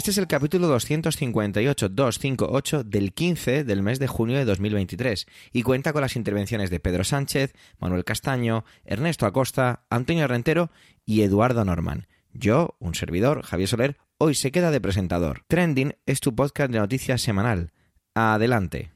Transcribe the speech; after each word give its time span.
Este 0.00 0.12
es 0.12 0.16
el 0.16 0.28
capítulo 0.28 0.74
258-258 0.78 2.84
del 2.84 3.12
15 3.12 3.64
del 3.64 3.82
mes 3.82 3.98
de 3.98 4.06
junio 4.06 4.38
de 4.38 4.46
2023 4.46 5.26
y 5.52 5.62
cuenta 5.62 5.92
con 5.92 6.00
las 6.00 6.16
intervenciones 6.16 6.70
de 6.70 6.80
Pedro 6.80 7.04
Sánchez, 7.04 7.52
Manuel 7.78 8.06
Castaño, 8.06 8.64
Ernesto 8.86 9.26
Acosta, 9.26 9.84
Antonio 9.90 10.26
Rentero 10.26 10.70
y 11.04 11.20
Eduardo 11.20 11.66
Norman. 11.66 12.06
Yo, 12.32 12.76
un 12.78 12.94
servidor, 12.94 13.42
Javier 13.42 13.68
Soler, 13.68 13.98
hoy 14.16 14.34
se 14.34 14.50
queda 14.50 14.70
de 14.70 14.80
presentador. 14.80 15.42
Trending 15.48 15.94
es 16.06 16.20
tu 16.20 16.34
podcast 16.34 16.72
de 16.72 16.78
noticias 16.78 17.20
semanal. 17.20 17.74
Adelante. 18.14 18.92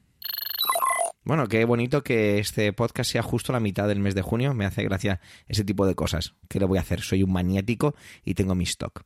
Bueno, 1.27 1.47
qué 1.47 1.65
bonito 1.65 2.03
que 2.03 2.37
este 2.37 2.71
podcast 2.71 3.11
sea 3.11 3.23
justo 3.23 3.51
la 3.51 3.59
mitad 3.59 3.87
del 3.87 3.99
mes 3.99 4.13
de 4.13 4.21
junio. 4.21 4.53
Me 4.53 4.63
hace 4.63 4.83
gracia 4.83 5.19
ese 5.47 5.63
tipo 5.63 5.87
de 5.87 5.95
cosas. 5.95 6.35
¿Qué 6.47 6.59
le 6.59 6.67
voy 6.67 6.77
a 6.77 6.81
hacer? 6.81 7.01
Soy 7.01 7.23
un 7.23 7.33
maniático 7.33 7.95
y 8.23 8.35
tengo 8.35 8.53
mi 8.53 8.63
stock. 8.65 9.01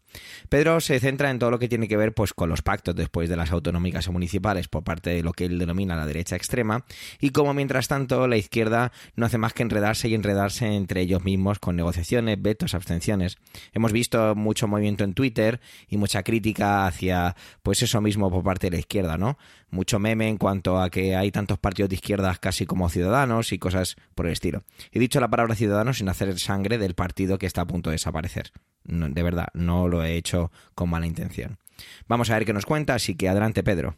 Pedro 0.50 0.82
se 0.82 1.00
centra 1.00 1.32
en 1.32 1.40
todo 1.40 1.50
lo 1.50 1.60
que 1.60 1.70
tiene 1.70 1.88
que 1.88 1.96
ver 1.96 2.14
pues, 2.14 2.34
con 2.34 2.50
los 2.50 2.62
pactos 2.62 2.94
después 2.94 3.30
de 3.30 3.38
las 3.38 3.54
autonómicas 3.54 4.10
municipales 4.10 4.68
por 4.68 4.84
parte 4.84 5.12
de 5.12 5.24
lo 5.24 5.32
que 5.32 5.46
él 5.46 5.60
denomina 5.60 5.96
la 5.96 6.06
derecha 6.06 6.36
extrema 6.36 6.84
y 7.22 7.30
como 7.30 7.54
mientras 7.54 7.88
tanto 7.88 8.28
la 8.28 8.36
izquierda 8.36 8.92
no 9.16 9.26
hace 9.26 9.38
más 9.38 9.54
que 9.54 9.64
enredarse 9.64 10.10
y 10.10 10.14
enredarse 10.14 10.66
entre 10.66 11.00
ellos 11.00 11.24
mismos 11.24 11.60
con 11.60 11.78
negociaciones, 11.78 12.42
vetos, 12.42 12.74
abstenciones. 12.74 13.38
Hemos 13.72 13.94
visto 13.94 14.36
mucho 14.36 14.68
movimiento 14.68 15.06
en 15.06 15.14
Twitter 15.14 15.62
y 15.88 15.96
mucha 15.96 16.24
crítica 16.24 16.86
hacia 16.86 17.38
pues 17.64 17.82
eso 17.82 18.02
mismo 18.02 18.30
por 18.30 18.44
parte 18.44 18.68
de 18.68 18.72
la 18.72 18.80
izquierda, 18.80 19.18
¿no? 19.18 19.38
Mucho 19.72 20.00
meme 20.00 20.28
en 20.28 20.38
cuanto 20.38 20.82
a 20.82 20.90
que 20.90 21.16
hay 21.16 21.32
tantos 21.32 21.60
partidos 21.60 21.90
de 21.90 21.96
izquierda 21.96 22.10
izquierdas 22.10 22.40
casi 22.40 22.66
como 22.66 22.90
ciudadanos 22.90 23.52
y 23.52 23.60
cosas 23.60 23.96
por 24.16 24.26
el 24.26 24.34
estilo. 24.34 24.64
He 24.92 25.00
dicho 25.00 25.20
la 25.20 25.28
palabra 25.28 25.54
ciudadanos 25.54 26.00
sin 26.00 26.10
hacer 26.10 26.40
sangre 26.40 26.80
del 26.80 26.96
partido 26.96 27.38
que 27.38 27.46
está 27.46 27.62
a 27.62 27.68
punto 27.68 27.92
de 27.92 27.96
desaparecer. 27.96 28.52
de 28.84 29.24
verdad, 29.24 29.50
no 29.54 29.88
lo 29.88 30.04
he 30.04 30.16
hecho 30.16 30.52
con 30.74 30.90
mala 30.90 31.06
intención. 31.06 31.60
Vamos 32.08 32.30
a 32.30 32.34
ver 32.34 32.46
qué 32.46 32.54
nos 32.54 32.66
cuenta, 32.66 32.96
así 32.96 33.16
que 33.16 33.30
adelante 33.30 33.64
Pedro. 33.64 33.96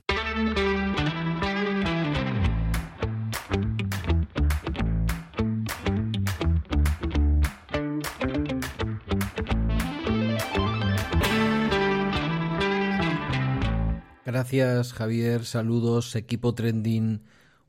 Gracias 14.31 14.93
Javier, 14.93 15.43
saludos, 15.43 16.15
equipo 16.15 16.55
trending 16.55 17.21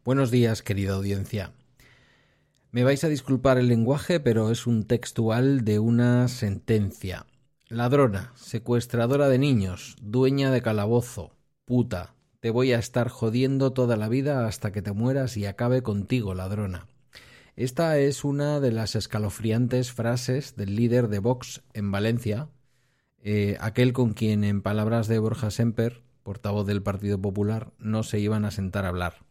Buenos 0.05 0.31
días, 0.31 0.63
querida 0.63 0.95
audiencia. 0.95 1.55
Me 2.71 2.85
vais 2.85 3.03
a 3.03 3.09
disculpar 3.09 3.59
el 3.59 3.67
lenguaje, 3.67 4.21
pero 4.21 4.49
es 4.49 4.69
un 4.69 4.85
textual 4.85 5.65
de 5.65 5.81
una 5.81 6.29
sentencia. 6.29 7.27
Ladrona, 7.67 8.31
secuestradora 8.37 9.29
de 9.29 9.39
niños, 9.39 9.97
dueña 10.01 10.53
de 10.53 10.63
calabozo, 10.63 11.35
puta, 11.65 12.15
te 12.39 12.51
voy 12.51 12.73
a 12.73 12.79
estar 12.79 13.09
jodiendo 13.09 13.73
toda 13.73 13.97
la 13.97 14.09
vida 14.09 14.47
hasta 14.47 14.71
que 14.71 14.83
te 14.83 14.93
mueras 14.93 15.37
y 15.37 15.47
acabe 15.47 15.83
contigo, 15.83 16.33
ladrona. 16.33 16.87
Esta 17.57 17.99
es 17.99 18.23
una 18.23 18.61
de 18.61 18.71
las 18.71 18.95
escalofriantes 18.95 19.91
frases 19.91 20.55
del 20.55 20.77
líder 20.77 21.09
de 21.09 21.19
Vox 21.19 21.65
en 21.73 21.91
Valencia, 21.91 22.51
eh, 23.21 23.57
aquel 23.59 23.93
con 23.93 24.13
quien, 24.13 24.45
en 24.45 24.63
palabras 24.63 25.09
de 25.09 25.19
Borja 25.19 25.51
Semper, 25.51 26.03
portavoz 26.23 26.67
del 26.67 26.83
Partido 26.83 27.21
Popular, 27.21 27.73
no 27.79 28.03
se 28.03 28.19
iban 28.19 28.45
a 28.45 28.51
sentar 28.51 28.85
a 28.85 28.89
hablar. 28.89 29.25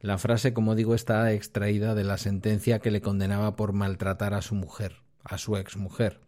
La 0.00 0.18
frase, 0.18 0.52
como 0.52 0.74
digo, 0.74 0.94
está 0.94 1.32
extraída 1.32 1.94
de 1.94 2.04
la 2.04 2.18
sentencia 2.18 2.78
que 2.78 2.90
le 2.90 3.00
condenaba 3.00 3.56
por 3.56 3.72
maltratar 3.72 4.34
a 4.34 4.42
su 4.42 4.54
mujer, 4.54 4.96
a 5.22 5.38
su 5.38 5.56
exmujer. 5.56 6.20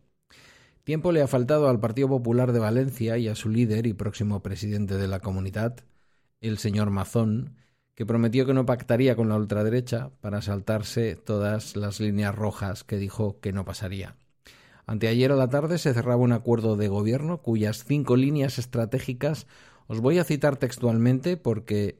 Tiempo 0.85 1.13
le 1.13 1.21
ha 1.21 1.27
faltado 1.27 1.69
al 1.69 1.81
Partido 1.81 2.09
Popular 2.09 2.53
de 2.53 2.61
Valencia 2.61 3.19
y 3.19 3.29
a 3.29 3.35
su 3.35 3.49
líder 3.49 3.87
y 3.87 3.93
próximo 3.93 4.41
presidente 4.41 4.97
de 4.97 5.09
la 5.09 5.21
comunidad, 5.21 5.77
el 6.41 6.59
señor 6.59 6.91
Mazón, 6.91 7.57
que 7.97 8.07
prometió 8.07 8.47
que 8.47 8.55
no 8.55 8.67
pactaría 8.67 9.17
con 9.17 9.29
la 9.29 9.37
ultraderecha 9.37 10.11
para 10.21 10.43
saltarse 10.43 11.17
todas 11.17 11.77
las 11.77 11.99
líneas 11.99 12.35
rojas 12.35 12.85
que 12.85 12.99
dijo 12.99 13.41
que 13.41 13.53
no 13.53 13.65
pasaría. 13.65 14.17
Anteayer 14.87 15.33
a 15.33 15.37
la 15.37 15.49
tarde 15.49 15.79
se 15.79 15.93
cerraba 15.93 16.23
un 16.23 16.33
acuerdo 16.33 16.77
de 16.77 16.87
gobierno 16.87 17.43
cuyas 17.43 17.85
cinco 17.85 18.15
líneas 18.15 18.59
estratégicas 18.59 19.49
os 19.87 20.01
voy 20.01 20.19
a 20.19 20.25
citar 20.25 20.57
textualmente 20.57 21.37
porque 21.37 21.99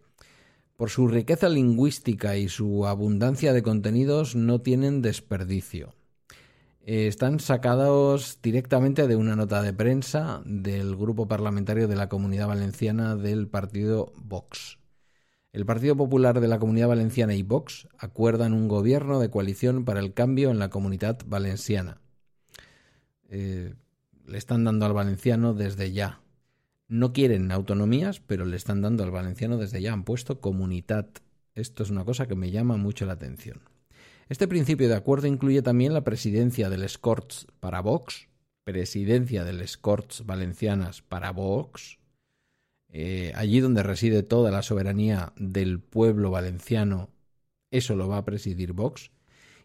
por 0.77 0.91
su 0.91 1.09
riqueza 1.09 1.49
lingüística 1.49 2.37
y 2.37 2.49
su 2.49 2.87
abundancia 2.87 3.53
de 3.53 3.63
contenidos 3.63 4.37
no 4.37 4.61
tienen 4.61 5.03
desperdicio. 5.03 5.95
Eh, 6.85 7.09
están 7.09 7.41
sacados 7.41 8.39
directamente 8.43 9.09
de 9.09 9.17
una 9.17 9.35
nota 9.35 9.63
de 9.63 9.73
prensa 9.73 10.43
del 10.45 10.95
grupo 10.95 11.27
parlamentario 11.27 11.89
de 11.89 11.97
la 11.97 12.09
Comunidad 12.09 12.49
Valenciana 12.49 13.17
del 13.17 13.49
partido 13.49 14.13
Vox. 14.17 14.79
El 15.53 15.65
Partido 15.65 15.97
Popular 15.97 16.39
de 16.41 16.49
la 16.49 16.59
Comunidad 16.59 16.89
Valenciana 16.89 17.35
y 17.35 17.43
Vox 17.43 17.89
acuerdan 17.99 18.53
un 18.53 18.69
gobierno 18.69 19.19
de 19.21 19.31
coalición 19.31 19.87
para 19.87 20.01
el 20.01 20.13
cambio 20.13 20.51
en 20.51 20.59
la 20.59 20.69
comunidad 20.69 21.19
valenciana. 21.27 22.03
Eh, 23.31 23.75
le 24.27 24.39
están 24.39 24.65
dando 24.65 24.85
al 24.85 24.93
valenciano 24.93 25.55
desde 25.55 25.93
ya 25.93 26.21
no 26.89 27.13
quieren 27.13 27.51
autonomías, 27.53 28.21
pero 28.21 28.45
le 28.45 28.57
están 28.57 28.83
dando 28.83 29.05
al 29.05 29.11
valenciano 29.11 29.59
desde 29.59 29.83
ya, 29.83 29.93
han 29.93 30.05
puesto 30.05 30.41
comunidad. 30.41 31.09
Esto 31.55 31.83
es 31.83 31.91
una 31.91 32.05
cosa 32.05 32.27
que 32.27 32.37
me 32.37 32.51
llama 32.51 32.77
mucho 32.77 33.07
la 33.07 33.15
atención. 33.15 33.61
Este 34.29 34.49
principio 34.49 34.89
de 34.89 34.97
acuerdo 34.97 35.27
incluye 35.27 35.63
también 35.63 35.95
la 35.95 36.05
presidencia 36.05 36.69
del 36.69 36.83
Escorts 36.83 37.47
para 37.61 37.81
Vox, 37.81 38.29
presidencia 38.65 39.45
del 39.45 39.61
Escorts 39.61 40.27
Valencianas 40.27 41.03
para 41.03 41.31
Vox, 41.31 41.99
eh, 42.89 43.33
allí 43.37 43.61
donde 43.61 43.83
reside 43.83 44.23
toda 44.23 44.51
la 44.51 44.63
soberanía 44.63 45.33
del 45.37 45.81
pueblo 45.81 46.31
valenciano, 46.31 47.11
eso 47.71 47.95
lo 47.95 48.09
va 48.09 48.19
a 48.19 48.25
presidir 48.25 48.73
Vox, 48.73 49.11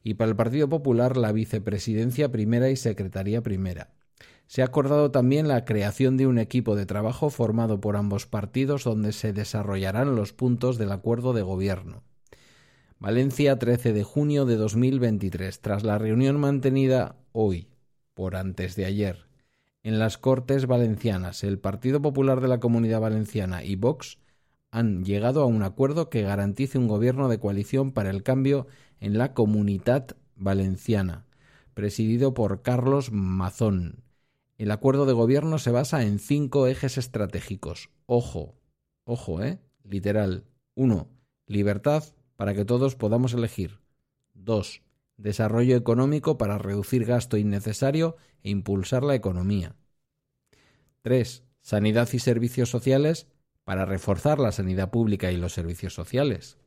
y 0.03 0.15
para 0.15 0.29
el 0.29 0.35
Partido 0.35 0.69
Popular 0.69 1.17
la 1.17 1.31
vicepresidencia 1.31 2.31
primera 2.31 2.69
y 2.69 2.75
secretaría 2.75 3.41
primera. 3.41 3.93
Se 4.51 4.61
ha 4.61 4.65
acordado 4.65 5.11
también 5.11 5.47
la 5.47 5.63
creación 5.63 6.17
de 6.17 6.27
un 6.27 6.37
equipo 6.37 6.75
de 6.75 6.85
trabajo 6.85 7.29
formado 7.29 7.79
por 7.79 7.95
ambos 7.95 8.25
partidos 8.25 8.83
donde 8.83 9.13
se 9.13 9.31
desarrollarán 9.31 10.17
los 10.17 10.33
puntos 10.33 10.77
del 10.77 10.91
acuerdo 10.91 11.31
de 11.31 11.41
gobierno. 11.41 12.03
Valencia, 12.99 13.57
13 13.57 13.93
de 13.93 14.03
junio 14.03 14.43
de 14.43 14.57
2023. 14.57 15.61
Tras 15.61 15.85
la 15.85 15.97
reunión 15.97 16.37
mantenida 16.37 17.15
hoy, 17.31 17.69
por 18.13 18.35
antes 18.35 18.75
de 18.75 18.83
ayer, 18.83 19.25
en 19.83 19.99
las 19.99 20.17
Cortes 20.17 20.67
Valencianas, 20.67 21.45
el 21.45 21.57
Partido 21.57 22.01
Popular 22.01 22.41
de 22.41 22.49
la 22.49 22.59
Comunidad 22.59 22.99
Valenciana 22.99 23.63
y 23.63 23.77
Vox 23.77 24.17
han 24.69 25.05
llegado 25.05 25.43
a 25.43 25.45
un 25.45 25.63
acuerdo 25.63 26.09
que 26.09 26.23
garantice 26.23 26.77
un 26.77 26.89
gobierno 26.89 27.29
de 27.29 27.39
coalición 27.39 27.93
para 27.93 28.09
el 28.09 28.21
cambio 28.21 28.67
en 28.99 29.17
la 29.17 29.33
comunidad 29.33 30.17
valenciana, 30.35 31.25
presidido 31.73 32.33
por 32.33 32.63
Carlos 32.63 33.13
Mazón, 33.13 34.10
el 34.61 34.69
acuerdo 34.69 35.07
de 35.07 35.13
gobierno 35.13 35.57
se 35.57 35.71
basa 35.71 36.03
en 36.03 36.19
cinco 36.19 36.67
ejes 36.67 36.99
estratégicos. 36.99 37.89
Ojo, 38.05 38.59
ojo, 39.05 39.41
¿eh? 39.41 39.57
Literal. 39.83 40.45
1. 40.75 41.09
Libertad 41.47 42.03
para 42.35 42.53
que 42.53 42.63
todos 42.63 42.95
podamos 42.95 43.33
elegir. 43.33 43.79
2. 44.35 44.83
Desarrollo 45.17 45.75
económico 45.75 46.37
para 46.37 46.59
reducir 46.59 47.05
gasto 47.05 47.37
innecesario 47.37 48.17
e 48.43 48.51
impulsar 48.51 49.01
la 49.01 49.15
economía. 49.15 49.75
3. 51.01 51.43
Sanidad 51.61 52.07
y 52.13 52.19
servicios 52.19 52.69
sociales 52.69 53.25
para 53.63 53.85
reforzar 53.85 54.37
la 54.37 54.51
sanidad 54.51 54.91
pública 54.91 55.31
y 55.31 55.37
los 55.37 55.53
servicios 55.53 55.95
sociales. 55.95 56.59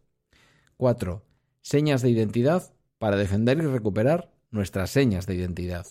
4. 0.79 1.23
Señas 1.61 2.02
de 2.02 2.11
identidad 2.11 2.75
para 2.99 3.17
defender 3.17 3.58
y 3.58 3.67
recuperar 3.67 4.35
nuestras 4.50 4.91
señas 4.91 5.26
de 5.26 5.37
identidad. 5.37 5.87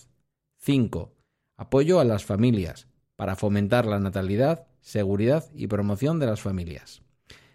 5 0.58 1.14
Apoyo 1.56 2.00
a 2.00 2.04
las 2.04 2.24
familias, 2.24 2.88
para 3.16 3.36
fomentar 3.36 3.86
la 3.86 4.00
natalidad, 4.00 4.66
seguridad 4.80 5.44
y 5.54 5.68
promoción 5.68 6.18
de 6.18 6.26
las 6.26 6.40
familias. 6.40 7.02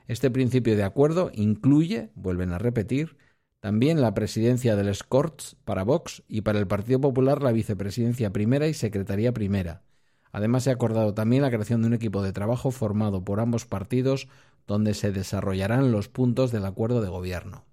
Este 0.07 0.31
principio 0.31 0.75
de 0.75 0.83
acuerdo 0.83 1.31
incluye, 1.33 2.09
vuelven 2.15 2.53
a 2.53 2.57
repetir, 2.57 3.17
también 3.59 4.01
la 4.01 4.13
presidencia 4.13 4.77
del 4.77 4.95
Scorts 4.95 5.57
para 5.65 5.83
Vox 5.83 6.23
y 6.29 6.41
para 6.41 6.59
el 6.59 6.67
Partido 6.67 7.01
Popular 7.01 7.43
la 7.43 7.51
vicepresidencia 7.51 8.31
primera 8.31 8.67
y 8.67 8.73
secretaría 8.73 9.33
primera. 9.33 9.83
Además, 10.31 10.63
se 10.63 10.69
ha 10.69 10.73
acordado 10.73 11.13
también 11.13 11.41
la 11.41 11.49
creación 11.49 11.81
de 11.81 11.87
un 11.87 11.93
equipo 11.93 12.23
de 12.23 12.31
trabajo 12.31 12.71
formado 12.71 13.25
por 13.25 13.41
ambos 13.41 13.65
partidos 13.65 14.29
donde 14.65 14.93
se 14.93 15.11
desarrollarán 15.11 15.91
los 15.91 16.07
puntos 16.07 16.51
del 16.51 16.65
acuerdo 16.65 17.01
de 17.01 17.09
gobierno. 17.09 17.65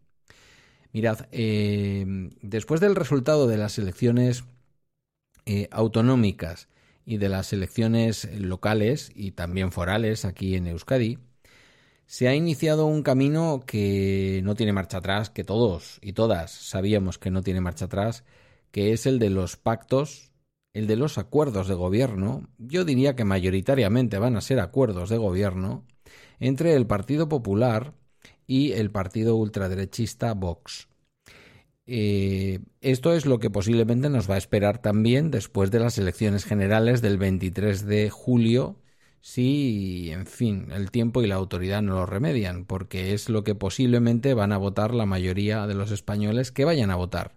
Mirad, 0.92 1.26
eh, 1.30 2.30
después 2.42 2.80
del 2.80 2.96
resultado 2.96 3.46
de 3.46 3.58
las 3.58 3.78
elecciones 3.78 4.44
eh, 5.46 5.68
autonómicas 5.70 6.68
y 7.04 7.18
de 7.18 7.28
las 7.28 7.52
elecciones 7.52 8.28
locales 8.38 9.10
y 9.14 9.30
también 9.30 9.72
forales 9.72 10.24
aquí 10.24 10.56
en 10.56 10.66
Euskadi, 10.66 11.18
se 12.06 12.28
ha 12.28 12.34
iniciado 12.34 12.86
un 12.86 13.02
camino 13.02 13.62
que 13.66 14.40
no 14.44 14.54
tiene 14.54 14.72
marcha 14.72 14.98
atrás, 14.98 15.30
que 15.30 15.44
todos 15.44 15.98
y 16.02 16.12
todas 16.12 16.52
sabíamos 16.52 17.18
que 17.18 17.30
no 17.30 17.42
tiene 17.42 17.60
marcha 17.60 17.86
atrás, 17.86 18.24
que 18.70 18.92
es 18.92 19.06
el 19.06 19.18
de 19.18 19.30
los 19.30 19.56
pactos, 19.56 20.32
el 20.72 20.86
de 20.86 20.96
los 20.96 21.18
acuerdos 21.18 21.68
de 21.68 21.74
gobierno, 21.74 22.48
yo 22.58 22.84
diría 22.84 23.16
que 23.16 23.24
mayoritariamente 23.24 24.18
van 24.18 24.36
a 24.36 24.40
ser 24.40 24.60
acuerdos 24.60 25.08
de 25.08 25.16
gobierno, 25.16 25.84
entre 26.38 26.74
el 26.74 26.86
Partido 26.86 27.28
Popular 27.28 27.94
y 28.46 28.72
el 28.72 28.90
partido 28.90 29.36
ultraderechista 29.36 30.34
Vox. 30.34 30.88
Eh, 31.86 32.60
esto 32.80 33.12
es 33.12 33.26
lo 33.26 33.38
que 33.38 33.50
posiblemente 33.50 34.10
nos 34.10 34.28
va 34.28 34.34
a 34.34 34.38
esperar 34.38 34.78
también 34.82 35.30
después 35.30 35.70
de 35.70 35.78
las 35.80 35.98
elecciones 35.98 36.44
generales 36.44 37.00
del 37.00 37.16
23 37.16 37.86
de 37.86 38.10
julio 38.10 38.76
si, 39.20 40.10
en 40.12 40.26
fin, 40.26 40.68
el 40.72 40.92
tiempo 40.92 41.20
y 41.20 41.26
la 41.26 41.34
autoridad 41.34 41.82
no 41.82 41.94
lo 41.94 42.06
remedian, 42.06 42.64
porque 42.64 43.12
es 43.12 43.28
lo 43.28 43.42
que 43.42 43.56
posiblemente 43.56 44.34
van 44.34 44.52
a 44.52 44.56
votar 44.56 44.94
la 44.94 45.04
mayoría 45.04 45.66
de 45.66 45.74
los 45.74 45.90
españoles 45.90 46.52
que 46.52 46.64
vayan 46.64 46.92
a 46.92 46.96
votar. 46.96 47.34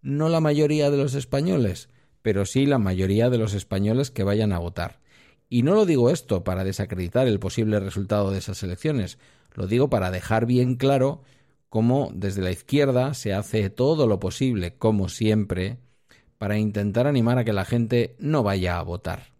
No 0.00 0.28
la 0.28 0.40
mayoría 0.40 0.92
de 0.92 0.96
los 0.96 1.14
españoles, 1.14 1.88
pero 2.22 2.46
sí 2.46 2.66
la 2.66 2.78
mayoría 2.78 3.30
de 3.30 3.38
los 3.38 3.52
españoles 3.54 4.12
que 4.12 4.22
vayan 4.22 4.52
a 4.52 4.60
votar. 4.60 5.00
Y 5.48 5.62
no 5.64 5.74
lo 5.74 5.86
digo 5.86 6.08
esto 6.08 6.44
para 6.44 6.62
desacreditar 6.62 7.26
el 7.26 7.40
posible 7.40 7.80
resultado 7.80 8.30
de 8.30 8.38
esas 8.38 8.62
elecciones, 8.62 9.18
lo 9.54 9.66
digo 9.66 9.90
para 9.90 10.12
dejar 10.12 10.46
bien 10.46 10.76
claro 10.76 11.22
cómo 11.74 12.12
desde 12.14 12.40
la 12.40 12.52
izquierda 12.52 13.14
se 13.14 13.34
hace 13.34 13.68
todo 13.68 14.06
lo 14.06 14.20
posible, 14.20 14.76
como 14.76 15.08
siempre, 15.08 15.80
para 16.38 16.56
intentar 16.56 17.08
animar 17.08 17.36
a 17.36 17.44
que 17.44 17.52
la 17.52 17.64
gente 17.64 18.14
no 18.20 18.44
vaya 18.44 18.78
a 18.78 18.82
votar. 18.84 19.32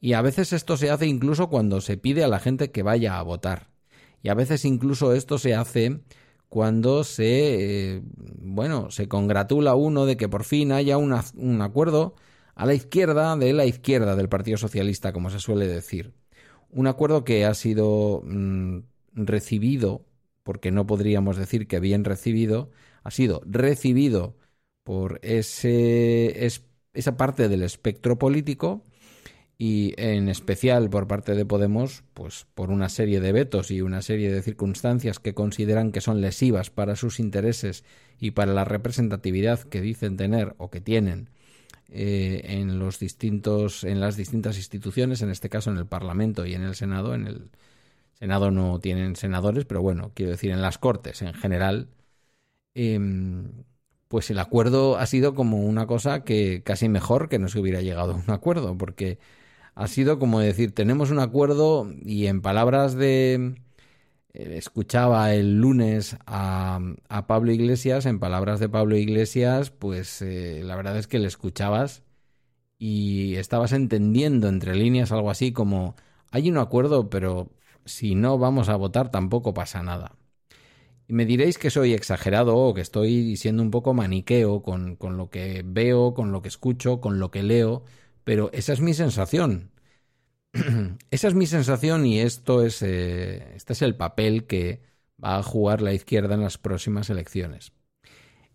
Y 0.00 0.14
a 0.14 0.22
veces 0.22 0.54
esto 0.54 0.78
se 0.78 0.90
hace 0.90 1.06
incluso 1.06 1.50
cuando 1.50 1.82
se 1.82 1.98
pide 1.98 2.24
a 2.24 2.28
la 2.28 2.38
gente 2.38 2.70
que 2.70 2.82
vaya 2.82 3.18
a 3.18 3.22
votar. 3.22 3.68
Y 4.22 4.30
a 4.30 4.34
veces 4.34 4.64
incluso 4.64 5.12
esto 5.12 5.36
se 5.36 5.54
hace 5.54 6.00
cuando 6.48 7.04
se, 7.04 7.96
eh, 7.96 8.02
bueno, 8.40 8.90
se 8.90 9.06
congratula 9.06 9.74
uno 9.74 10.06
de 10.06 10.16
que 10.16 10.26
por 10.26 10.44
fin 10.44 10.72
haya 10.72 10.96
un 10.96 11.60
acuerdo 11.60 12.14
a 12.54 12.64
la 12.64 12.72
izquierda 12.72 13.36
de 13.36 13.52
la 13.52 13.66
izquierda 13.66 14.16
del 14.16 14.30
Partido 14.30 14.56
Socialista, 14.56 15.12
como 15.12 15.28
se 15.28 15.38
suele 15.38 15.66
decir. 15.66 16.14
Un 16.70 16.86
acuerdo 16.86 17.24
que 17.24 17.44
ha 17.44 17.52
sido 17.52 18.22
mm, 18.24 18.78
recibido, 19.12 20.06
porque 20.48 20.70
no 20.70 20.86
podríamos 20.86 21.36
decir 21.36 21.66
que 21.66 21.78
bien 21.78 22.04
recibido, 22.04 22.70
ha 23.02 23.10
sido 23.10 23.42
recibido 23.44 24.34
por 24.82 25.20
ese, 25.22 26.48
esa 26.94 27.16
parte 27.18 27.50
del 27.50 27.62
espectro 27.62 28.18
político 28.18 28.82
y 29.58 29.92
en 29.98 30.30
especial 30.30 30.88
por 30.88 31.06
parte 31.06 31.34
de 31.34 31.44
Podemos, 31.44 32.02
pues 32.14 32.46
por 32.54 32.70
una 32.70 32.88
serie 32.88 33.20
de 33.20 33.32
vetos 33.32 33.70
y 33.70 33.82
una 33.82 34.00
serie 34.00 34.32
de 34.32 34.40
circunstancias 34.40 35.18
que 35.18 35.34
consideran 35.34 35.92
que 35.92 36.00
son 36.00 36.22
lesivas 36.22 36.70
para 36.70 36.96
sus 36.96 37.20
intereses 37.20 37.84
y 38.18 38.30
para 38.30 38.54
la 38.54 38.64
representatividad 38.64 39.60
que 39.64 39.82
dicen 39.82 40.16
tener 40.16 40.54
o 40.56 40.70
que 40.70 40.80
tienen 40.80 41.28
eh, 41.90 42.40
en 42.44 42.78
los 42.78 42.98
distintos 42.98 43.84
en 43.84 44.00
las 44.00 44.16
distintas 44.16 44.56
instituciones, 44.56 45.20
en 45.20 45.28
este 45.28 45.50
caso 45.50 45.70
en 45.70 45.76
el 45.76 45.86
Parlamento 45.86 46.46
y 46.46 46.54
en 46.54 46.62
el 46.62 46.74
Senado. 46.74 47.14
En 47.14 47.26
el 47.26 47.50
Senado 48.18 48.50
no 48.50 48.80
tienen 48.80 49.16
senadores, 49.16 49.64
pero 49.64 49.82
bueno, 49.82 50.12
quiero 50.14 50.32
decir 50.32 50.50
en 50.50 50.62
las 50.62 50.78
Cortes 50.78 51.22
en 51.22 51.34
general. 51.34 51.88
Em, 52.74 53.64
pues 54.08 54.30
el 54.30 54.38
acuerdo 54.38 54.98
ha 54.98 55.06
sido 55.06 55.34
como 55.34 55.58
una 55.64 55.86
cosa 55.86 56.24
que 56.24 56.62
casi 56.64 56.88
mejor 56.88 57.28
que 57.28 57.38
no 57.38 57.48
se 57.48 57.60
hubiera 57.60 57.82
llegado 57.82 58.12
a 58.14 58.16
un 58.16 58.30
acuerdo, 58.30 58.76
porque 58.78 59.18
ha 59.74 59.88
sido 59.88 60.18
como 60.18 60.40
decir, 60.40 60.74
tenemos 60.74 61.10
un 61.10 61.20
acuerdo 61.20 61.92
y 62.04 62.26
en 62.26 62.42
palabras 62.42 62.94
de... 62.94 63.54
Eh, 64.34 64.56
escuchaba 64.58 65.34
el 65.34 65.60
lunes 65.60 66.16
a, 66.26 66.80
Pablo 67.28 67.52
Iglesias, 67.52 68.06
en 68.06 68.18
palabras 68.20 68.60
de 68.60 68.68
Pablo 68.68 68.96
Iglesias, 68.96 69.70
pues 69.70 70.22
eh, 70.22 70.62
la 70.64 70.76
verdad 70.76 70.98
es 70.98 71.06
que 71.06 71.18
le 71.18 71.28
escuchabas 71.28 72.02
y 72.78 73.36
estabas 73.36 73.72
entendiendo 73.72 74.48
entre 74.48 74.74
líneas 74.76 75.12
algo 75.12 75.30
así 75.30 75.52
como, 75.52 75.96
hay 76.30 76.50
un 76.50 76.58
acuerdo, 76.58 77.10
pero 77.10 77.50
si 77.88 78.14
no 78.14 78.38
vamos 78.38 78.68
a 78.68 78.76
votar 78.76 79.10
tampoco 79.10 79.54
pasa 79.54 79.82
nada. 79.82 80.16
Y 81.08 81.14
me 81.14 81.24
diréis 81.24 81.58
que 81.58 81.70
soy 81.70 81.94
exagerado 81.94 82.56
o 82.56 82.74
que 82.74 82.82
estoy 82.82 83.36
siendo 83.36 83.62
un 83.62 83.70
poco 83.70 83.94
maniqueo 83.94 84.62
con, 84.62 84.96
con 84.96 85.16
lo 85.16 85.30
que 85.30 85.62
veo, 85.64 86.14
con 86.14 86.32
lo 86.32 86.42
que 86.42 86.48
escucho, 86.48 87.00
con 87.00 87.18
lo 87.18 87.30
que 87.30 87.42
leo, 87.42 87.84
pero 88.24 88.50
esa 88.52 88.74
es 88.74 88.80
mi 88.80 88.94
sensación. 88.94 89.70
esa 91.10 91.28
es 91.28 91.34
mi 91.34 91.46
sensación 91.46 92.06
y 92.06 92.20
esto 92.20 92.62
es, 92.62 92.82
eh, 92.82 93.54
este 93.56 93.72
es 93.72 93.82
el 93.82 93.96
papel 93.96 94.46
que 94.46 94.82
va 95.22 95.38
a 95.38 95.42
jugar 95.42 95.82
la 95.82 95.92
izquierda 95.94 96.34
en 96.34 96.42
las 96.42 96.58
próximas 96.58 97.10
elecciones. 97.10 97.72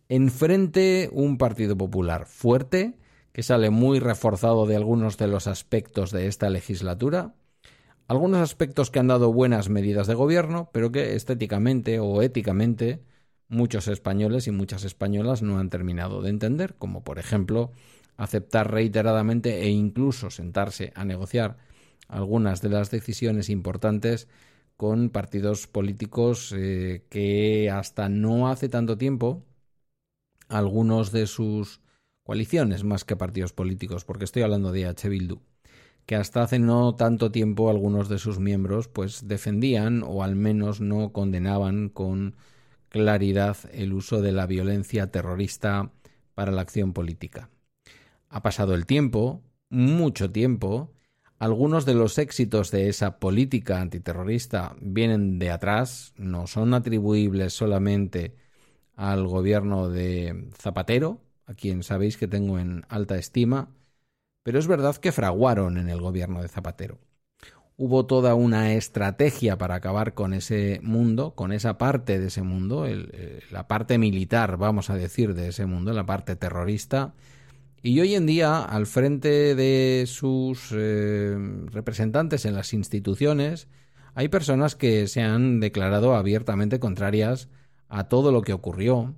Enfrente 0.10 1.10
un 1.12 1.38
Partido 1.38 1.78
Popular 1.78 2.26
fuerte, 2.26 3.00
que 3.32 3.42
sale 3.42 3.72
muy 3.72 4.00
reforzado 4.00 4.68
de 4.68 4.76
algunos 4.76 5.18
de 5.18 5.28
los 5.28 5.48
aspectos 5.48 6.12
de 6.12 6.28
esta 6.28 6.50
legislatura, 6.50 7.34
algunos 8.14 8.42
aspectos 8.42 8.92
que 8.92 9.00
han 9.00 9.08
dado 9.08 9.34
buenas 9.34 9.70
medidas 9.70 10.06
de 10.06 10.14
gobierno, 10.14 10.70
pero 10.72 10.92
que 10.92 11.16
estéticamente 11.16 12.00
o 12.00 12.22
éticamente 12.22 13.02
muchos 13.48 13.88
españoles 13.88 14.48
y 14.48 14.52
muchas 14.52 14.84
españolas 14.84 15.42
no 15.42 15.58
han 15.58 15.72
terminado 15.72 16.22
de 16.22 16.30
entender, 16.30 16.76
como 16.76 17.04
por 17.04 17.18
ejemplo 17.18 17.72
aceptar 18.16 18.72
reiteradamente 18.72 19.64
e 19.64 19.70
incluso 19.70 20.30
sentarse 20.30 20.94
a 20.96 21.06
negociar 21.06 21.58
algunas 22.08 22.62
de 22.62 22.70
las 22.70 22.92
decisiones 22.92 23.50
importantes 23.50 24.28
con 24.78 25.10
partidos 25.10 25.66
políticos 25.66 26.54
eh, 26.56 27.06
que 27.10 27.72
hasta 27.72 28.10
no 28.10 28.48
hace 28.48 28.70
tanto 28.70 28.96
tiempo 28.96 29.44
algunos 30.50 31.12
de 31.12 31.26
sus 31.26 31.82
coaliciones 32.22 32.84
más 32.84 33.06
que 33.06 33.16
partidos 33.16 33.54
políticos, 33.54 34.06
porque 34.06 34.26
estoy 34.26 34.44
hablando 34.44 34.72
de 34.72 34.86
H. 34.86 35.10
Bildu, 35.10 35.42
que 36.06 36.16
hasta 36.16 36.44
hace 36.44 36.60
no 36.60 36.96
tanto 36.96 37.32
tiempo 37.32 37.70
algunos 37.70 38.10
de 38.10 38.18
sus 38.18 38.40
miembros 38.40 38.88
pues 38.88 39.28
defendían 39.28 40.04
o 40.06 40.24
al 40.24 40.36
menos 40.36 40.82
no 40.82 41.12
condenaban 41.14 41.90
con 41.90 42.36
claridad 42.90 43.58
el 43.72 43.94
uso 43.94 44.22
de 44.22 44.32
la 44.32 44.46
violencia 44.46 45.12
terrorista 45.12 45.92
para 46.36 46.52
la 46.52 46.62
acción 46.62 46.94
política. 46.94 47.50
Ha 48.30 48.42
pasado 48.42 48.76
el 48.76 48.86
tiempo, 48.86 49.42
mucho 49.70 50.32
tiempo, 50.32 50.92
algunos 51.40 51.86
de 51.86 51.94
los 51.94 52.18
éxitos 52.20 52.72
de 52.72 52.90
esa 52.90 53.20
política 53.20 53.82
antiterrorista 53.82 54.76
vienen 54.80 55.40
de 55.40 55.52
atrás, 55.52 56.14
no 56.16 56.48
son 56.48 56.74
atribuibles 56.74 57.54
solamente 57.54 58.36
al 58.96 59.28
gobierno 59.28 59.90
de 59.90 60.50
Zapatero, 60.58 61.22
a 61.46 61.54
quien 61.54 61.84
sabéis 61.84 62.18
que 62.18 62.28
tengo 62.28 62.60
en 62.60 62.86
alta 62.88 63.18
estima, 63.18 63.70
pero 64.44 64.60
es 64.60 64.68
verdad 64.68 64.96
que 64.98 65.12
fraguaron 65.12 65.78
en 65.78 65.90
el 65.90 66.00
gobierno 66.00 66.42
de 66.42 66.50
Zapatero. 66.50 67.00
Hubo 67.76 68.06
toda 68.06 68.36
una 68.36 68.74
estrategia 68.74 69.58
para 69.58 69.76
acabar 69.76 70.14
con 70.14 70.34
ese 70.34 70.80
mundo, 70.84 71.34
con 71.34 71.52
esa 71.52 71.78
parte 71.80 72.20
de 72.20 72.28
ese 72.28 72.44
mundo, 72.44 72.86
eh, 72.86 73.42
la 73.50 73.68
parte 73.68 73.98
militar, 73.98 74.58
vamos 74.58 74.92
a 74.92 74.96
decir, 74.96 75.34
de 75.34 75.48
ese 75.48 75.66
mundo, 75.66 75.92
la 75.92 76.06
parte 76.06 76.36
terrorista, 76.36 77.16
y 77.86 78.00
hoy 78.00 78.16
en 78.16 78.26
día, 78.26 78.64
al 78.64 78.86
frente 78.86 79.56
de 79.56 80.06
sus 80.08 80.70
eh, 80.72 81.36
representantes 81.70 82.46
en 82.46 82.54
las 82.54 82.74
instituciones, 82.74 83.68
hay 84.16 84.30
personas 84.30 84.76
que 84.76 85.08
se 85.08 85.22
han 85.22 85.60
declarado 85.60 86.16
abiertamente 86.16 86.80
contrarias 86.80 87.50
a 87.90 88.08
todo 88.08 88.32
lo 88.32 88.42
que 88.42 88.54
ocurrió 88.54 89.14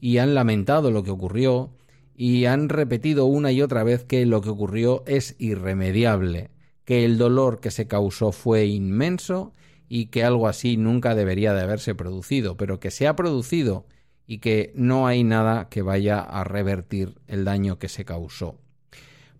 y 0.00 0.16
han 0.18 0.34
lamentado 0.34 0.90
lo 0.90 1.02
que 1.02 1.10
ocurrió 1.10 1.76
y 2.20 2.46
han 2.46 2.68
repetido 2.68 3.26
una 3.26 3.52
y 3.52 3.62
otra 3.62 3.84
vez 3.84 4.02
que 4.02 4.26
lo 4.26 4.40
que 4.40 4.48
ocurrió 4.48 5.04
es 5.06 5.36
irremediable, 5.38 6.50
que 6.84 7.04
el 7.04 7.16
dolor 7.16 7.60
que 7.60 7.70
se 7.70 7.86
causó 7.86 8.32
fue 8.32 8.66
inmenso 8.66 9.52
y 9.88 10.06
que 10.06 10.24
algo 10.24 10.48
así 10.48 10.76
nunca 10.76 11.14
debería 11.14 11.54
de 11.54 11.60
haberse 11.60 11.94
producido, 11.94 12.56
pero 12.56 12.80
que 12.80 12.90
se 12.90 13.06
ha 13.06 13.14
producido 13.14 13.86
y 14.26 14.38
que 14.38 14.72
no 14.74 15.06
hay 15.06 15.22
nada 15.22 15.68
que 15.68 15.80
vaya 15.82 16.18
a 16.18 16.42
revertir 16.42 17.20
el 17.28 17.44
daño 17.44 17.78
que 17.78 17.88
se 17.88 18.04
causó. 18.04 18.56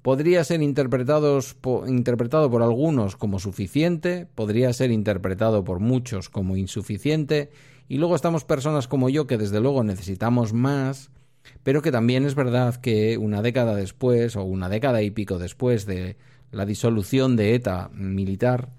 Podría 0.00 0.44
ser 0.44 0.62
interpretado 0.62 1.40
por 2.48 2.62
algunos 2.62 3.16
como 3.16 3.40
suficiente, 3.40 4.28
podría 4.36 4.72
ser 4.72 4.92
interpretado 4.92 5.64
por 5.64 5.80
muchos 5.80 6.28
como 6.28 6.56
insuficiente, 6.56 7.50
y 7.88 7.98
luego 7.98 8.14
estamos 8.14 8.44
personas 8.44 8.86
como 8.86 9.08
yo 9.08 9.26
que 9.26 9.36
desde 9.36 9.58
luego 9.58 9.82
necesitamos 9.82 10.52
más, 10.52 11.10
pero 11.62 11.82
que 11.82 11.92
también 11.92 12.24
es 12.24 12.34
verdad 12.34 12.76
que 12.76 13.18
una 13.18 13.42
década 13.42 13.74
después, 13.74 14.36
o 14.36 14.44
una 14.44 14.68
década 14.68 15.02
y 15.02 15.10
pico 15.10 15.38
después 15.38 15.86
de 15.86 16.16
la 16.50 16.64
disolución 16.64 17.36
de 17.36 17.54
ETA 17.54 17.90
militar, 17.92 18.70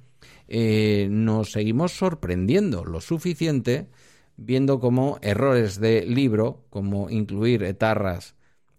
eh, 0.47 1.07
nos 1.11 1.51
seguimos 1.51 1.91
sorprendiendo 1.91 2.83
lo 2.83 3.01
suficiente 3.01 3.87
viendo 4.35 4.79
como 4.79 5.19
errores 5.21 5.79
de 5.79 6.05
libro, 6.05 6.65
como 6.69 7.09
incluir 7.09 7.63
etarras 7.63 8.35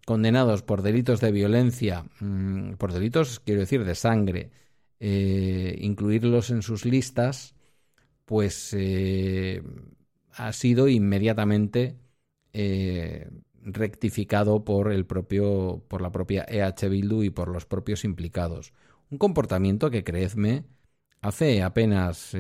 condenados 0.07 0.63
por 0.63 0.83
delitos 0.83 1.21
de 1.21 1.31
violencia, 1.31 2.05
mm, 2.21 2.73
por 2.73 2.93
delitos, 2.93 3.41
quiero 3.41 3.61
decir, 3.61 3.85
de 3.85 3.95
sangre, 3.95 4.51
eh, 4.99 5.77
incluirlos 5.81 6.51
en 6.51 6.63
sus 6.63 6.85
listas, 6.85 7.55
pues 8.25 8.75
eh, 8.77 9.63
ha 10.33 10.53
sido 10.53 10.89
inmediatamente 10.89 11.97
rectificado 13.63 14.65
por 14.65 14.93
el 14.93 15.07
propio, 15.07 15.83
por 15.89 16.03
la 16.03 16.13
propia 16.13 16.45
EH 16.49 16.89
Bildu 16.89 17.23
y 17.23 17.31
por 17.31 17.49
los 17.49 17.67
propios 17.67 18.05
implicados. 18.05 18.73
Un 19.11 19.19
comportamiento 19.19 19.91
que, 19.91 20.05
creedme, 20.05 20.65
hace 21.21 21.63
apenas 21.63 22.35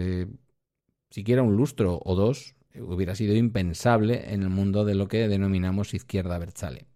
siquiera 1.10 1.42
un 1.42 1.56
lustro 1.56 2.00
o 2.04 2.14
dos 2.14 2.54
hubiera 2.78 3.14
sido 3.14 3.34
impensable 3.34 4.32
en 4.32 4.42
el 4.42 4.48
mundo 4.48 4.84
de 4.84 4.94
lo 4.94 5.08
que 5.08 5.28
denominamos 5.28 5.94
izquierda 5.94 6.38
berchale. 6.38 6.86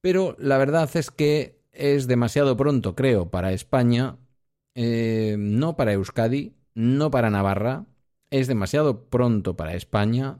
Pero 0.00 0.36
la 0.38 0.58
verdad 0.58 0.88
es 0.94 1.10
que 1.10 1.60
es 1.72 2.06
demasiado 2.06 2.56
pronto, 2.56 2.94
creo, 2.94 3.30
para 3.30 3.52
España, 3.52 4.16
eh, 4.74 5.36
no 5.38 5.76
para 5.76 5.92
Euskadi, 5.92 6.54
no 6.74 7.10
para 7.10 7.30
Navarra, 7.30 7.86
es 8.30 8.46
demasiado 8.46 9.08
pronto 9.08 9.56
para 9.56 9.74
España, 9.74 10.38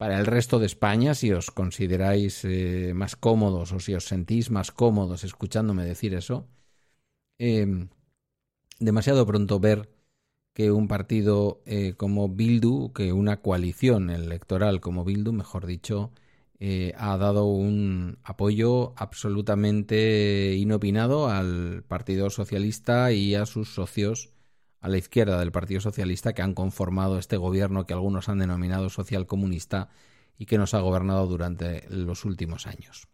para 0.00 0.18
el 0.18 0.24
resto 0.24 0.58
de 0.58 0.64
España, 0.64 1.14
si 1.14 1.30
os 1.30 1.50
consideráis 1.50 2.42
eh, 2.46 2.92
más 2.94 3.16
cómodos 3.16 3.70
o 3.72 3.80
si 3.80 3.92
os 3.92 4.06
sentís 4.06 4.50
más 4.50 4.72
cómodos 4.72 5.24
escuchándome 5.24 5.84
decir 5.84 6.14
eso, 6.14 6.48
eh, 7.38 7.86
demasiado 8.78 9.26
pronto 9.26 9.60
ver 9.60 9.90
que 10.54 10.70
un 10.70 10.88
partido 10.88 11.62
como 11.98 12.30
Bildu, 12.30 12.94
que 12.94 13.12
una 13.12 13.42
coalición 13.42 14.08
electoral 14.08 14.80
como 14.80 15.04
Bildu, 15.04 15.34
mejor 15.34 15.66
dicho, 15.66 16.12
eh, 16.60 16.94
ha 16.96 17.18
dado 17.18 17.44
un 17.44 18.18
apoyo 18.22 18.94
absolutamente 18.96 20.54
inopinado 20.56 21.28
al 21.28 21.84
Partido 21.86 22.30
Socialista 22.30 23.12
y 23.12 23.34
a 23.34 23.44
sus 23.44 23.74
socios 23.74 24.30
a 24.80 24.88
la 24.88 24.98
izquierda 24.98 25.38
del 25.38 25.52
Partido 25.52 25.80
Socialista 25.80 26.32
que 26.32 26.42
han 26.42 26.54
conformado 26.54 27.18
este 27.18 27.36
gobierno 27.36 27.86
que 27.86 27.92
algunos 27.92 28.28
han 28.28 28.38
denominado 28.38 28.88
socialcomunista 28.88 29.90
y 30.38 30.46
que 30.46 30.58
nos 30.58 30.74
ha 30.74 30.80
gobernado 30.80 31.26
durante 31.26 31.84
los 31.90 32.24
últimos 32.24 32.66
años. 32.66 33.08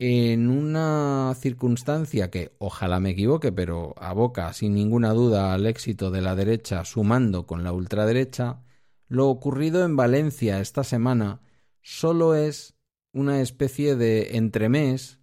En 0.00 0.48
una 0.48 1.34
circunstancia 1.38 2.30
que 2.30 2.54
ojalá 2.58 3.00
me 3.00 3.10
equivoque, 3.10 3.50
pero 3.50 3.94
aboca 3.98 4.52
sin 4.52 4.74
ninguna 4.74 5.12
duda 5.12 5.52
al 5.52 5.66
éxito 5.66 6.10
de 6.10 6.22
la 6.22 6.36
derecha 6.36 6.84
sumando 6.84 7.46
con 7.46 7.64
la 7.64 7.72
ultraderecha, 7.72 8.62
lo 9.08 9.28
ocurrido 9.28 9.84
en 9.84 9.96
Valencia 9.96 10.60
esta 10.60 10.84
semana 10.84 11.40
solo 11.82 12.34
es 12.36 12.74
una 13.12 13.40
especie 13.40 13.96
de 13.96 14.36
entremés 14.36 15.17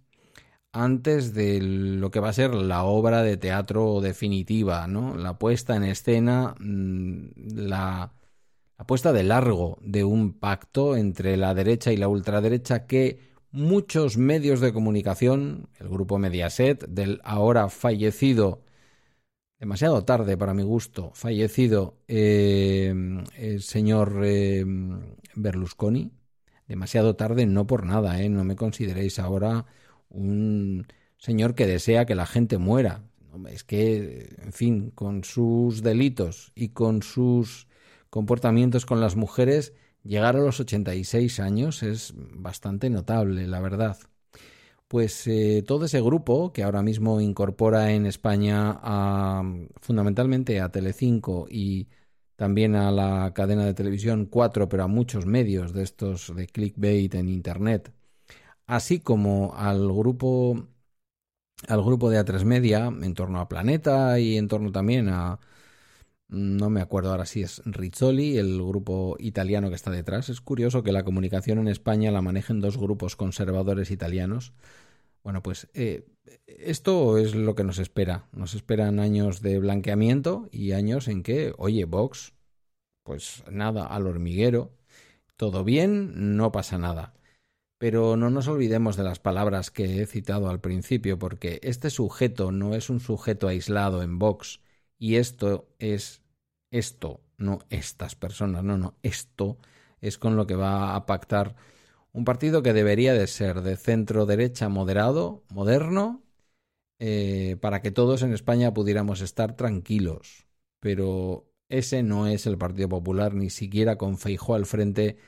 antes 0.76 1.34
de 1.34 1.60
lo 1.60 2.10
que 2.10 2.20
va 2.20 2.28
a 2.28 2.32
ser 2.32 2.54
la 2.54 2.84
obra 2.84 3.22
de 3.22 3.36
teatro 3.36 4.00
definitiva, 4.00 4.86
¿no? 4.86 5.16
La 5.16 5.38
puesta 5.38 5.76
en 5.76 5.84
escena, 5.84 6.54
mm, 6.58 7.30
la, 7.54 8.12
la 8.78 8.86
puesta 8.86 9.12
de 9.12 9.22
largo 9.22 9.78
de 9.82 10.04
un 10.04 10.34
pacto 10.38 10.96
entre 10.96 11.36
la 11.36 11.54
derecha 11.54 11.92
y 11.92 11.96
la 11.96 12.08
ultraderecha 12.08 12.86
que 12.86 13.20
muchos 13.50 14.18
medios 14.18 14.60
de 14.60 14.72
comunicación, 14.72 15.68
el 15.80 15.88
grupo 15.88 16.18
Mediaset, 16.18 16.86
del 16.88 17.20
ahora 17.24 17.68
fallecido, 17.70 18.62
demasiado 19.58 20.04
tarde 20.04 20.36
para 20.36 20.54
mi 20.54 20.62
gusto, 20.62 21.10
fallecido 21.14 21.96
eh, 22.08 22.94
el 23.36 23.62
señor 23.62 24.20
eh, 24.24 24.64
Berlusconi, 25.34 26.12
demasiado 26.68 27.16
tarde, 27.16 27.46
no 27.46 27.66
por 27.66 27.86
nada, 27.86 28.20
¿eh? 28.22 28.28
No 28.28 28.44
me 28.44 28.56
consideréis 28.56 29.18
ahora 29.18 29.66
un 30.10 30.86
señor 31.18 31.54
que 31.54 31.66
desea 31.66 32.06
que 32.06 32.14
la 32.14 32.26
gente 32.26 32.58
muera. 32.58 33.02
Es 33.50 33.64
que, 33.64 34.34
en 34.38 34.52
fin, 34.52 34.90
con 34.90 35.24
sus 35.24 35.82
delitos 35.82 36.52
y 36.54 36.70
con 36.70 37.02
sus 37.02 37.66
comportamientos 38.10 38.86
con 38.86 39.00
las 39.00 39.16
mujeres, 39.16 39.74
llegar 40.02 40.36
a 40.36 40.40
los 40.40 40.60
86 40.60 41.40
años 41.40 41.82
es 41.82 42.14
bastante 42.16 42.88
notable, 42.90 43.46
la 43.46 43.60
verdad. 43.60 43.98
Pues 44.88 45.26
eh, 45.26 45.64
todo 45.66 45.86
ese 45.86 46.00
grupo 46.00 46.52
que 46.52 46.62
ahora 46.62 46.82
mismo 46.82 47.20
incorpora 47.20 47.92
en 47.92 48.06
España 48.06 48.78
a, 48.82 49.42
fundamentalmente 49.80 50.60
a 50.60 50.70
Telecinco 50.70 51.46
y 51.50 51.88
también 52.36 52.76
a 52.76 52.92
la 52.92 53.32
cadena 53.34 53.64
de 53.64 53.74
televisión 53.74 54.26
4, 54.26 54.68
pero 54.68 54.84
a 54.84 54.86
muchos 54.88 55.26
medios 55.26 55.72
de 55.72 55.82
estos 55.82 56.34
de 56.36 56.46
clickbait 56.46 57.14
en 57.14 57.28
internet, 57.28 57.92
así 58.66 59.00
como 59.00 59.54
al 59.56 59.88
grupo 59.88 60.68
al 61.68 61.82
grupo 61.82 62.10
de 62.10 62.18
A3 62.18 62.44
Media 62.44 62.86
en 62.86 63.14
torno 63.14 63.40
a 63.40 63.48
Planeta 63.48 64.18
y 64.20 64.36
en 64.36 64.48
torno 64.48 64.72
también 64.72 65.08
a 65.08 65.40
no 66.28 66.70
me 66.70 66.80
acuerdo 66.80 67.10
ahora 67.10 67.24
si 67.24 67.42
es 67.42 67.62
Rizzoli, 67.64 68.36
el 68.36 68.60
grupo 68.62 69.16
italiano 69.20 69.68
que 69.68 69.76
está 69.76 69.90
detrás. 69.90 70.28
Es 70.28 70.40
curioso 70.40 70.82
que 70.82 70.92
la 70.92 71.04
comunicación 71.04 71.58
en 71.58 71.68
España 71.68 72.10
la 72.10 72.22
manejen 72.22 72.60
dos 72.60 72.76
grupos 72.78 73.14
conservadores 73.16 73.90
italianos. 73.90 74.52
Bueno, 75.22 75.42
pues 75.42 75.68
eh, 75.74 76.06
esto 76.46 77.18
es 77.18 77.34
lo 77.34 77.54
que 77.54 77.64
nos 77.64 77.78
espera. 77.78 78.28
Nos 78.32 78.54
esperan 78.54 78.98
años 78.98 79.40
de 79.40 79.58
blanqueamiento 79.58 80.48
y 80.50 80.72
años 80.72 81.08
en 81.08 81.22
que, 81.22 81.54
oye, 81.58 81.84
Vox, 81.84 82.34
pues 83.04 83.44
nada, 83.50 83.86
al 83.86 84.06
hormiguero, 84.06 84.72
todo 85.36 85.64
bien, 85.64 86.36
no 86.36 86.52
pasa 86.52 86.78
nada. 86.78 87.14
Pero 87.78 88.16
no 88.16 88.30
nos 88.30 88.48
olvidemos 88.48 88.96
de 88.96 89.04
las 89.04 89.18
palabras 89.18 89.70
que 89.70 90.00
he 90.00 90.06
citado 90.06 90.48
al 90.48 90.60
principio, 90.60 91.18
porque 91.18 91.60
este 91.62 91.90
sujeto 91.90 92.52
no 92.52 92.74
es 92.74 92.88
un 92.90 93.00
sujeto 93.00 93.48
aislado 93.48 94.02
en 94.02 94.18
Vox, 94.18 94.60
y 94.98 95.16
esto 95.16 95.68
es 95.78 96.22
esto, 96.70 97.20
no 97.36 97.60
estas 97.70 98.14
personas, 98.16 98.64
no, 98.64 98.78
no, 98.78 98.94
esto 99.02 99.58
es 100.00 100.18
con 100.18 100.36
lo 100.36 100.46
que 100.46 100.56
va 100.56 100.94
a 100.94 101.06
pactar 101.06 101.56
un 102.16 102.24
partido 102.24 102.62
que 102.62 102.72
debería 102.72 103.12
de 103.12 103.26
ser 103.26 103.60
de 103.60 103.76
centro 103.76 104.24
derecha 104.24 104.70
moderado, 104.70 105.44
moderno, 105.50 106.22
eh, 106.98 107.58
para 107.60 107.82
que 107.82 107.90
todos 107.90 108.22
en 108.22 108.32
España 108.32 108.72
pudiéramos 108.72 109.20
estar 109.20 109.54
tranquilos. 109.54 110.46
Pero 110.80 111.52
ese 111.68 112.02
no 112.02 112.26
es 112.26 112.46
el 112.46 112.56
Partido 112.56 112.88
Popular, 112.88 113.34
ni 113.34 113.50
siquiera 113.50 113.98
con 113.98 114.16
Feijó 114.16 114.54
al 114.54 114.64
frente, 114.64 115.18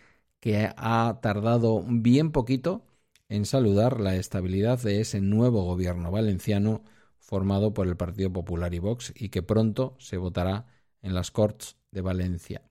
que 0.41 0.71
ha 0.77 1.19
tardado 1.23 1.85
bien 1.87 2.33
poquito 2.33 2.85
en 3.29 3.45
saludar 3.45 4.01
la 4.01 4.17
estabilidad 4.17 4.81
de 4.81 5.01
ese 5.01 5.21
nuevo 5.21 5.65
gobierno 5.65 6.11
valenciano 6.11 6.83
formado 7.19 7.75
por 7.75 7.87
el 7.87 7.97
Partido 7.97 8.33
Popular 8.33 8.73
y 8.75 8.79
Vox 8.79 9.13
y 9.15 9.29
que 9.29 9.43
pronto 9.43 9.97
se 9.99 10.17
votará 10.17 10.67
en 11.03 11.15
las 11.15 11.31
Corts 11.31 11.77
de 11.91 12.01
Valencia. 12.01 12.63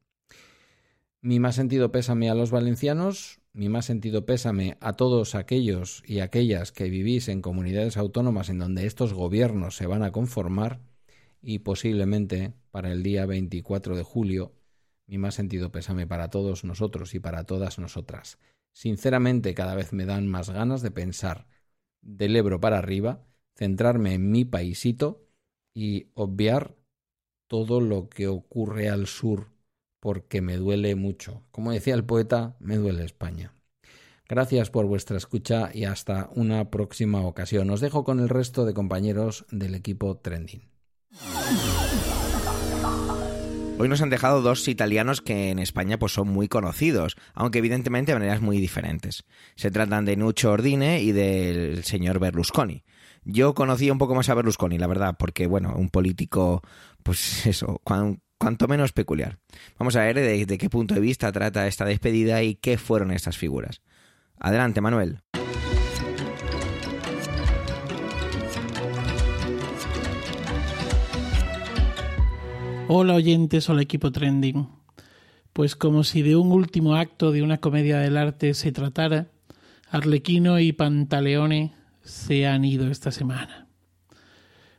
Mi 1.21 1.39
más 1.39 1.55
sentido 1.55 1.91
pésame 1.91 2.29
a 2.29 2.36
los 2.36 2.51
valencianos, 2.51 3.41
mi 3.53 3.69
más 3.69 3.86
sentido 3.86 4.25
pésame 4.25 4.77
a 4.81 4.93
todos 4.93 5.36
aquellos 5.36 6.03
y 6.05 6.19
aquellas 6.19 6.71
que 6.71 6.89
vivís 6.89 7.27
en 7.27 7.41
comunidades 7.41 7.97
autónomas 7.97 8.50
en 8.50 8.59
donde 8.59 8.86
estos 8.86 9.13
gobiernos 9.13 9.75
se 9.75 9.88
van 9.88 10.03
a 10.03 10.12
conformar 10.12 10.79
y 11.41 11.59
posiblemente 11.59 12.53
para 12.71 12.91
el 12.91 13.03
día 13.03 13.25
24 13.25 13.95
de 13.95 14.03
julio, 14.03 14.53
mi 15.08 15.18
más 15.18 15.36
sentido 15.36 15.72
pésame 15.72 16.06
para 16.06 16.30
todos 16.30 16.64
nosotros 16.64 17.16
y 17.16 17.20
para 17.20 17.46
todas 17.46 17.80
nosotras. 17.80 18.38
Sinceramente 18.74 19.54
cada 19.54 19.74
vez 19.74 19.94
me 19.94 20.06
dan 20.06 20.28
más 20.28 20.50
ganas 20.50 20.82
de 20.82 20.92
pensar 20.92 21.48
del 22.02 22.36
Ebro 22.36 22.60
para 22.60 22.78
arriba, 22.78 23.26
centrarme 23.56 24.14
en 24.14 24.30
mi 24.30 24.46
paisito 24.46 25.26
y 25.74 26.12
obviar 26.14 26.76
todo 27.48 27.82
lo 27.82 28.10
que 28.10 28.28
ocurre 28.28 28.90
al 28.90 29.08
sur 29.08 29.52
porque 30.00 30.42
me 30.42 30.58
duele 30.58 30.96
mucho. 30.96 31.44
Como 31.52 31.72
decía 31.72 31.96
el 31.96 32.06
poeta, 32.06 32.56
me 32.60 32.78
duele 32.78 33.04
España. 33.04 33.54
Gracias 34.30 34.70
por 34.70 34.86
vuestra 34.86 35.18
escucha 35.18 35.72
y 35.74 35.86
hasta 35.86 36.30
una 36.36 36.70
próxima 36.70 37.26
ocasión. 37.26 37.70
Os 37.70 37.80
dejo 37.80 38.04
con 38.04 38.20
el 38.20 38.30
resto 38.30 38.66
de 38.66 38.74
compañeros 38.74 39.46
del 39.52 39.74
equipo 39.74 40.18
Trending. 40.18 40.70
Hoy 43.79 43.89
nos 43.89 44.01
han 44.01 44.10
dejado 44.10 44.41
dos 44.41 44.67
italianos 44.67 45.22
que 45.22 45.51
en 45.51 45.60
España 45.60 46.00
pues, 46.00 46.12
son 46.12 46.29
muy 46.29 46.48
conocidos, 46.48 47.15
aunque 47.36 47.60
evidentemente 47.60 48.12
de 48.12 48.17
maneras 48.17 48.41
muy 48.41 48.60
diferentes. 48.60 49.24
Se 49.55 49.69
tratan 49.69 50.03
de 50.03 50.15
Nuccio 50.15 50.51
Ordine 50.51 51.01
y 51.03 51.12
del 51.12 51.84
señor 51.84 52.17
Berlusconi. 52.17 52.84
Yo 53.24 53.53
conocí 53.53 53.91
un 53.91 54.00
poco 54.00 54.15
más 54.15 54.29
a 54.29 54.34
Berlusconi, 54.34 54.79
la 54.79 54.88
verdad, 54.88 55.15
porque, 55.19 55.46
bueno, 55.46 55.75
un 55.75 55.89
político, 55.89 56.63
pues 57.03 57.46
eso, 57.46 57.79
cuanto 57.84 58.67
menos 58.67 58.93
peculiar. 58.93 59.38
Vamos 59.77 59.96
a 59.96 60.01
ver 60.01 60.15
de, 60.15 60.57
qué 60.57 60.69
punto 60.72 60.96
de 60.96 61.01
vista 61.01 61.31
trata 61.31 61.67
esta 61.67 61.86
despedida 61.86 62.41
y 62.41 62.55
qué 62.55 62.79
fueron 62.79 63.12
estas 63.12 63.38
figuras. 63.38 63.84
Adelante, 64.39 64.81
Manuel. 64.81 65.22
Hola 72.89 73.15
oyentes, 73.15 73.70
hola 73.70 73.82
equipo 73.82 74.13
trending. 74.13 74.70
Pues 75.51 75.75
como 75.75 76.06
si 76.06 76.22
de 76.22 76.38
un 76.38 76.53
último 76.53 76.96
acto 76.96 77.34
de 77.34 77.44
una 77.44 77.58
comedia 77.58 77.98
del 77.98 78.15
arte 78.15 78.53
se 78.53 78.72
tratara, 78.72 79.27
Arlequino 79.89 80.58
y 80.58 80.72
Pantaleone 80.72 81.75
se 82.01 82.48
han 82.48 82.63
ido 82.63 82.89
esta 82.89 83.12
semana. 83.12 83.67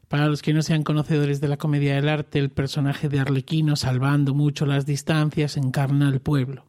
Para 0.08 0.26
los 0.26 0.40
que 0.40 0.54
no 0.54 0.62
sean 0.62 0.84
conocedores 0.84 1.42
de 1.42 1.48
la 1.48 1.58
comedia 1.58 1.96
del 1.96 2.08
arte, 2.08 2.38
el 2.38 2.48
personaje 2.48 3.10
de 3.10 3.20
Arlequino, 3.20 3.76
salvando 3.76 4.32
mucho 4.32 4.64
las 4.64 4.86
distancias, 4.86 5.58
encarna 5.58 6.08
al 6.08 6.22
pueblo. 6.22 6.64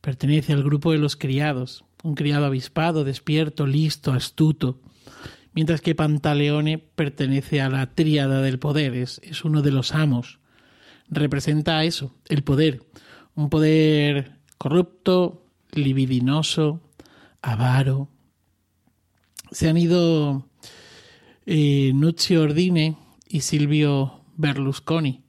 Pertenece 0.00 0.52
al 0.52 0.62
grupo 0.62 0.92
de 0.92 0.98
los 0.98 1.16
criados, 1.16 1.84
un 2.04 2.14
criado 2.14 2.46
avispado, 2.46 3.02
despierto, 3.02 3.66
listo, 3.66 4.12
astuto, 4.12 4.80
mientras 5.54 5.80
que 5.80 5.96
Pantaleone 5.96 6.78
pertenece 6.78 7.60
a 7.60 7.68
la 7.68 7.94
tríada 7.96 8.42
del 8.42 8.60
poder, 8.60 8.94
es, 8.94 9.20
es 9.24 9.44
uno 9.44 9.60
de 9.60 9.72
los 9.72 9.92
amos. 9.92 10.38
Representa 11.10 11.84
eso, 11.84 12.14
el 12.28 12.42
poder, 12.42 12.82
un 13.34 13.48
poder 13.50 14.38
corrupto, 14.58 15.44
libidinoso, 15.72 16.80
avaro. 17.42 18.08
Se 19.50 19.68
han 19.68 19.78
ido 19.78 20.48
eh, 21.46 21.92
Nuccio 21.94 22.42
Ordine 22.42 22.98
y 23.28 23.40
Silvio 23.40 24.24
Berlusconi, 24.36 25.24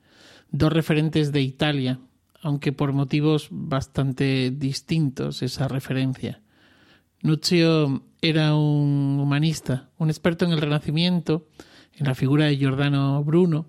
dos 0.52 0.74
referentes 0.74 1.32
de 1.32 1.42
Italia, 1.42 2.00
aunque 2.42 2.72
por 2.72 2.94
motivos 2.94 3.48
bastante 3.52 4.52
distintos 4.52 5.42
esa 5.42 5.68
referencia. 5.68 6.42
Nuccio 7.22 8.04
era 8.22 8.56
un 8.56 9.20
humanista, 9.20 9.90
un 9.98 10.10
experto 10.10 10.46
en 10.46 10.52
el 10.52 10.62
Renacimiento, 10.62 11.48
en 11.94 12.06
la 12.06 12.16
figura 12.16 12.46
de 12.46 12.58
Giordano 12.58 13.24
Bruno, 13.24 13.68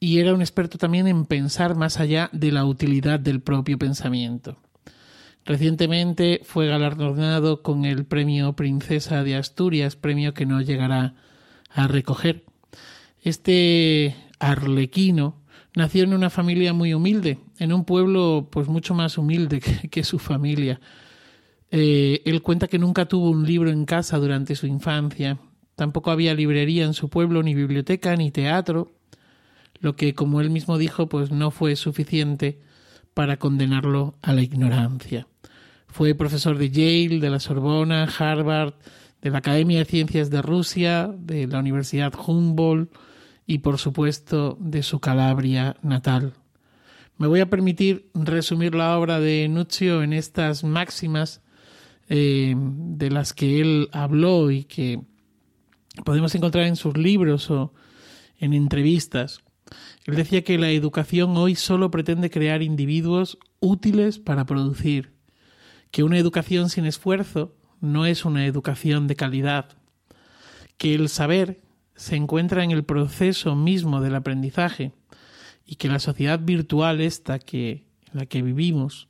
y 0.00 0.18
era 0.18 0.34
un 0.34 0.40
experto 0.40 0.78
también 0.78 1.06
en 1.06 1.24
pensar 1.24 1.74
más 1.74 2.00
allá 2.00 2.28
de 2.32 2.52
la 2.52 2.64
utilidad 2.64 3.18
del 3.20 3.40
propio 3.40 3.78
pensamiento. 3.78 4.58
Recientemente 5.44 6.40
fue 6.44 6.66
galardonado 6.66 7.62
con 7.62 7.84
el 7.84 8.04
premio 8.04 8.54
Princesa 8.54 9.22
de 9.22 9.36
Asturias, 9.36 9.94
premio 9.94 10.34
que 10.34 10.44
no 10.44 10.60
llegará 10.60 11.14
a 11.70 11.86
recoger. 11.86 12.44
Este 13.22 14.16
arlequino 14.40 15.36
nació 15.74 16.02
en 16.02 16.14
una 16.14 16.30
familia 16.30 16.72
muy 16.72 16.94
humilde, 16.94 17.38
en 17.58 17.72
un 17.72 17.84
pueblo 17.84 18.48
pues 18.50 18.66
mucho 18.66 18.94
más 18.94 19.18
humilde 19.18 19.60
que, 19.90 20.04
su 20.04 20.18
familia. 20.18 20.80
Eh, 21.70 22.22
él 22.24 22.42
cuenta 22.42 22.66
que 22.66 22.78
nunca 22.78 23.06
tuvo 23.06 23.30
un 23.30 23.46
libro 23.46 23.70
en 23.70 23.84
casa 23.84 24.18
durante 24.18 24.56
su 24.56 24.66
infancia, 24.66 25.38
tampoco 25.76 26.10
había 26.10 26.34
librería 26.34 26.84
en 26.84 26.94
su 26.94 27.08
pueblo, 27.08 27.42
ni 27.42 27.54
biblioteca, 27.54 28.16
ni 28.16 28.32
teatro, 28.32 28.95
lo 29.80 29.96
que, 29.96 30.14
como 30.14 30.40
él 30.40 30.50
mismo 30.50 30.78
dijo, 30.78 31.08
pues 31.08 31.30
no 31.30 31.50
fue 31.50 31.76
suficiente 31.76 32.60
para 33.14 33.38
condenarlo 33.38 34.16
a 34.22 34.32
la 34.32 34.42
ignorancia. 34.42 35.26
Fue 35.86 36.14
profesor 36.14 36.58
de 36.58 36.70
Yale, 36.70 37.20
de 37.20 37.30
la 37.30 37.40
Sorbona, 37.40 38.04
Harvard, 38.04 38.74
de 39.22 39.30
la 39.30 39.38
Academia 39.38 39.78
de 39.78 39.84
Ciencias 39.86 40.30
de 40.30 40.42
Rusia, 40.42 41.10
de 41.18 41.46
la 41.46 41.60
Universidad 41.60 42.12
Humboldt 42.14 42.94
y, 43.46 43.58
por 43.58 43.78
supuesto, 43.78 44.58
de 44.60 44.82
su 44.82 45.00
Calabria 45.00 45.76
natal. 45.82 46.34
Me 47.18 47.26
voy 47.26 47.40
a 47.40 47.48
permitir 47.48 48.10
resumir 48.12 48.74
la 48.74 48.98
obra 48.98 49.20
de 49.20 49.48
Nuccio 49.48 50.02
en 50.02 50.12
estas 50.12 50.64
máximas 50.64 51.40
eh, 52.08 52.54
de 52.56 53.10
las 53.10 53.32
que 53.32 53.60
él 53.60 53.88
habló 53.92 54.50
y 54.50 54.64
que 54.64 55.00
podemos 56.04 56.34
encontrar 56.34 56.66
en 56.66 56.76
sus 56.76 56.96
libros 56.96 57.50
o 57.50 57.72
en 58.38 58.52
entrevistas. 58.52 59.40
Él 60.06 60.14
decía 60.14 60.44
que 60.44 60.56
la 60.56 60.70
educación 60.70 61.36
hoy 61.36 61.56
solo 61.56 61.90
pretende 61.90 62.30
crear 62.30 62.62
individuos 62.62 63.38
útiles 63.58 64.20
para 64.20 64.46
producir, 64.46 65.12
que 65.90 66.04
una 66.04 66.18
educación 66.18 66.70
sin 66.70 66.86
esfuerzo 66.86 67.56
no 67.80 68.06
es 68.06 68.24
una 68.24 68.46
educación 68.46 69.08
de 69.08 69.16
calidad, 69.16 69.76
que 70.78 70.94
el 70.94 71.08
saber 71.08 71.60
se 71.96 72.14
encuentra 72.14 72.62
en 72.62 72.70
el 72.70 72.84
proceso 72.84 73.56
mismo 73.56 74.00
del 74.00 74.14
aprendizaje 74.14 74.92
y 75.66 75.76
que 75.76 75.88
la 75.88 75.98
sociedad 75.98 76.38
virtual 76.38 77.00
esta 77.00 77.38
que 77.40 77.84
en 78.12 78.20
la 78.20 78.26
que 78.26 78.42
vivimos, 78.42 79.08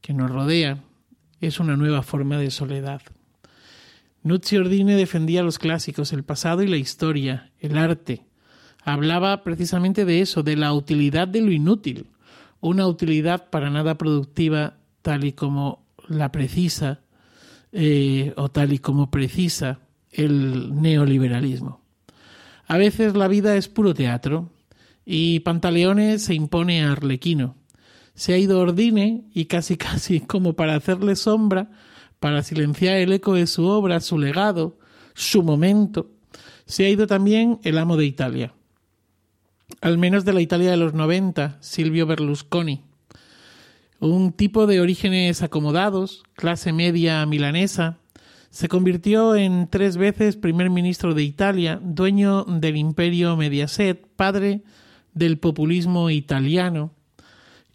que 0.00 0.14
nos 0.14 0.30
rodea, 0.30 0.82
es 1.40 1.60
una 1.60 1.76
nueva 1.76 2.02
forma 2.02 2.38
de 2.38 2.50
soledad. 2.50 3.02
Nucci 4.24 4.56
Ordine 4.56 4.96
defendía 4.96 5.44
los 5.44 5.58
clásicos, 5.58 6.12
el 6.12 6.24
pasado 6.24 6.62
y 6.62 6.66
la 6.66 6.76
historia, 6.76 7.52
el 7.60 7.78
arte. 7.78 8.27
Hablaba 8.84 9.42
precisamente 9.42 10.04
de 10.04 10.20
eso, 10.20 10.42
de 10.42 10.56
la 10.56 10.72
utilidad 10.72 11.28
de 11.28 11.40
lo 11.40 11.52
inútil, 11.52 12.06
una 12.60 12.86
utilidad 12.86 13.50
para 13.50 13.70
nada 13.70 13.98
productiva 13.98 14.78
tal 15.02 15.24
y 15.24 15.32
como 15.32 15.84
la 16.08 16.32
precisa 16.32 17.00
eh, 17.72 18.32
o 18.36 18.48
tal 18.48 18.72
y 18.72 18.78
como 18.78 19.10
precisa 19.10 19.80
el 20.10 20.80
neoliberalismo. 20.80 21.82
A 22.66 22.76
veces 22.76 23.14
la 23.14 23.28
vida 23.28 23.56
es 23.56 23.68
puro 23.68 23.94
teatro 23.94 24.50
y 25.04 25.40
Pantaleone 25.40 26.18
se 26.18 26.34
impone 26.34 26.82
a 26.82 26.92
Arlequino. 26.92 27.56
Se 28.14 28.34
ha 28.34 28.38
ido 28.38 28.60
Ordine 28.60 29.24
y 29.32 29.46
casi 29.46 29.76
casi 29.78 30.20
como 30.20 30.54
para 30.54 30.74
hacerle 30.74 31.16
sombra, 31.16 31.70
para 32.20 32.42
silenciar 32.42 32.96
el 32.96 33.12
eco 33.12 33.34
de 33.34 33.46
su 33.46 33.66
obra, 33.66 34.00
su 34.00 34.18
legado, 34.18 34.78
su 35.14 35.42
momento, 35.42 36.10
se 36.66 36.84
ha 36.84 36.90
ido 36.90 37.06
también 37.06 37.58
el 37.62 37.78
amo 37.78 37.96
de 37.96 38.04
Italia. 38.04 38.52
Al 39.80 39.98
menos 39.98 40.24
de 40.24 40.32
la 40.32 40.40
Italia 40.40 40.70
de 40.70 40.76
los 40.76 40.94
90, 40.94 41.58
Silvio 41.60 42.06
Berlusconi, 42.06 42.82
un 44.00 44.32
tipo 44.32 44.66
de 44.66 44.80
orígenes 44.80 45.42
acomodados, 45.42 46.22
clase 46.34 46.72
media 46.72 47.24
milanesa, 47.26 47.98
se 48.50 48.68
convirtió 48.68 49.36
en 49.36 49.68
tres 49.68 49.96
veces 49.96 50.36
primer 50.36 50.70
ministro 50.70 51.14
de 51.14 51.22
Italia, 51.22 51.80
dueño 51.82 52.44
del 52.44 52.76
imperio 52.76 53.36
Mediaset, 53.36 54.06
padre 54.16 54.62
del 55.12 55.38
populismo 55.38 56.10
italiano 56.10 56.92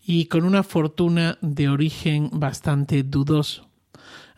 y 0.05 0.25
con 0.25 0.43
una 0.45 0.63
fortuna 0.63 1.37
de 1.41 1.69
origen 1.69 2.29
bastante 2.33 3.03
dudoso. 3.03 3.69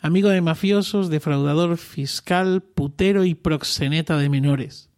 Amigo 0.00 0.28
de 0.28 0.40
mafiosos, 0.40 1.08
defraudador 1.08 1.78
fiscal, 1.78 2.62
putero 2.62 3.24
y 3.24 3.34
proxeneta 3.34 4.18
de 4.18 4.28
menores. 4.28 4.90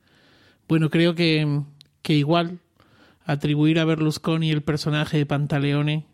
Bueno, 0.68 0.90
creo 0.90 1.14
que, 1.14 1.62
que 2.08 2.14
igual 2.14 2.60
atribuir 3.26 3.78
a 3.78 3.84
Berlusconi 3.84 4.50
el 4.50 4.62
personaje 4.62 5.18
de 5.18 5.26
Pantaleone 5.26 6.06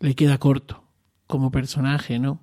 le 0.00 0.14
queda 0.14 0.38
corto 0.38 0.82
como 1.26 1.50
personaje, 1.50 2.18
¿no? 2.18 2.40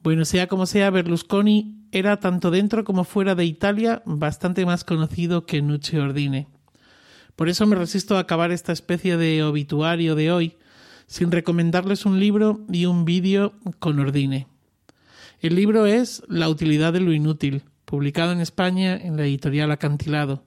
Bueno, 0.00 0.24
sea 0.24 0.46
como 0.46 0.66
sea, 0.66 0.90
Berlusconi 0.90 1.88
era 1.90 2.20
tanto 2.20 2.52
dentro 2.52 2.84
como 2.84 3.02
fuera 3.02 3.34
de 3.34 3.46
Italia 3.46 4.00
bastante 4.06 4.64
más 4.64 4.84
conocido 4.84 5.44
que 5.44 5.60
Nucci 5.60 5.96
Ordine. 5.96 6.46
Por 7.34 7.48
eso 7.48 7.66
me 7.66 7.74
resisto 7.74 8.16
a 8.16 8.20
acabar 8.20 8.52
esta 8.52 8.70
especie 8.70 9.16
de 9.16 9.42
obituario 9.42 10.14
de 10.14 10.30
hoy 10.30 10.56
sin 11.08 11.32
recomendarles 11.32 12.06
un 12.06 12.20
libro 12.20 12.60
y 12.70 12.86
un 12.86 13.04
vídeo 13.04 13.54
con 13.80 13.98
Ordine. 13.98 14.46
El 15.40 15.56
libro 15.56 15.84
es 15.84 16.22
La 16.28 16.48
utilidad 16.48 16.92
de 16.92 17.00
lo 17.00 17.12
inútil, 17.12 17.64
publicado 17.84 18.30
en 18.30 18.40
España 18.40 18.96
en 18.96 19.16
la 19.16 19.24
editorial 19.24 19.72
Acantilado. 19.72 20.44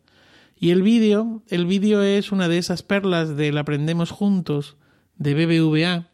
Y 0.63 0.71
el 0.71 0.81
vídeo, 0.81 1.43
el 1.49 1.65
vídeo 1.65 2.01
es 2.01 2.31
una 2.31 2.47
de 2.47 2.57
esas 2.57 2.83
perlas 2.83 3.35
del 3.35 3.57
Aprendemos 3.57 4.11
Juntos 4.11 4.77
de 5.17 5.33
BBVA, 5.33 6.07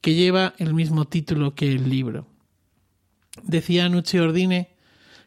que 0.00 0.14
lleva 0.14 0.54
el 0.58 0.72
mismo 0.72 1.06
título 1.06 1.56
que 1.56 1.72
el 1.72 1.90
libro. 1.90 2.28
Decía 3.42 3.88
Nucci 3.88 4.20
Ordine 4.20 4.76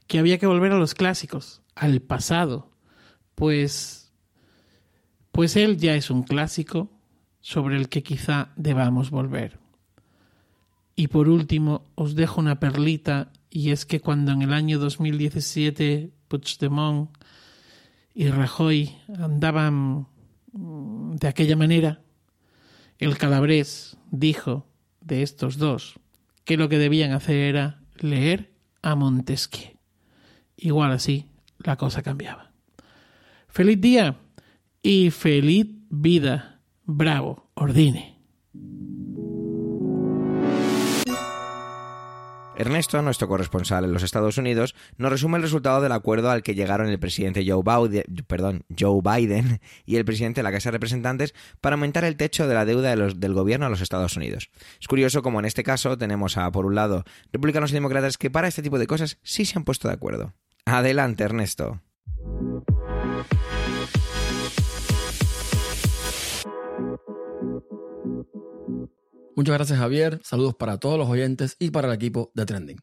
que 0.07 0.19
había 0.19 0.37
que 0.37 0.47
volver 0.47 0.71
a 0.71 0.77
los 0.77 0.93
clásicos, 0.93 1.63
al 1.75 1.99
pasado, 1.99 2.71
pues 3.35 4.13
pues 5.33 5.57
él 5.57 5.75
ya 5.75 5.95
es 5.95 6.09
un 6.09 6.23
clásico 6.23 6.89
sobre 7.41 7.75
el 7.75 7.89
que 7.89 8.03
quizá 8.03 8.53
debamos 8.55 9.09
volver. 9.09 9.59
Y 10.95 11.07
por 11.07 11.27
último, 11.27 11.83
os 11.95 12.15
dejo 12.15 12.39
una 12.39 12.61
perlita, 12.61 13.33
y 13.49 13.71
es 13.71 13.85
que 13.85 13.99
cuando 13.99 14.31
en 14.31 14.43
el 14.43 14.53
año 14.53 14.79
2017 14.79 16.13
Puigdemont 16.29 17.09
y 18.15 18.29
Rajoy 18.29 18.95
andaban 19.19 20.07
de 20.53 21.27
aquella 21.27 21.57
manera, 21.57 22.01
el 22.97 23.17
calabrés 23.17 23.97
dijo 24.09 24.65
de 25.01 25.21
estos 25.21 25.57
dos 25.57 25.99
que 26.45 26.55
lo 26.55 26.69
que 26.69 26.77
debían 26.77 27.11
hacer 27.11 27.35
era 27.35 27.81
leer 27.97 28.53
a 28.81 28.95
Montesquieu. 28.95 29.77
Igual 30.55 30.93
así 30.93 31.27
la 31.57 31.75
cosa 31.75 32.01
cambiaba. 32.01 32.53
Feliz 33.49 33.81
día 33.81 34.17
y 34.81 35.11
feliz 35.11 35.67
vida. 35.89 36.61
Bravo, 36.85 37.49
ordine. 37.53 38.14
Ernesto, 42.57 43.01
nuestro 43.01 43.27
corresponsal 43.27 43.83
en 43.83 43.91
los 43.91 44.03
Estados 44.03 44.37
Unidos, 44.37 44.75
nos 44.97 45.11
resume 45.11 45.37
el 45.37 45.43
resultado 45.43 45.81
del 45.81 45.91
acuerdo 45.91 46.31
al 46.31 46.41
que 46.41 46.55
llegaron 46.55 46.87
el 46.87 46.99
presidente 46.99 47.45
Joe 47.45 47.63
Biden, 49.03 49.59
y 49.85 49.97
el 49.97 50.05
presidente 50.05 50.39
de 50.39 50.43
la 50.43 50.51
Casa 50.51 50.69
de 50.69 50.73
Representantes 50.73 51.33
para 51.59 51.75
aumentar 51.75 52.05
el 52.05 52.15
techo 52.15 52.47
de 52.47 52.53
la 52.53 52.65
deuda 52.65 52.95
del 52.95 53.33
gobierno 53.33 53.65
a 53.65 53.69
los 53.69 53.81
Estados 53.81 54.15
Unidos. 54.15 54.49
Es 54.79 54.87
curioso 54.87 55.21
como 55.21 55.39
en 55.39 55.45
este 55.45 55.63
caso 55.63 55.97
tenemos 55.97 56.37
a, 56.37 56.49
por 56.51 56.65
un 56.65 56.75
lado, 56.75 57.03
republicanos 57.33 57.71
y 57.71 57.75
demócratas 57.75 58.17
que 58.17 58.31
para 58.31 58.47
este 58.47 58.61
tipo 58.61 58.79
de 58.79 58.87
cosas 58.87 59.17
sí 59.23 59.45
se 59.45 59.57
han 59.57 59.65
puesto 59.65 59.87
de 59.87 59.93
acuerdo. 59.93 60.33
Adelante, 60.65 61.23
Ernesto. 61.23 61.81
Muchas 69.37 69.55
gracias 69.55 69.79
Javier, 69.79 70.21
saludos 70.23 70.55
para 70.55 70.77
todos 70.77 70.97
los 70.97 71.09
oyentes 71.09 71.57
y 71.59 71.69
para 71.69 71.89
el 71.89 71.93
equipo 71.93 72.31
de 72.35 72.45
Trending. 72.45 72.79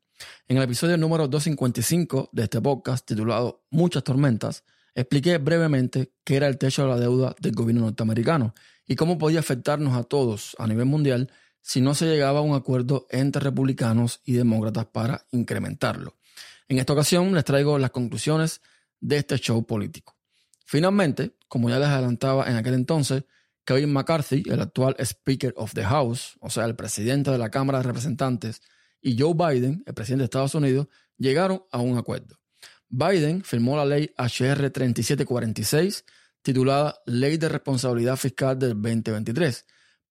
En 0.49 0.59
el 0.59 0.65
episodio 0.65 0.99
número 0.99 1.27
255 1.27 2.29
de 2.31 2.43
este 2.43 2.61
podcast 2.61 3.07
titulado 3.07 3.65
Muchas 3.71 4.05
tormentas, 4.05 4.62
expliqué 4.95 5.38
brevemente 5.38 6.12
qué 6.25 6.37
era 6.37 6.49
el 6.49 6.59
techo 6.59 6.83
de 6.83 6.88
la 6.88 7.01
deuda 7.01 7.35
del 7.41 7.53
gobierno 7.53 7.81
norteamericano 7.87 8.53
y 8.87 8.97
cómo 8.97 9.17
podía 9.17 9.41
afectarnos 9.41 9.97
a 9.97 10.03
todos 10.03 10.55
a 10.59 10.67
nivel 10.67 10.85
mundial 10.85 11.33
si 11.62 11.81
no 11.81 11.95
se 11.95 12.05
llegaba 12.05 12.41
a 12.41 12.43
un 12.43 12.55
acuerdo 12.55 13.07
entre 13.09 13.41
republicanos 13.41 14.21
y 14.23 14.35
demócratas 14.35 14.85
para 14.85 15.25
incrementarlo. 15.31 16.19
En 16.69 16.79
esta 16.79 16.93
ocasión 16.93 17.35
les 17.35 17.45
traigo 17.45 17.79
las 17.79 17.93
conclusiones 17.93 18.61
de 19.01 19.17
este 19.17 19.38
show 19.38 19.65
político. 19.65 20.19
Finalmente, 20.67 21.35
como 21.49 21.71
ya 21.71 21.79
les 21.79 21.88
adelantaba 21.88 22.51
en 22.51 22.57
aquel 22.57 22.75
entonces, 22.75 23.25
Kevin 23.64 23.92
McCarthy, 23.92 24.42
el 24.46 24.61
actual 24.61 24.96
Speaker 24.98 25.55
of 25.57 25.72
the 25.75 25.85
House, 25.85 26.37
o 26.40 26.51
sea, 26.51 26.64
el 26.64 26.75
presidente 26.75 27.31
de 27.31 27.38
la 27.38 27.51
Cámara 27.51 27.79
de 27.79 27.85
Representantes, 27.85 28.61
y 29.01 29.18
Joe 29.18 29.35
Biden, 29.35 29.83
el 29.87 29.94
presidente 29.94 30.22
de 30.22 30.25
Estados 30.25 30.55
Unidos, 30.55 30.88
llegaron 31.16 31.62
a 31.70 31.79
un 31.79 31.98
acuerdo. 31.98 32.38
Biden 32.88 33.42
firmó 33.42 33.77
la 33.77 33.85
ley 33.85 34.12
HR 34.18 34.70
3746, 34.70 36.05
titulada 36.42 37.01
Ley 37.07 37.37
de 37.38 37.48
Responsabilidad 37.48 38.16
Fiscal 38.16 38.59
del 38.59 38.75
2023, 38.75 39.64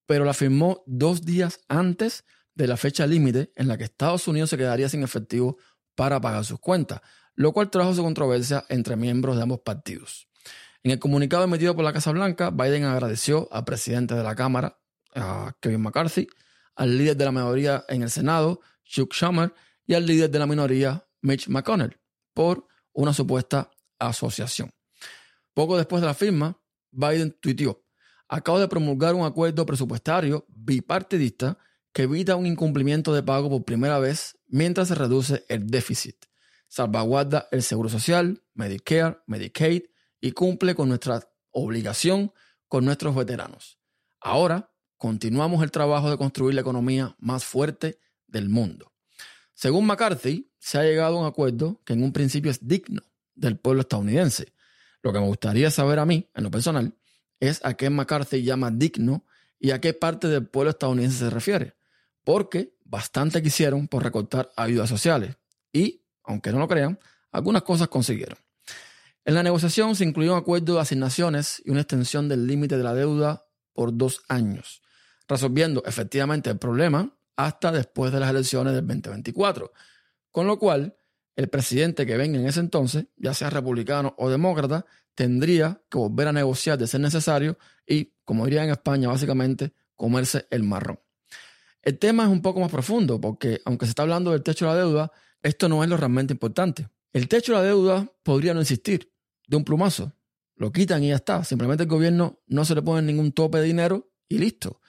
pero 0.06 0.26
la 0.26 0.34
firmó 0.34 0.84
dos 0.88 1.22
días 1.22 1.60
antes 1.68 2.26
de 2.56 2.68
la 2.68 2.78
fecha 2.78 3.06
límite 3.06 3.52
en 3.56 3.68
la 3.68 3.78
que 3.78 3.84
Estados 3.84 4.28
Unidos 4.28 4.50
se 4.50 4.58
quedaría 4.58 4.90
sin 4.90 5.04
efectivo 5.04 5.58
para 5.96 6.20
pagar 6.20 6.44
sus 6.44 6.60
cuentas, 6.60 7.02
lo 7.36 7.54
cual 7.54 7.70
trajo 7.70 7.94
su 7.94 8.04
controversia 8.04 8.66
entre 8.70 8.96
miembros 8.96 9.36
de 9.36 9.44
ambos 9.44 9.60
partidos. 9.60 10.31
En 10.84 10.90
el 10.92 11.00
comunicado 11.00 11.44
emitido 11.44 11.76
por 11.76 11.86
la 11.86 11.94
Casa 11.94 12.12
Blanca, 12.12 12.50
Biden 12.50 12.86
agradeció 12.86 13.48
al 13.52 13.66
presidente 13.66 14.16
de 14.16 14.24
la 14.24 14.36
Cámara, 14.36 14.80
Kevin 15.60 15.82
McCarthy, 15.82 16.28
al 16.76 16.98
líder 16.98 17.16
de 17.18 17.26
la 17.26 17.32
mayoría 17.32 17.86
en 17.88 18.02
el 18.02 18.10
Senado, 18.10 18.62
Chuck 18.84 19.14
Schumer, 19.14 19.54
y 19.86 19.94
al 19.94 20.08
líder 20.08 20.32
de 20.32 20.40
la 20.40 20.48
minoría, 20.48 21.06
Mitch 21.22 21.48
McConnell, 21.50 22.00
por 22.34 22.66
una 22.94 23.14
supuesta 23.14 23.70
asociación. 24.00 24.72
Poco 25.54 25.78
después 25.78 26.02
de 26.02 26.08
la 26.08 26.16
firma, 26.16 26.60
Biden 26.90 27.38
tuiteó, 27.40 27.84
acabo 28.28 28.60
de 28.60 28.68
promulgar 28.68 29.14
un 29.14 29.26
acuerdo 29.26 29.66
presupuestario 29.68 30.46
bipartidista 30.50 31.60
que 31.94 32.04
evita 32.04 32.36
un 32.36 32.48
incumplimiento 32.48 33.14
de 33.14 33.22
pago 33.22 33.50
por 33.50 33.66
primera 33.66 34.00
vez 34.00 34.40
mientras 34.48 34.88
se 34.88 34.96
reduce 34.96 35.46
el 35.48 35.68
déficit, 35.68 36.16
salvaguarda 36.68 37.48
el 37.52 37.62
Seguro 37.62 37.90
Social, 37.90 38.42
Medicare, 38.56 39.20
Medicaid 39.28 39.91
y 40.22 40.32
cumple 40.32 40.76
con 40.76 40.88
nuestra 40.88 41.28
obligación 41.50 42.32
con 42.68 42.86
nuestros 42.86 43.14
veteranos. 43.16 43.80
Ahora 44.22 44.72
continuamos 44.96 45.64
el 45.64 45.72
trabajo 45.72 46.10
de 46.10 46.18
construir 46.18 46.56
la 46.56 46.62
economía 46.62 47.16
más 47.20 47.44
fuerte 47.44 48.00
del 48.28 48.48
mundo. 48.48 48.94
Según 49.54 49.86
McCarthy, 49.86 50.50
se 50.60 50.78
ha 50.78 50.84
llegado 50.84 51.18
a 51.18 51.22
un 51.22 51.28
acuerdo 51.28 51.82
que 51.84 51.94
en 51.94 52.04
un 52.04 52.14
principio 52.14 52.52
es 52.52 52.68
digno 52.68 53.02
del 53.36 53.58
pueblo 53.58 53.82
estadounidense. 53.82 54.54
Lo 55.02 55.12
que 55.12 55.20
me 55.20 55.26
gustaría 55.26 55.72
saber 55.72 56.00
a 56.00 56.06
mí, 56.06 56.30
en 56.36 56.44
lo 56.44 56.52
personal, 56.52 56.96
es 57.40 57.60
a 57.66 57.74
qué 57.74 57.90
McCarthy 57.90 58.44
llama 58.44 58.70
digno 58.72 59.26
y 59.60 59.72
a 59.72 59.82
qué 59.82 59.94
parte 59.94 60.28
del 60.28 60.46
pueblo 60.48 60.70
estadounidense 60.70 61.18
se 61.18 61.30
refiere. 61.30 61.76
Porque 62.24 62.76
bastante 62.86 63.42
quisieron 63.42 63.88
por 63.88 64.04
recortar 64.04 64.52
ayudas 64.56 64.90
sociales 64.90 65.36
y, 65.74 66.04
aunque 66.24 66.52
no 66.52 66.60
lo 66.60 66.68
crean, 66.68 67.00
algunas 67.32 67.64
cosas 67.64 67.88
consiguieron. 67.88 68.38
En 69.24 69.36
la 69.36 69.44
negociación 69.44 69.96
se 69.96 70.04
incluyó 70.04 70.34
un 70.34 70.40
acuerdo 70.40 70.76
de 70.76 70.82
asignaciones 70.82 71.62
y 71.64 71.70
una 71.70 71.82
extensión 71.82 72.28
del 72.28 72.48
límite 72.48 72.78
de 72.78 72.84
la 72.84 72.96
deuda 72.96 73.46
por 73.74 73.96
dos 73.96 74.22
años, 74.28 74.82
resolviendo 75.28 75.84
efectivamente 75.86 76.50
el 76.50 76.58
problema 76.58 77.16
hasta 77.36 77.72
después 77.72 78.12
de 78.12 78.20
las 78.20 78.32
elecciones 78.32 78.74
del 78.74 78.88
2024. 78.88 79.72
Con 80.32 80.48
lo 80.48 80.58
cual, 80.58 80.96
el 81.36 81.50
presidente 81.50 82.06
que 82.06 82.18
venga 82.18 82.40
en 82.40 82.48
ese 82.48 82.60
entonces, 82.62 83.06
ya 83.16 83.34
sea 83.34 83.50
republicano 83.50 84.16
o 84.18 84.30
demócrata, 84.30 84.86
tendría 85.14 85.82
que 85.90 85.98
volver 85.98 86.28
a 86.28 86.34
negociar 86.34 86.78
de 86.78 86.88
ser 86.88 87.02
necesario 87.02 87.58
y, 87.86 88.14
como 88.26 88.46
diría 88.46 88.64
en 88.64 88.72
España, 88.72 89.08
básicamente 89.08 89.74
comerse 89.96 90.48
el 90.50 90.64
marrón. 90.64 91.00
El 91.84 91.98
tema 92.00 92.24
es 92.24 92.30
un 92.30 92.42
poco 92.42 92.60
más 92.60 92.72
profundo 92.72 93.20
porque, 93.20 93.62
aunque 93.66 93.86
se 93.86 93.92
está 93.92 94.04
hablando 94.04 94.32
del 94.32 94.44
techo 94.44 94.66
de 94.66 94.72
la 94.72 94.78
deuda, 94.78 95.12
esto 95.42 95.70
no 95.70 95.84
es 95.84 95.90
lo 95.90 95.98
realmente 95.98 96.34
importante. 96.34 96.88
El 97.14 97.28
techo 97.28 97.54
de 97.54 97.60
la 97.60 97.64
deuda 97.66 98.12
podría 98.24 98.54
no 98.54 98.62
existir, 98.62 99.11
de 99.52 99.58
un 99.58 99.66
plumazo. 99.66 100.14
Lo 100.56 100.72
quitan 100.72 101.04
y 101.04 101.10
ya 101.10 101.16
está. 101.16 101.44
Simplemente 101.44 101.84
el 101.84 101.90
gobierno 101.90 102.40
no 102.48 102.64
se 102.64 102.74
le 102.74 102.82
pone 102.82 103.02
ningún 103.02 103.34
tope 103.34 103.58
de 103.58 103.66
dinero 103.66 104.10
y 104.30 104.38
listo. 104.38 104.80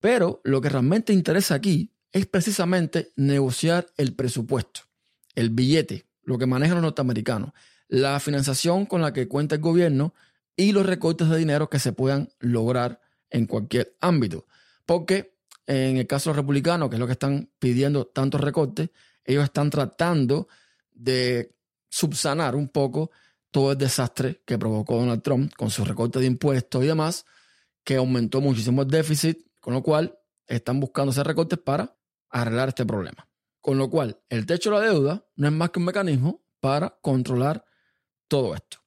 Pero 0.00 0.40
lo 0.42 0.60
que 0.62 0.70
realmente 0.70 1.12
interesa 1.12 1.54
aquí 1.54 1.92
es 2.10 2.26
precisamente 2.26 3.12
negociar 3.16 3.86
el 3.98 4.14
presupuesto, 4.14 4.80
el 5.34 5.50
billete, 5.50 6.06
lo 6.22 6.38
que 6.38 6.46
manejan 6.46 6.76
los 6.76 6.82
norteamericanos, 6.82 7.52
la 7.88 8.18
financiación 8.20 8.86
con 8.86 9.02
la 9.02 9.12
que 9.12 9.28
cuenta 9.28 9.56
el 9.56 9.60
gobierno 9.60 10.14
y 10.56 10.72
los 10.72 10.86
recortes 10.86 11.28
de 11.28 11.36
dinero 11.36 11.68
que 11.68 11.78
se 11.78 11.92
puedan 11.92 12.30
lograr 12.38 13.02
en 13.28 13.46
cualquier 13.46 13.96
ámbito. 14.00 14.46
Porque 14.86 15.36
en 15.66 15.98
el 15.98 16.06
caso 16.06 16.30
de 16.30 16.36
los 16.36 16.42
republicanos, 16.42 16.88
que 16.88 16.96
es 16.96 17.00
lo 17.00 17.06
que 17.06 17.12
están 17.12 17.50
pidiendo 17.58 18.06
tantos 18.06 18.40
recortes, 18.40 18.88
ellos 19.24 19.44
están 19.44 19.68
tratando 19.68 20.48
de 20.92 21.54
subsanar 21.90 22.56
un 22.56 22.68
poco 22.68 23.10
todo 23.54 23.70
el 23.70 23.78
desastre 23.78 24.42
que 24.44 24.58
provocó 24.58 24.96
Donald 24.96 25.22
Trump 25.22 25.54
con 25.54 25.70
su 25.70 25.84
recorte 25.84 26.18
de 26.18 26.26
impuestos 26.26 26.82
y 26.82 26.88
demás, 26.88 27.24
que 27.84 27.94
aumentó 27.94 28.40
muchísimo 28.40 28.82
el 28.82 28.88
déficit, 28.88 29.46
con 29.60 29.74
lo 29.74 29.82
cual 29.84 30.18
están 30.48 30.80
buscando 30.80 31.12
hacer 31.12 31.24
recortes 31.24 31.60
para 31.60 31.96
arreglar 32.30 32.70
este 32.70 32.84
problema. 32.84 33.28
Con 33.60 33.78
lo 33.78 33.88
cual, 33.88 34.20
el 34.28 34.44
techo 34.44 34.70
de 34.70 34.76
la 34.76 34.82
deuda 34.82 35.24
no 35.36 35.46
es 35.46 35.52
más 35.52 35.70
que 35.70 35.78
un 35.78 35.84
mecanismo 35.84 36.42
para 36.58 36.98
controlar 37.00 37.64
todo 38.26 38.56
esto. 38.56 38.78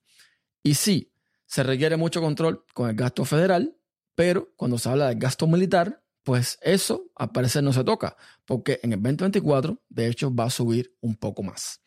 Y 0.61 0.73
sí, 0.73 1.13
se 1.45 1.63
requiere 1.63 1.95
mucho 1.95 2.19
control 2.19 2.65
con 2.73 2.89
el 2.89 2.95
gasto 2.97 3.23
federal, 3.23 3.77
pero 4.15 4.51
cuando 4.57 4.77
se 4.77 4.89
habla 4.89 5.07
del 5.07 5.17
gasto 5.17 5.47
militar, 5.47 6.03
pues 6.23 6.59
eso 6.61 7.05
al 7.15 7.31
parecer 7.31 7.63
no 7.63 7.71
se 7.71 7.85
toca, 7.85 8.17
porque 8.43 8.81
en 8.83 8.91
el 8.91 9.01
2024, 9.01 9.81
de 9.87 10.07
hecho, 10.07 10.35
va 10.35 10.43
a 10.43 10.49
subir 10.49 10.93
un 10.99 11.15
poco 11.15 11.41
más. 11.41 11.79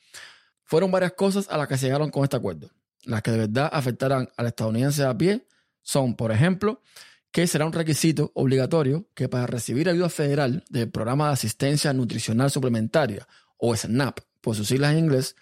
Fueron 0.70 0.92
varias 0.92 1.14
cosas 1.14 1.48
a 1.50 1.58
las 1.58 1.66
que 1.66 1.76
se 1.76 1.86
llegaron 1.86 2.10
con 2.10 2.22
este 2.22 2.36
acuerdo. 2.36 2.70
Las 3.02 3.22
que 3.22 3.32
de 3.32 3.38
verdad 3.38 3.68
afectarán 3.72 4.28
al 4.36 4.46
estadounidense 4.46 5.02
a 5.02 5.18
pie 5.18 5.44
son, 5.82 6.14
por 6.14 6.30
ejemplo, 6.30 6.80
que 7.32 7.48
será 7.48 7.66
un 7.66 7.72
requisito 7.72 8.30
obligatorio 8.36 9.08
que 9.14 9.28
para 9.28 9.48
recibir 9.48 9.88
ayuda 9.88 10.08
federal 10.08 10.62
del 10.70 10.88
Programa 10.88 11.26
de 11.26 11.32
Asistencia 11.32 11.92
Nutricional 11.92 12.52
Suplementaria, 12.52 13.26
o 13.56 13.74
SNAP, 13.74 14.20
por 14.40 14.54
sus 14.54 14.68
siglas 14.68 14.92
en 14.92 15.00
inglés, 15.00 15.34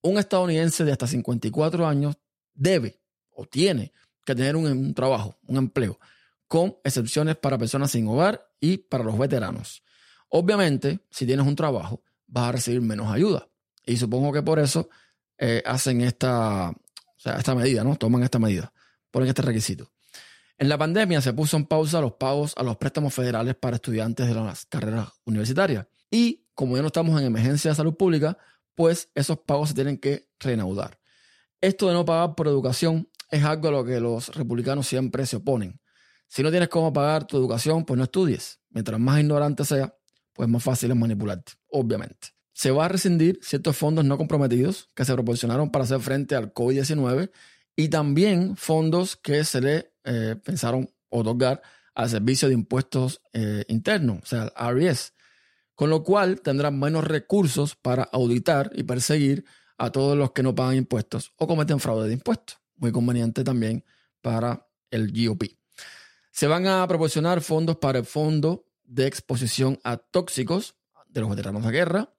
un 0.00 0.16
estadounidense 0.16 0.82
de 0.82 0.92
hasta 0.92 1.06
54 1.06 1.86
años 1.86 2.16
debe 2.54 3.02
o 3.32 3.44
tiene 3.44 3.92
que 4.24 4.34
tener 4.34 4.56
un, 4.56 4.64
un, 4.64 4.94
trabajo, 4.94 5.36
un 5.46 5.58
empleo, 5.58 6.00
con 6.48 6.78
excepciones 6.84 7.36
para 7.36 7.58
personas 7.58 7.90
sin 7.90 8.08
hogar 8.08 8.48
y 8.60 8.78
para 8.78 9.04
los 9.04 9.18
veteranos. 9.18 9.82
Obviamente, 10.30 11.00
si 11.10 11.26
tienes 11.26 11.46
un 11.46 11.54
trabajo, 11.54 12.02
vas 12.26 12.48
a 12.48 12.52
recibir 12.52 12.80
menos 12.80 13.12
ayuda. 13.12 13.49
Y 13.90 13.96
supongo 13.96 14.32
que 14.32 14.40
por 14.40 14.60
eso 14.60 14.88
eh, 15.36 15.64
hacen 15.66 16.00
esta, 16.02 16.72
esta 17.24 17.54
medida, 17.56 17.82
¿no? 17.82 17.96
Toman 17.96 18.22
esta 18.22 18.38
medida, 18.38 18.72
ponen 19.10 19.28
este 19.28 19.42
requisito. 19.42 19.90
En 20.56 20.68
la 20.68 20.78
pandemia 20.78 21.20
se 21.20 21.32
puso 21.32 21.56
en 21.56 21.66
pausa 21.66 22.00
los 22.00 22.12
pagos 22.12 22.54
a 22.56 22.62
los 22.62 22.76
préstamos 22.76 23.12
federales 23.12 23.56
para 23.56 23.76
estudiantes 23.76 24.28
de 24.28 24.34
las 24.34 24.64
carreras 24.66 25.08
universitarias. 25.24 25.88
Y 26.08 26.46
como 26.54 26.76
ya 26.76 26.82
no 26.82 26.86
estamos 26.86 27.20
en 27.20 27.26
emergencia 27.26 27.72
de 27.72 27.74
salud 27.74 27.96
pública, 27.96 28.38
pues 28.76 29.10
esos 29.12 29.40
pagos 29.40 29.70
se 29.70 29.74
tienen 29.74 29.98
que 29.98 30.28
reanudar. 30.38 31.00
Esto 31.60 31.88
de 31.88 31.94
no 31.94 32.04
pagar 32.04 32.36
por 32.36 32.46
educación 32.46 33.10
es 33.28 33.42
algo 33.42 33.68
a 33.68 33.72
lo 33.72 33.84
que 33.84 33.98
los 33.98 34.32
republicanos 34.36 34.86
siempre 34.86 35.26
se 35.26 35.34
oponen. 35.34 35.80
Si 36.28 36.44
no 36.44 36.50
tienes 36.52 36.68
cómo 36.68 36.92
pagar 36.92 37.26
tu 37.26 37.36
educación, 37.36 37.84
pues 37.84 37.98
no 37.98 38.04
estudies. 38.04 38.60
Mientras 38.68 39.00
más 39.00 39.18
ignorante 39.18 39.64
sea, 39.64 39.92
pues 40.32 40.48
más 40.48 40.62
fácil 40.62 40.92
es 40.92 40.96
manipularte, 40.96 41.54
obviamente 41.70 42.28
se 42.60 42.72
va 42.72 42.84
a 42.84 42.88
rescindir 42.88 43.40
ciertos 43.42 43.74
fondos 43.74 44.04
no 44.04 44.18
comprometidos 44.18 44.90
que 44.94 45.06
se 45.06 45.14
proporcionaron 45.14 45.70
para 45.70 45.84
hacer 45.84 45.98
frente 46.00 46.34
al 46.34 46.52
COVID-19 46.52 47.30
y 47.74 47.88
también 47.88 48.54
fondos 48.54 49.16
que 49.16 49.44
se 49.44 49.62
le 49.62 49.94
eh, 50.04 50.36
pensaron 50.44 50.90
otorgar 51.08 51.62
al 51.94 52.10
Servicio 52.10 52.48
de 52.48 52.54
Impuestos 52.54 53.22
eh, 53.32 53.64
Internos, 53.68 54.18
o 54.24 54.26
sea, 54.26 54.42
al 54.54 54.74
RES. 54.74 55.14
con 55.74 55.88
lo 55.88 56.02
cual 56.02 56.42
tendrán 56.42 56.78
menos 56.78 57.04
recursos 57.04 57.76
para 57.76 58.02
auditar 58.02 58.70
y 58.74 58.82
perseguir 58.82 59.46
a 59.78 59.90
todos 59.90 60.14
los 60.14 60.32
que 60.32 60.42
no 60.42 60.54
pagan 60.54 60.76
impuestos 60.76 61.32
o 61.38 61.46
cometen 61.46 61.80
fraude 61.80 62.08
de 62.08 62.12
impuestos. 62.12 62.58
Muy 62.76 62.92
conveniente 62.92 63.42
también 63.42 63.86
para 64.20 64.68
el 64.90 65.12
GOP. 65.12 65.44
Se 66.30 66.46
van 66.46 66.66
a 66.66 66.86
proporcionar 66.86 67.40
fondos 67.40 67.78
para 67.78 68.00
el 68.00 68.04
Fondo 68.04 68.66
de 68.84 69.06
Exposición 69.06 69.80
a 69.82 69.96
Tóxicos 69.96 70.74
de 71.08 71.22
los 71.22 71.30
Veteranos 71.30 71.64
de 71.64 71.70
Guerra. 71.70 72.12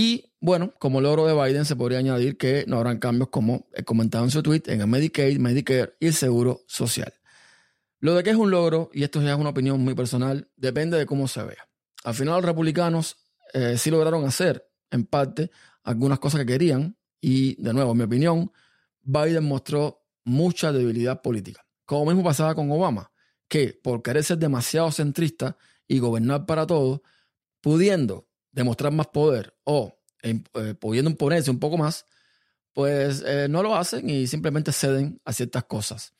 Y 0.00 0.32
bueno, 0.40 0.72
como 0.78 1.00
logro 1.00 1.26
de 1.26 1.34
Biden 1.34 1.64
se 1.64 1.74
podría 1.74 1.98
añadir 1.98 2.38
que 2.38 2.64
no 2.68 2.76
habrán 2.76 3.00
cambios 3.00 3.30
como 3.30 3.66
he 3.74 3.82
comentado 3.82 4.22
en 4.22 4.30
su 4.30 4.44
tweet 4.44 4.62
en 4.66 4.80
el 4.80 4.86
Medicaid, 4.86 5.40
Medicare 5.40 5.96
y 5.98 6.06
el 6.06 6.14
Seguro 6.14 6.60
Social. 6.68 7.12
Lo 7.98 8.14
de 8.14 8.22
que 8.22 8.30
es 8.30 8.36
un 8.36 8.52
logro, 8.52 8.90
y 8.92 9.02
esto 9.02 9.20
ya 9.20 9.32
es 9.32 9.38
una 9.40 9.50
opinión 9.50 9.80
muy 9.80 9.96
personal, 9.96 10.48
depende 10.54 10.96
de 10.98 11.04
cómo 11.04 11.26
se 11.26 11.42
vea. 11.42 11.68
Al 12.04 12.14
final 12.14 12.36
los 12.36 12.44
republicanos 12.44 13.16
eh, 13.52 13.76
sí 13.76 13.90
lograron 13.90 14.24
hacer, 14.24 14.70
en 14.92 15.04
parte, 15.04 15.50
algunas 15.82 16.20
cosas 16.20 16.42
que 16.42 16.46
querían, 16.46 16.96
y 17.20 17.60
de 17.60 17.74
nuevo, 17.74 17.90
en 17.90 17.98
mi 17.98 18.04
opinión, 18.04 18.52
Biden 19.02 19.46
mostró 19.46 20.06
mucha 20.22 20.70
debilidad 20.70 21.22
política. 21.22 21.66
Como 21.84 22.06
mismo 22.06 22.22
pasaba 22.22 22.54
con 22.54 22.70
Obama, 22.70 23.10
que 23.48 23.76
por 23.82 24.00
querer 24.04 24.22
ser 24.22 24.38
demasiado 24.38 24.92
centrista 24.92 25.56
y 25.88 25.98
gobernar 25.98 26.46
para 26.46 26.68
todos, 26.68 27.00
pudiendo 27.60 28.27
demostrar 28.52 28.92
más 28.92 29.08
poder 29.08 29.56
o 29.64 29.98
eh, 30.22 30.42
pudiendo 30.80 31.10
imponerse 31.10 31.50
un 31.50 31.58
poco 31.58 31.78
más, 31.78 32.06
pues 32.72 33.22
eh, 33.26 33.46
no 33.48 33.62
lo 33.62 33.74
hacen 33.74 34.08
y 34.08 34.26
simplemente 34.26 34.72
ceden 34.72 35.20
a 35.24 35.32
ciertas 35.32 35.64
cosas. 35.64 36.14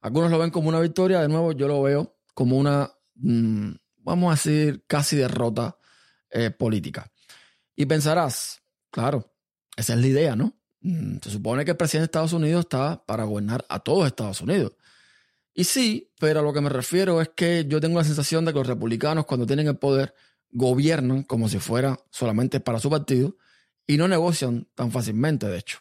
Algunos 0.00 0.30
lo 0.30 0.38
ven 0.38 0.50
como 0.50 0.68
una 0.68 0.80
victoria, 0.80 1.20
de 1.20 1.28
nuevo 1.28 1.52
yo 1.52 1.66
lo 1.66 1.82
veo 1.82 2.16
como 2.34 2.58
una, 2.58 2.90
mm, 3.14 3.70
vamos 3.98 4.28
a 4.28 4.34
decir, 4.34 4.84
casi 4.86 5.16
derrota 5.16 5.78
eh, 6.30 6.50
política. 6.50 7.10
Y 7.76 7.86
pensarás, 7.86 8.62
claro, 8.90 9.32
esa 9.76 9.94
es 9.94 10.00
la 10.00 10.06
idea, 10.06 10.36
¿no? 10.36 10.56
Mm, 10.80 11.16
se 11.22 11.30
supone 11.30 11.64
que 11.64 11.70
el 11.70 11.76
presidente 11.76 12.02
de 12.02 12.06
Estados 12.06 12.32
Unidos 12.32 12.60
está 12.60 13.04
para 13.06 13.24
gobernar 13.24 13.64
a 13.68 13.78
todos 13.80 14.06
Estados 14.06 14.40
Unidos. 14.40 14.72
Y 15.54 15.64
sí, 15.64 16.12
pero 16.18 16.40
a 16.40 16.42
lo 16.42 16.52
que 16.52 16.60
me 16.60 16.68
refiero 16.68 17.20
es 17.20 17.30
que 17.30 17.64
yo 17.68 17.80
tengo 17.80 17.98
la 17.98 18.04
sensación 18.04 18.44
de 18.44 18.52
que 18.52 18.58
los 18.58 18.66
republicanos 18.66 19.24
cuando 19.24 19.46
tienen 19.46 19.68
el 19.68 19.78
poder 19.78 20.14
gobiernan 20.54 21.24
como 21.24 21.48
si 21.48 21.58
fuera 21.58 21.98
solamente 22.10 22.60
para 22.60 22.78
su 22.78 22.88
partido 22.88 23.36
y 23.86 23.98
no 23.98 24.08
negocian 24.08 24.68
tan 24.74 24.90
fácilmente, 24.90 25.46
de 25.46 25.58
hecho. 25.58 25.78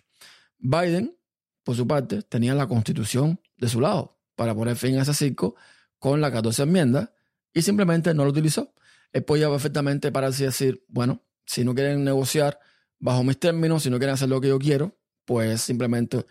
Biden, 0.57 1.15
por 1.63 1.75
su 1.75 1.87
parte, 1.87 2.23
tenía 2.23 2.53
la 2.55 2.67
constitución 2.67 3.39
de 3.57 3.69
su 3.69 3.79
lado 3.79 4.19
para 4.35 4.53
poner 4.53 4.75
fin 4.75 4.97
a 4.97 5.03
ese 5.03 5.13
circo 5.13 5.55
con 5.99 6.19
la 6.19 6.31
14 6.31 6.63
enmienda 6.63 7.13
y 7.53 7.61
simplemente 7.61 8.13
no 8.13 8.25
lo 8.25 8.31
utilizó. 8.31 8.73
Él 9.13 9.23
podía 9.23 9.49
perfectamente 9.49 10.11
pararse 10.11 10.43
y 10.43 10.45
decir, 10.47 10.83
bueno, 10.87 11.23
si 11.45 11.63
no 11.63 11.75
quieren 11.75 12.03
negociar 12.03 12.59
bajo 12.99 13.23
mis 13.23 13.39
términos, 13.39 13.83
si 13.83 13.91
no 13.91 13.99
quieren 13.99 14.15
hacer 14.15 14.27
lo 14.27 14.41
que 14.41 14.47
yo 14.47 14.57
quiero, 14.57 14.97
pues 15.23 15.61
simplemente 15.61 16.25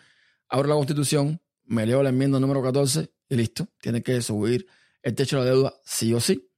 abro 0.49 0.69
la 0.69 0.75
constitución, 0.75 1.41
me 1.65 1.87
leo 1.87 2.03
la 2.03 2.09
enmienda 2.09 2.41
número 2.41 2.61
14 2.61 3.09
y 3.29 3.37
listo. 3.37 3.69
Tiene 3.81 4.03
que 4.03 4.21
subir 4.21 4.67
el 5.03 5.15
techo 5.15 5.39
de 5.39 5.45
la 5.45 5.51
deuda 5.51 5.75
sí 5.85 6.13
o 6.13 6.21
sí. 6.21 6.52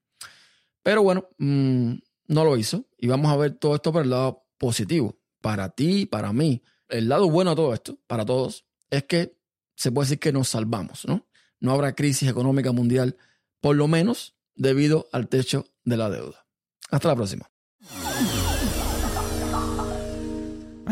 Pero 0.84 1.02
bueno, 1.02 1.28
mm, 1.38 1.94
no 2.28 2.44
lo 2.44 2.56
hizo. 2.56 2.84
Y 2.96 3.08
vamos 3.08 3.32
a 3.32 3.36
ver 3.36 3.54
todo 3.54 3.74
esto 3.74 3.92
por 3.92 4.02
el 4.02 4.10
lado 4.10 4.44
positivo. 4.58 5.18
Para 5.40 5.70
ti, 5.70 6.06
para 6.06 6.32
mí. 6.32 6.62
El 6.88 7.08
lado 7.08 7.28
bueno 7.28 7.50
de 7.50 7.56
todo 7.56 7.74
esto, 7.74 7.98
para 8.06 8.24
todos, 8.24 8.66
es 8.90 9.02
que 9.04 9.36
se 9.74 9.90
puede 9.90 10.06
decir 10.06 10.20
que 10.20 10.32
nos 10.32 10.48
salvamos, 10.48 11.04
¿no? 11.06 11.26
No 11.58 11.72
habrá 11.72 11.94
crisis 11.94 12.28
económica 12.28 12.70
mundial, 12.70 13.16
por 13.60 13.74
lo 13.74 13.88
menos 13.88 14.36
debido 14.54 15.08
al 15.10 15.28
techo 15.28 15.66
de 15.84 15.96
la 15.96 16.10
deuda. 16.10 16.46
Hasta 16.90 17.08
la 17.08 17.16
próxima. 17.16 17.50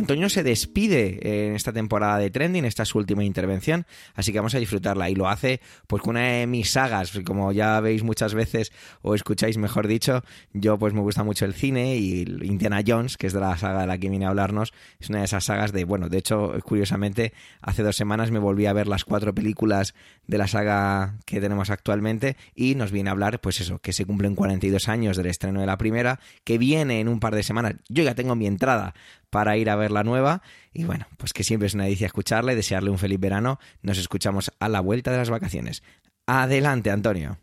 Antonio 0.02 0.28
se 0.28 0.42
despide 0.42 1.46
en 1.46 1.54
esta 1.54 1.72
temporada 1.72 2.18
de 2.18 2.28
Trending, 2.28 2.64
esta 2.64 2.82
es 2.82 2.88
su 2.88 2.98
última 2.98 3.22
intervención, 3.22 3.86
así 4.14 4.32
que 4.32 4.40
vamos 4.40 4.52
a 4.56 4.58
disfrutarla. 4.58 5.08
Y 5.08 5.14
lo 5.14 5.28
hace 5.28 5.60
pues 5.86 6.02
con 6.02 6.16
una 6.16 6.26
de 6.26 6.48
mis 6.48 6.72
sagas, 6.72 7.12
como 7.24 7.52
ya 7.52 7.78
veis 7.78 8.02
muchas 8.02 8.34
veces 8.34 8.72
o 9.02 9.14
escucháis 9.14 9.58
mejor 9.58 9.86
dicho, 9.86 10.24
yo 10.52 10.76
pues 10.76 10.92
me 10.92 11.02
gusta 11.02 11.22
mucho 11.22 11.44
el 11.44 11.54
cine 11.54 11.94
y 11.98 12.22
Indiana 12.22 12.82
Jones, 12.84 13.16
que 13.16 13.28
es 13.28 13.32
de 13.32 13.38
la 13.38 13.56
saga 13.56 13.82
de 13.82 13.86
la 13.86 13.96
que 13.96 14.08
viene 14.08 14.26
a 14.26 14.30
hablarnos, 14.30 14.72
es 14.98 15.08
una 15.08 15.20
de 15.20 15.26
esas 15.26 15.44
sagas 15.44 15.70
de, 15.70 15.84
bueno, 15.84 16.08
de 16.08 16.18
hecho, 16.18 16.52
curiosamente, 16.64 17.32
hace 17.60 17.84
dos 17.84 17.94
semanas 17.94 18.32
me 18.32 18.40
volví 18.40 18.66
a 18.66 18.72
ver 18.72 18.88
las 18.88 19.04
cuatro 19.04 19.32
películas 19.32 19.94
de 20.26 20.36
la 20.36 20.48
saga 20.48 21.14
que 21.26 21.40
tenemos 21.40 21.70
actualmente 21.70 22.36
y 22.56 22.74
nos 22.74 22.90
viene 22.90 23.08
a 23.10 23.12
hablar 23.12 23.40
pues 23.40 23.60
eso, 23.60 23.78
que 23.78 23.92
se 23.92 24.04
cumplen 24.04 24.34
42 24.34 24.88
años 24.88 25.16
del 25.16 25.26
estreno 25.26 25.60
de 25.60 25.66
la 25.66 25.78
primera, 25.78 26.18
que 26.42 26.58
viene 26.58 26.98
en 26.98 27.06
un 27.06 27.20
par 27.20 27.36
de 27.36 27.44
semanas, 27.44 27.74
yo 27.88 28.02
ya 28.02 28.16
tengo 28.16 28.34
mi 28.34 28.48
entrada 28.48 28.94
para 29.32 29.56
ir 29.56 29.70
a 29.70 29.76
ver 29.76 29.90
la 29.90 30.04
nueva. 30.04 30.42
Y 30.74 30.84
bueno, 30.84 31.06
pues 31.16 31.32
que 31.32 31.42
siempre 31.42 31.66
es 31.66 31.72
una 31.72 31.84
delicia 31.84 32.06
escucharle, 32.06 32.54
desearle 32.54 32.90
un 32.90 32.98
feliz 32.98 33.18
verano. 33.18 33.58
Nos 33.80 33.96
escuchamos 33.96 34.52
a 34.60 34.68
la 34.68 34.80
vuelta 34.80 35.10
de 35.10 35.16
las 35.16 35.30
vacaciones. 35.30 35.82
Adelante, 36.26 36.90
Antonio. 36.90 37.38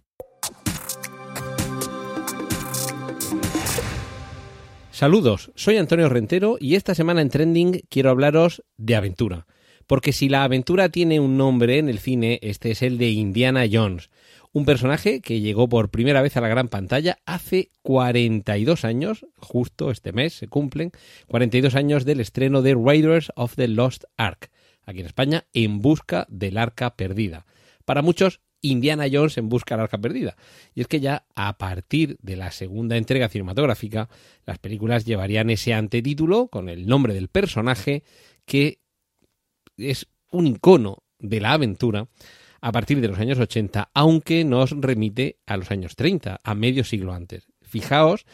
Saludos, 4.91 5.52
soy 5.56 5.78
Antonio 5.78 6.10
Rentero 6.10 6.58
y 6.60 6.75
esta 6.75 6.93
semana 6.93 7.21
en 7.21 7.30
Trending 7.30 7.82
quiero 7.89 8.12
hablaros 8.12 8.63
de 8.78 8.95
aventura. 8.95 9.47
Porque 9.88 10.13
si 10.13 10.30
la 10.30 10.43
aventura 10.43 10.89
tiene 10.89 11.19
un 11.19 11.38
nombre 11.38 11.80
en 11.80 11.89
el 11.89 11.97
cine, 11.97 12.38
este 12.43 12.69
es 12.69 12.84
el 12.84 12.99
de 12.99 13.10
Indiana 13.10 13.65
Jones 13.71 14.12
un 14.52 14.66
personaje 14.66 15.22
que 15.22 15.42
llegó 15.42 15.70
por 15.70 15.90
primera 15.90 16.22
vez 16.22 16.36
a 16.38 16.42
la 16.42 16.48
gran 16.48 16.70
pantalla 16.70 17.20
hace 17.26 17.72
42 17.84 18.84
años, 18.84 19.26
justo 19.38 19.92
este 19.92 20.12
mes 20.12 20.34
se 20.34 20.48
cumplen 20.48 20.92
42 21.28 21.76
años 21.76 22.06
del 22.06 22.20
estreno 22.20 22.62
de 22.62 22.76
Raiders 22.76 23.32
of 23.36 23.56
the 23.56 23.68
Lost 23.68 24.06
Ark, 24.18 24.50
aquí 24.86 25.02
en 25.02 25.06
España, 25.06 25.46
En 25.54 25.80
Busca 25.80 26.26
del 26.30 26.58
Arca 26.58 26.96
Perdida. 26.96 27.46
Para 27.86 28.02
muchos, 28.02 28.42
Indiana 28.62 29.06
Jones 29.12 29.38
en 29.38 29.50
busca 29.50 29.76
del 29.76 29.84
arca 29.84 29.98
perdida. 29.98 30.36
Y 30.76 30.82
es 30.82 30.88
que 30.88 31.00
ya 31.00 31.26
a 31.36 31.58
partir 31.58 32.18
de 32.22 32.36
la 32.36 32.52
segunda 32.52 32.98
entrega 32.98 33.30
cinematográfica, 33.30 34.10
las 34.46 34.60
películas 34.60 35.06
llevarían 35.06 35.50
ese 35.50 35.74
antetítulo 35.74 36.50
con 36.50 36.70
el 36.70 36.88
nombre 36.88 37.14
del 37.14 37.30
personaje 37.30 38.04
que 38.46 38.80
es 39.78 40.08
un 40.32 40.48
icono 40.48 41.04
de 41.20 41.40
la 41.40 41.54
aventura 41.54 42.08
a 42.62 42.72
partir 42.72 43.02
de 43.02 43.08
los 43.08 43.19
años 43.19 43.39
80, 43.39 43.89
aunque 43.93 44.43
nos 44.43 44.72
remite 44.72 45.38
a 45.45 45.58
los 45.58 45.72
años 45.72 45.95
30, 45.95 46.39
a 46.43 46.56
medio 46.56 46.84
siglo 46.84 47.13
antes. 47.13 47.48
Fijaos 47.62 48.26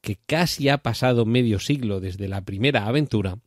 que 0.00 0.18
casi 0.26 0.68
ha 0.68 0.78
pasado 0.78 1.24
medio 1.24 1.58
siglo 1.58 2.00
desde 2.00 2.28
la 2.28 2.42
primera 2.42 2.86
aventura 2.86 3.38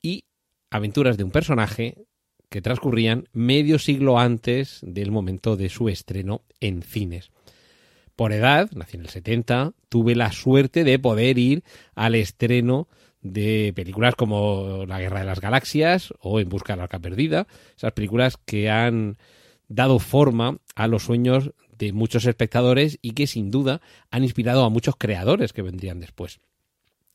y 0.00 0.24
aventuras 0.70 1.16
de 1.16 1.24
un 1.24 1.30
personaje 1.30 2.06
que 2.48 2.62
transcurrían 2.62 3.28
medio 3.32 3.78
siglo 3.78 4.18
antes 4.18 4.78
del 4.82 5.10
momento 5.10 5.56
de 5.56 5.68
su 5.68 5.88
estreno 5.88 6.42
en 6.60 6.82
cines. 6.82 7.30
Por 8.14 8.32
edad, 8.32 8.70
nací 8.72 8.96
en 8.96 9.04
el 9.04 9.08
70, 9.08 9.72
tuve 9.88 10.14
la 10.14 10.30
suerte 10.32 10.84
de 10.84 10.98
poder 10.98 11.38
ir 11.38 11.64
al 11.94 12.14
estreno 12.14 12.88
de 13.22 13.72
películas 13.74 14.14
como 14.14 14.84
La 14.86 15.00
Guerra 15.00 15.20
de 15.20 15.26
las 15.26 15.40
Galaxias 15.40 16.12
o 16.20 16.40
En 16.40 16.48
Busca 16.48 16.72
de 16.72 16.78
la 16.78 16.82
Arca 16.84 16.98
Perdida, 16.98 17.46
esas 17.76 17.92
películas 17.92 18.36
que 18.36 18.70
han 18.70 19.16
dado 19.68 19.98
forma 19.98 20.58
a 20.74 20.86
los 20.86 21.04
sueños 21.04 21.52
de 21.78 21.92
muchos 21.92 22.26
espectadores 22.26 22.98
y 23.00 23.12
que 23.12 23.26
sin 23.26 23.50
duda 23.50 23.80
han 24.10 24.24
inspirado 24.24 24.64
a 24.64 24.70
muchos 24.70 24.96
creadores 24.96 25.52
que 25.52 25.62
vendrían 25.62 26.00
después. 26.00 26.40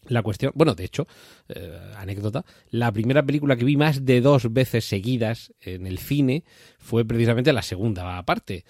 La 0.09 0.23
cuestión, 0.23 0.53
bueno, 0.55 0.73
de 0.73 0.85
hecho, 0.85 1.07
eh, 1.49 1.79
anécdota, 1.97 2.45
la 2.69 2.91
primera 2.91 3.23
película 3.23 3.57
que 3.57 3.65
vi 3.65 3.75
más 3.75 4.05
de 4.05 4.21
dos 4.21 4.51
veces 4.53 4.85
seguidas 4.85 5.53
en 5.59 5.85
el 5.85 5.97
cine 5.97 6.43
fue 6.79 7.05
precisamente 7.05 7.51
la 7.51 7.61
segunda 7.61 8.23
parte. 8.23 8.63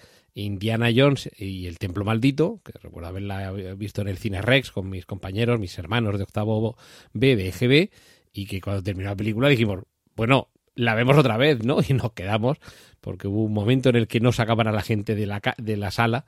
Indiana 0.44 0.90
Jones 0.94 1.30
y 1.36 1.66
el 1.66 1.78
Templo 1.78 2.04
Maldito, 2.04 2.60
que 2.64 2.72
recuerdo 2.78 3.08
haberla 3.08 3.52
visto 3.74 4.02
en 4.02 4.08
el 4.08 4.18
Cine 4.18 4.40
Rex 4.40 4.70
con 4.70 4.88
mis 4.88 5.04
compañeros, 5.04 5.58
mis 5.58 5.76
hermanos 5.78 6.16
de 6.16 6.22
octavo 6.22 6.76
B 7.12 7.36
de 7.36 7.48
EGB, 7.48 7.90
y 8.32 8.46
que 8.46 8.60
cuando 8.60 8.82
terminó 8.82 9.08
la 9.08 9.16
película 9.16 9.48
dijimos, 9.48 9.80
bueno, 10.14 10.48
la 10.74 10.94
vemos 10.94 11.16
otra 11.16 11.36
vez, 11.36 11.64
¿no? 11.64 11.78
Y 11.88 11.92
nos 11.92 12.12
quedamos, 12.12 12.58
porque 13.00 13.26
hubo 13.26 13.44
un 13.44 13.52
momento 13.52 13.88
en 13.88 13.96
el 13.96 14.06
que 14.06 14.20
no 14.20 14.32
sacaban 14.32 14.68
a 14.68 14.72
la 14.72 14.82
gente 14.82 15.14
de 15.14 15.26
la, 15.26 15.42
de 15.58 15.76
la 15.76 15.90
sala 15.90 16.24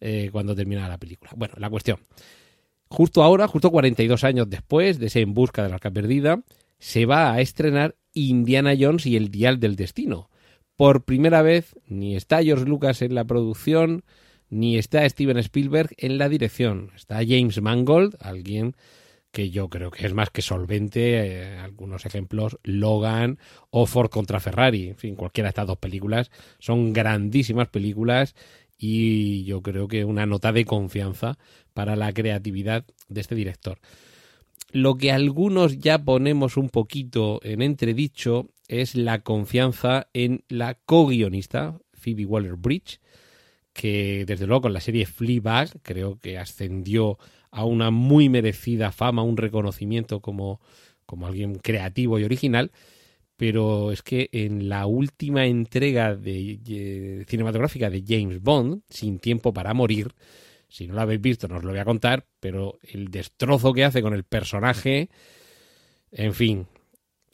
eh, 0.00 0.30
cuando 0.32 0.54
terminaba 0.54 0.88
la 0.88 0.98
película. 0.98 1.30
Bueno, 1.36 1.54
la 1.58 1.70
cuestión. 1.70 1.98
Justo 2.88 3.22
ahora, 3.22 3.48
justo 3.48 3.70
42 3.70 4.24
años 4.24 4.50
después 4.50 4.98
de 4.98 5.06
ese 5.06 5.20
En 5.20 5.34
Busca 5.34 5.62
de 5.62 5.68
la 5.68 5.76
Arca 5.76 5.90
Perdida, 5.90 6.42
se 6.78 7.06
va 7.06 7.32
a 7.32 7.40
estrenar 7.40 7.96
Indiana 8.12 8.74
Jones 8.78 9.06
y 9.06 9.16
el 9.16 9.30
Dial 9.30 9.60
del 9.60 9.76
Destino, 9.76 10.28
por 10.76 11.04
primera 11.04 11.42
vez 11.42 11.74
ni 11.86 12.16
está 12.16 12.42
George 12.42 12.64
Lucas 12.64 13.02
en 13.02 13.14
la 13.14 13.24
producción, 13.24 14.04
ni 14.50 14.78
está 14.78 15.08
Steven 15.08 15.38
Spielberg 15.38 15.90
en 15.96 16.18
la 16.18 16.28
dirección. 16.28 16.90
Está 16.94 17.20
James 17.26 17.60
Mangold, 17.60 18.16
alguien 18.20 18.74
que 19.32 19.50
yo 19.50 19.68
creo 19.68 19.90
que 19.90 20.06
es 20.06 20.12
más 20.12 20.30
que 20.30 20.42
solvente. 20.42 21.26
Eh, 21.26 21.58
algunos 21.58 22.06
ejemplos, 22.06 22.58
Logan 22.62 23.38
o 23.70 23.86
Ford 23.86 24.10
contra 24.10 24.40
Ferrari. 24.40 24.90
En 24.90 24.96
fin, 24.96 25.16
cualquiera 25.16 25.46
de 25.46 25.50
estas 25.50 25.66
dos 25.66 25.78
películas 25.78 26.30
son 26.58 26.92
grandísimas 26.92 27.68
películas 27.68 28.34
y 28.78 29.44
yo 29.44 29.62
creo 29.62 29.88
que 29.88 30.04
una 30.04 30.26
nota 30.26 30.52
de 30.52 30.64
confianza 30.64 31.38
para 31.72 31.96
la 31.96 32.12
creatividad 32.12 32.84
de 33.08 33.20
este 33.20 33.34
director. 33.34 33.78
Lo 34.72 34.96
que 34.96 35.12
algunos 35.12 35.78
ya 35.78 36.02
ponemos 36.02 36.56
un 36.56 36.70
poquito 36.70 37.40
en 37.42 37.60
entredicho 37.60 38.48
es 38.68 38.94
la 38.94 39.20
confianza 39.20 40.08
en 40.14 40.44
la 40.48 40.74
co-guionista 40.74 41.78
Phoebe 41.92 42.24
Waller-Bridge, 42.24 42.98
que 43.74 44.24
desde 44.26 44.46
luego 44.46 44.62
con 44.62 44.72
la 44.72 44.80
serie 44.80 45.04
Fleabag 45.04 45.70
creo 45.82 46.18
que 46.18 46.38
ascendió 46.38 47.18
a 47.50 47.66
una 47.66 47.90
muy 47.90 48.30
merecida 48.30 48.92
fama, 48.92 49.22
un 49.22 49.36
reconocimiento 49.36 50.20
como, 50.20 50.60
como 51.04 51.26
alguien 51.26 51.56
creativo 51.56 52.18
y 52.18 52.24
original, 52.24 52.72
pero 53.36 53.92
es 53.92 54.02
que 54.02 54.30
en 54.32 54.70
la 54.70 54.86
última 54.86 55.44
entrega 55.44 56.16
de, 56.16 57.26
cinematográfica 57.28 57.90
de 57.90 58.04
James 58.06 58.40
Bond, 58.40 58.82
Sin 58.88 59.18
tiempo 59.18 59.52
para 59.52 59.74
morir, 59.74 60.14
si 60.72 60.86
no 60.86 60.94
lo 60.94 61.02
habéis 61.02 61.20
visto 61.20 61.48
no 61.48 61.56
os 61.56 61.64
lo 61.64 61.70
voy 61.70 61.78
a 61.78 61.84
contar, 61.84 62.26
pero 62.40 62.78
el 62.82 63.10
destrozo 63.10 63.72
que 63.72 63.84
hace 63.84 64.02
con 64.02 64.14
el 64.14 64.24
personaje, 64.24 65.10
en 66.10 66.34
fin, 66.34 66.66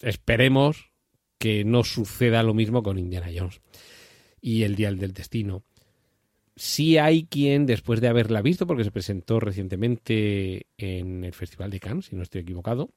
esperemos 0.01 0.91
que 1.39 1.65
no 1.65 1.85
suceda 1.85 2.43
lo 2.43 2.53
mismo 2.53 2.83
con 2.83 2.99
Indiana 2.99 3.29
Jones 3.35 3.61
y 4.41 4.65
el 4.65 4.75
Dial 4.75 4.99
del 4.99 5.13
Destino 5.13 5.63
sí 6.59 6.99
hay 6.99 7.25
quien, 7.25 7.67
después 7.67 8.01
de 8.01 8.09
haberla 8.09 8.43
visto, 8.43 8.67
porque 8.67 8.85
se 8.85 8.91
presentó 8.91 9.39
recientemente 9.41 10.67
en 10.77 11.25
el 11.25 11.33
Festival 11.33 11.71
de 11.71 11.81
Cannes, 11.81 12.07
si 12.07 12.17
no 12.17 12.23
estoy 12.23 12.41
equivocado, 12.41 12.91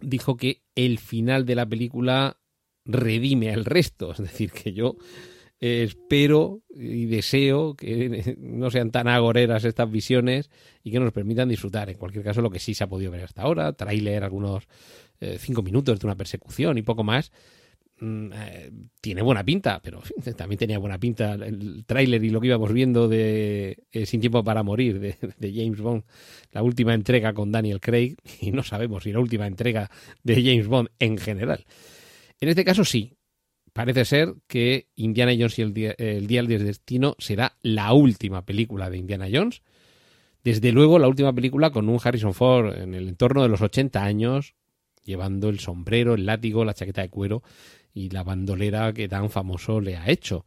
dijo 0.00 0.36
que 0.36 0.62
el 0.74 0.98
final 0.98 1.46
de 1.46 1.54
la 1.54 1.66
película 1.66 2.38
redime 2.84 3.52
al 3.52 3.64
resto. 3.64 4.12
Es 4.12 4.18
decir, 4.18 4.50
que 4.50 4.72
yo 4.72 4.96
eh, 5.62 5.84
espero 5.84 6.60
y 6.68 7.06
deseo 7.06 7.74
que 7.74 8.36
no 8.38 8.70
sean 8.70 8.90
tan 8.90 9.08
agoreras 9.08 9.64
estas 9.64 9.90
visiones 9.90 10.50
y 10.84 10.90
que 10.90 11.00
nos 11.00 11.14
permitan 11.14 11.48
disfrutar. 11.48 11.88
En 11.88 11.96
cualquier 11.96 12.22
caso, 12.22 12.42
lo 12.42 12.50
que 12.50 12.58
sí 12.58 12.74
se 12.74 12.84
ha 12.84 12.88
podido 12.88 13.10
ver 13.10 13.24
hasta 13.24 13.40
ahora, 13.40 13.72
tráiler, 13.72 14.22
algunos 14.22 14.68
eh, 15.20 15.38
cinco 15.38 15.62
minutos 15.62 15.98
de 15.98 16.06
una 16.06 16.16
persecución 16.16 16.76
y 16.76 16.82
poco 16.82 17.02
más, 17.02 17.32
Mm, 18.02 18.32
eh, 18.34 18.72
tiene 19.00 19.22
buena 19.22 19.44
pinta, 19.44 19.80
pero 19.80 20.02
también 20.36 20.58
tenía 20.58 20.78
buena 20.78 20.98
pinta 20.98 21.34
el 21.34 21.84
tráiler 21.86 22.24
y 22.24 22.30
lo 22.30 22.40
que 22.40 22.48
íbamos 22.48 22.72
viendo 22.72 23.06
de 23.06 23.78
Sin 24.06 24.20
tiempo 24.20 24.42
para 24.42 24.64
morir 24.64 24.98
de, 24.98 25.52
James 25.54 25.80
Bond, 25.80 26.02
la 26.50 26.64
última 26.64 26.94
entrega 26.94 27.32
con 27.32 27.52
Daniel 27.52 27.78
Craig, 27.80 28.16
y 28.40 28.50
no 28.50 28.64
sabemos 28.64 29.04
si 29.04 29.12
la 29.12 29.20
última 29.20 29.46
entrega 29.46 29.88
de 30.24 30.34
James 30.34 30.66
Bond 30.66 30.88
en 30.98 31.16
general. 31.16 31.64
En 32.40 32.48
este 32.48 32.64
caso 32.64 32.84
sí, 32.84 33.12
parece 33.72 34.04
ser 34.04 34.34
que 34.46 34.88
Indiana 34.94 35.32
Jones 35.32 35.58
y 35.58 35.62
el, 35.62 35.74
Día, 35.74 35.94
el 35.98 36.26
Dial 36.26 36.46
del 36.46 36.64
Destino 36.64 37.16
será 37.18 37.56
la 37.62 37.92
última 37.92 38.44
película 38.44 38.90
de 38.90 38.98
Indiana 38.98 39.28
Jones. 39.32 39.62
Desde 40.44 40.72
luego 40.72 40.98
la 40.98 41.08
última 41.08 41.32
película 41.32 41.70
con 41.70 41.88
un 41.88 42.00
Harrison 42.02 42.34
Ford 42.34 42.76
en 42.76 42.94
el 42.94 43.08
entorno 43.08 43.42
de 43.42 43.48
los 43.48 43.60
80 43.60 44.02
años, 44.02 44.54
llevando 45.04 45.48
el 45.48 45.60
sombrero, 45.60 46.14
el 46.14 46.26
látigo, 46.26 46.64
la 46.64 46.74
chaqueta 46.74 47.02
de 47.02 47.10
cuero 47.10 47.42
y 47.94 48.10
la 48.10 48.22
bandolera 48.22 48.92
que 48.92 49.08
tan 49.08 49.30
famoso 49.30 49.80
le 49.80 49.96
ha 49.96 50.10
hecho. 50.10 50.44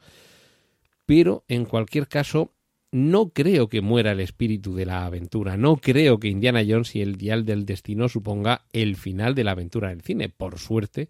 Pero, 1.05 1.45
en 1.47 1.65
cualquier 1.65 2.07
caso, 2.07 2.53
no 2.91 3.29
creo 3.29 3.67
que 3.67 3.81
muera 3.81 4.11
el 4.11 4.19
espíritu 4.19 4.73
de 4.75 4.85
la 4.85 5.05
aventura. 5.05 5.57
No 5.57 5.77
creo 5.77 6.17
que 6.19 6.29
Indiana 6.29 6.63
Jones 6.67 6.95
y 6.95 7.01
el 7.01 7.17
Dial 7.17 7.45
del 7.45 7.65
Destino 7.65 8.09
suponga 8.09 8.65
el 8.73 8.95
final 8.95 9.35
de 9.35 9.43
la 9.43 9.51
aventura 9.51 9.91
en 9.91 9.97
el 9.99 10.01
cine. 10.01 10.29
Por 10.29 10.59
suerte, 10.59 11.09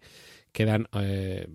quedan 0.56 0.88
eh, 0.94 1.46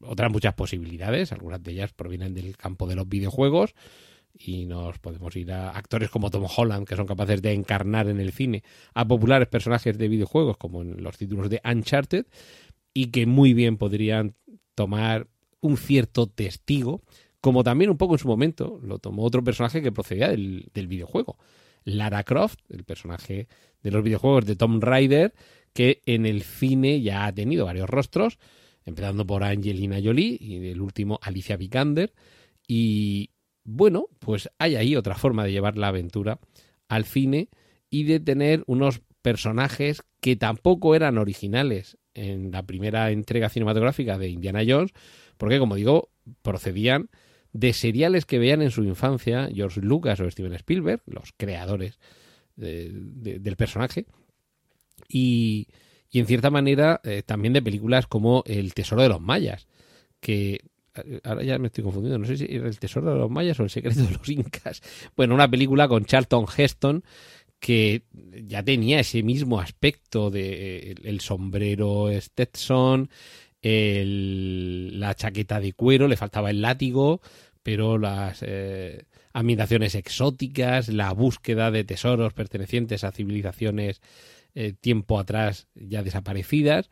otras 0.00 0.32
muchas 0.32 0.54
posibilidades. 0.54 1.30
Algunas 1.30 1.62
de 1.62 1.72
ellas 1.72 1.92
provienen 1.92 2.32
del 2.32 2.56
campo 2.56 2.86
de 2.86 2.96
los 2.96 3.06
videojuegos. 3.06 3.74
Y 4.32 4.64
nos 4.64 4.98
podemos 4.98 5.36
ir 5.36 5.52
a 5.52 5.70
actores 5.70 6.08
como 6.08 6.30
Tom 6.30 6.46
Holland, 6.54 6.86
que 6.86 6.96
son 6.96 7.06
capaces 7.06 7.42
de 7.42 7.52
encarnar 7.52 8.08
en 8.08 8.18
el 8.18 8.32
cine 8.32 8.62
a 8.94 9.06
populares 9.06 9.48
personajes 9.48 9.98
de 9.98 10.08
videojuegos, 10.08 10.56
como 10.56 10.80
en 10.80 11.02
los 11.02 11.18
títulos 11.18 11.50
de 11.50 11.60
Uncharted 11.64 12.26
y 12.94 13.08
que 13.08 13.26
muy 13.26 13.52
bien 13.52 13.76
podrían 13.76 14.34
tomar 14.74 15.28
un 15.60 15.76
cierto 15.76 16.26
testigo, 16.26 17.02
como 17.42 17.62
también 17.62 17.90
un 17.90 17.98
poco 17.98 18.14
en 18.14 18.18
su 18.18 18.28
momento 18.28 18.80
lo 18.82 18.98
tomó 18.98 19.22
otro 19.22 19.44
personaje 19.44 19.82
que 19.82 19.92
procedía 19.92 20.28
del, 20.28 20.70
videojuego. 20.74 21.36
Lara 21.84 22.24
Croft, 22.24 22.58
el 22.70 22.84
personaje 22.84 23.48
de 23.82 23.90
los 23.90 24.02
videojuegos 24.02 24.46
de 24.46 24.56
Tom 24.56 24.80
Raider, 24.80 25.34
que 25.76 26.00
en 26.06 26.24
el 26.24 26.42
cine 26.42 27.02
ya 27.02 27.26
ha 27.26 27.34
tenido 27.34 27.66
varios 27.66 27.90
rostros, 27.90 28.38
empezando 28.86 29.26
por 29.26 29.44
Angelina 29.44 29.98
Jolie 30.02 30.38
y 30.40 30.68
el 30.68 30.80
último 30.80 31.18
Alicia 31.20 31.58
Vikander. 31.58 32.14
Y 32.66 33.32
bueno, 33.62 34.06
pues 34.18 34.48
hay 34.58 34.76
ahí 34.76 34.96
otra 34.96 35.16
forma 35.16 35.44
de 35.44 35.52
llevar 35.52 35.76
la 35.76 35.88
aventura 35.88 36.40
al 36.88 37.04
cine 37.04 37.50
y 37.90 38.04
de 38.04 38.20
tener 38.20 38.64
unos 38.66 39.02
personajes 39.20 40.02
que 40.22 40.34
tampoco 40.34 40.94
eran 40.94 41.18
originales 41.18 41.98
en 42.14 42.52
la 42.52 42.62
primera 42.62 43.10
entrega 43.10 43.50
cinematográfica 43.50 44.16
de 44.16 44.30
Indiana 44.30 44.62
Jones, 44.66 44.92
porque 45.36 45.58
como 45.58 45.74
digo, 45.74 46.08
procedían 46.40 47.10
de 47.52 47.74
seriales 47.74 48.24
que 48.24 48.38
veían 48.38 48.62
en 48.62 48.70
su 48.70 48.82
infancia 48.82 49.50
George 49.54 49.82
Lucas 49.82 50.20
o 50.20 50.30
Steven 50.30 50.54
Spielberg, 50.54 51.02
los 51.04 51.34
creadores 51.36 51.98
del 52.56 53.56
personaje, 53.58 54.06
y, 55.08 55.68
y, 56.10 56.20
en 56.20 56.26
cierta 56.26 56.50
manera 56.50 57.00
eh, 57.04 57.22
también 57.24 57.52
de 57.52 57.62
películas 57.62 58.06
como 58.06 58.42
El 58.46 58.74
Tesoro 58.74 59.02
de 59.02 59.08
los 59.08 59.20
Mayas, 59.20 59.66
que 60.20 60.60
eh, 60.94 61.20
ahora 61.24 61.42
ya 61.42 61.58
me 61.58 61.68
estoy 61.68 61.84
confundiendo, 61.84 62.18
no 62.18 62.26
sé 62.26 62.36
si 62.36 62.46
era 62.48 62.68
El 62.68 62.78
Tesoro 62.78 63.12
de 63.12 63.18
los 63.18 63.30
Mayas 63.30 63.58
o 63.60 63.64
El 63.64 63.70
Secreto 63.70 64.02
de 64.02 64.10
los 64.10 64.28
Incas. 64.28 64.82
Bueno, 65.16 65.34
una 65.34 65.50
película 65.50 65.88
con 65.88 66.04
Charlton 66.04 66.46
Heston 66.56 67.04
que 67.58 68.02
ya 68.44 68.62
tenía 68.62 69.00
ese 69.00 69.22
mismo 69.22 69.60
aspecto 69.60 70.30
de 70.30 70.94
el, 71.02 71.20
sombrero 71.20 72.08
Stetson, 72.12 73.08
la 73.62 75.14
chaqueta 75.14 75.58
de 75.58 75.72
cuero, 75.72 76.06
le 76.06 76.16
faltaba 76.16 76.50
el 76.50 76.60
látigo, 76.60 77.20
pero 77.62 77.98
las 77.98 78.44
eh, 78.46 79.06
admiraciones 79.32 79.94
exóticas, 79.94 80.88
la 80.88 81.12
búsqueda 81.12 81.70
de 81.70 81.84
tesoros 81.84 82.32
pertenecientes 82.32 83.04
a 83.04 83.12
civilizaciones 83.12 84.00
eh, 84.58 84.72
tiempo 84.72 85.18
atrás 85.18 85.68
ya 85.74 86.02
desaparecidas. 86.02 86.88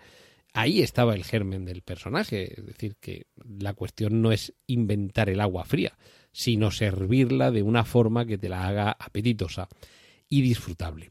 Ahí 0.53 0.83
estaba 0.83 1.15
el 1.15 1.25
germen 1.25 1.65
del 1.65 1.81
personaje, 1.81 2.61
es 2.61 2.67
decir, 2.67 2.95
que 3.01 3.27
la 3.59 3.73
cuestión 3.73 4.21
no 4.21 4.33
es 4.33 4.53
inventar 4.67 5.31
el 5.31 5.41
agua 5.41 5.65
fría, 5.65 5.97
sino 6.31 6.71
servirla 6.71 7.51
de 7.51 7.63
una 7.63 7.85
forma 7.85 8.27
que 8.27 8.37
te 8.37 8.51
la 8.51 8.69
haga 8.69 8.91
apetitosa 8.93 9.69
y 10.29 10.43
disfrutable. 10.43 11.09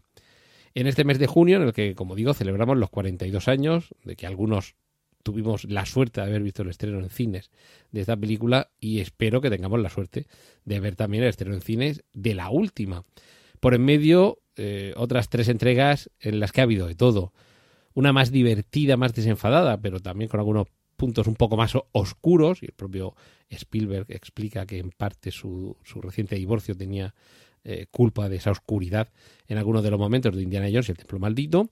En 0.75 0.85
este 0.85 1.03
mes 1.03 1.17
de 1.17 1.25
junio, 1.25 1.57
en 1.57 1.63
el 1.63 1.73
que, 1.73 1.95
como 1.95 2.15
digo, 2.15 2.35
celebramos 2.35 2.77
los 2.77 2.91
42 2.91 3.47
años, 3.47 3.89
de 4.03 4.15
que 4.15 4.27
algunos 4.27 4.75
tuvimos 5.23 5.63
la 5.65 5.87
suerte 5.87 6.21
de 6.21 6.27
haber 6.27 6.43
visto 6.43 6.61
el 6.61 6.69
estreno 6.69 6.99
en 6.99 7.09
cines 7.09 7.49
de 7.91 8.01
esta 8.01 8.15
película 8.15 8.69
y 8.79 8.99
espero 8.99 9.41
que 9.41 9.49
tengamos 9.49 9.79
la 9.79 9.89
suerte 9.89 10.27
de 10.65 10.79
ver 10.79 10.95
también 10.95 11.23
el 11.23 11.29
estreno 11.29 11.55
en 11.55 11.61
cines 11.61 12.03
de 12.13 12.35
la 12.35 12.51
última. 12.51 13.05
Por 13.63 13.76
en 13.76 13.86
medio, 13.86 14.39
eh, 14.58 14.93
otras 14.97 15.30
tres 15.30 15.47
entregas 15.47 16.12
en 16.19 16.41
las 16.41 16.52
que 16.52 16.60
ha 16.60 16.65
habido 16.65 16.86
de 16.86 16.95
todo. 16.95 17.32
Una 17.93 18.12
más 18.12 18.30
divertida, 18.30 18.97
más 18.97 19.13
desenfadada, 19.13 19.80
pero 19.80 20.02
también 20.02 20.28
con 20.28 20.41
algunos 20.41 20.67
puntos 20.97 21.28
un 21.28 21.36
poco 21.36 21.56
más 21.56 21.71
oscuros, 21.93 22.62
y 22.62 22.65
el 22.65 22.73
propio 22.73 23.15
Spielberg 23.49 24.08
explica 24.10 24.65
que 24.65 24.80
en 24.80 24.89
parte 24.89 25.32
su, 25.32 25.78
su 25.86 26.02
reciente 26.02 26.36
divorcio 26.36 26.76
tenía 26.76 27.15
eh, 27.63 27.86
culpa 27.89 28.28
de 28.28 28.36
esa 28.36 28.52
oscuridad 28.52 29.13
en 29.47 29.58
algunos 29.58 29.82
de 29.82 29.91
los 29.91 29.99
momentos 29.99 30.36
de 30.36 30.41
Indiana 30.41 30.67
Jones 30.69 30.89
y 30.89 30.91
el 30.91 30.97
Templo 30.97 31.19
Maldito, 31.19 31.69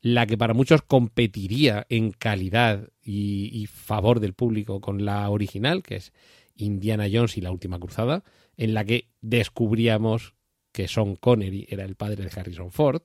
la 0.00 0.26
que 0.26 0.38
para 0.38 0.54
muchos 0.54 0.82
competiría 0.82 1.86
en 1.88 2.12
calidad 2.12 2.88
y, 3.02 3.66
favor 3.66 4.20
del 4.20 4.34
público 4.34 4.80
con 4.80 5.04
la 5.04 5.28
original, 5.28 5.82
que 5.82 5.96
es 5.96 6.12
Indiana 6.54 7.08
Jones 7.12 7.36
y 7.36 7.40
la 7.40 7.50
Última 7.50 7.80
Cruzada, 7.80 8.22
en 8.56 8.74
la 8.74 8.84
que 8.84 9.08
descubríamos 9.20 10.34
que 10.72 10.88
Sean 10.88 11.16
Connery 11.16 11.66
era 11.70 11.84
el 11.84 11.94
padre 11.94 12.24
de 12.24 12.30
Harrison 12.34 12.72
Ford, 12.72 13.02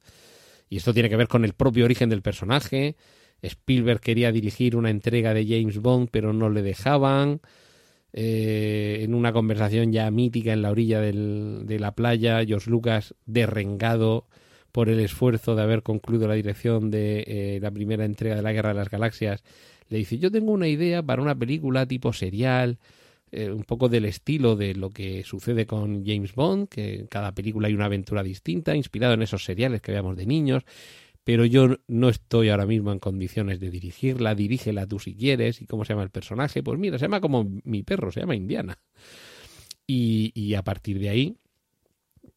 y 0.69 0.77
esto 0.77 0.93
tiene 0.93 1.09
que 1.09 1.15
ver 1.15 1.27
con 1.27 1.45
el 1.45 1.53
propio 1.53 1.85
origen 1.85 2.09
del 2.09 2.21
personaje. 2.21 2.95
Spielberg 3.41 4.01
quería 4.01 4.31
dirigir 4.31 4.75
una 4.75 4.89
entrega 4.89 5.33
de 5.33 5.45
James 5.45 5.77
Bond, 5.79 6.09
pero 6.11 6.33
no 6.33 6.49
le 6.49 6.61
dejaban. 6.61 7.41
Eh, 8.13 9.01
en 9.03 9.13
una 9.13 9.31
conversación 9.31 9.91
ya 9.91 10.09
mítica 10.09 10.53
en 10.53 10.61
la 10.61 10.71
orilla 10.71 11.01
de 11.01 11.79
la 11.79 11.91
playa, 11.93 12.43
George 12.45 12.69
Lucas 12.69 13.13
derrengado 13.25 14.25
por 14.71 14.89
el 14.89 14.99
esfuerzo 14.99 15.55
de 15.55 15.63
haber 15.63 15.83
concluido 15.83 16.27
la 16.27 16.33
dirección 16.33 16.89
de 16.89 17.23
eh, 17.27 17.59
la 17.61 17.71
primera 17.71 18.05
entrega 18.05 18.35
de 18.35 18.41
la 18.41 18.53
Guerra 18.53 18.69
de 18.69 18.75
las 18.75 18.89
Galaxias, 18.89 19.43
le 19.89 19.97
dice, 19.97 20.17
yo 20.17 20.31
tengo 20.31 20.51
una 20.51 20.67
idea 20.67 21.01
para 21.01 21.21
una 21.21 21.35
película 21.35 21.85
tipo 21.85 22.13
serial, 22.13 22.77
eh, 23.31 23.51
un 23.51 23.63
poco 23.63 23.89
del 23.89 24.05
estilo 24.05 24.55
de 24.55 24.73
lo 24.73 24.91
que 24.91 25.23
sucede 25.23 25.65
con 25.65 26.05
James 26.05 26.33
Bond, 26.33 26.69
que 26.69 26.95
en 26.95 27.07
cada 27.07 27.33
película 27.33 27.67
hay 27.67 27.73
una 27.73 27.85
aventura 27.85 28.23
distinta, 28.23 28.75
inspirado 28.75 29.13
en 29.13 29.21
esos 29.21 29.43
seriales 29.43 29.81
que 29.81 29.91
veíamos 29.91 30.15
de 30.15 30.25
niños, 30.25 30.63
pero 31.23 31.43
yo 31.43 31.75
no 31.87 32.07
estoy 32.07 32.49
ahora 32.49 32.65
mismo 32.65 32.91
en 32.93 32.99
condiciones 32.99 33.59
de 33.59 33.69
dirigirla, 33.69 34.33
dirígela 34.33 34.87
tú 34.87 34.99
si 34.99 35.13
quieres, 35.13 35.61
y 35.61 35.65
cómo 35.65 35.83
se 35.83 35.93
llama 35.93 36.03
el 36.03 36.09
personaje, 36.09 36.63
pues 36.63 36.79
mira, 36.79 36.97
se 36.97 37.05
llama 37.05 37.19
como 37.19 37.45
mi 37.63 37.83
perro, 37.83 38.13
se 38.13 38.21
llama 38.21 38.35
Indiana. 38.35 38.79
Y, 39.85 40.31
y 40.33 40.53
a 40.53 40.63
partir 40.63 40.99
de 40.99 41.09
ahí 41.09 41.37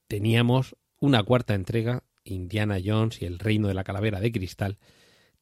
teníamos 0.09 0.75
una 0.99 1.23
cuarta 1.23 1.55
entrega, 1.55 2.03
Indiana 2.25 2.79
Jones 2.85 3.23
y 3.23 3.27
el 3.27 3.39
Reino 3.39 3.69
de 3.69 3.75
la 3.75 3.85
Calavera 3.85 4.21
de 4.21 4.33
Cristal, 4.33 4.79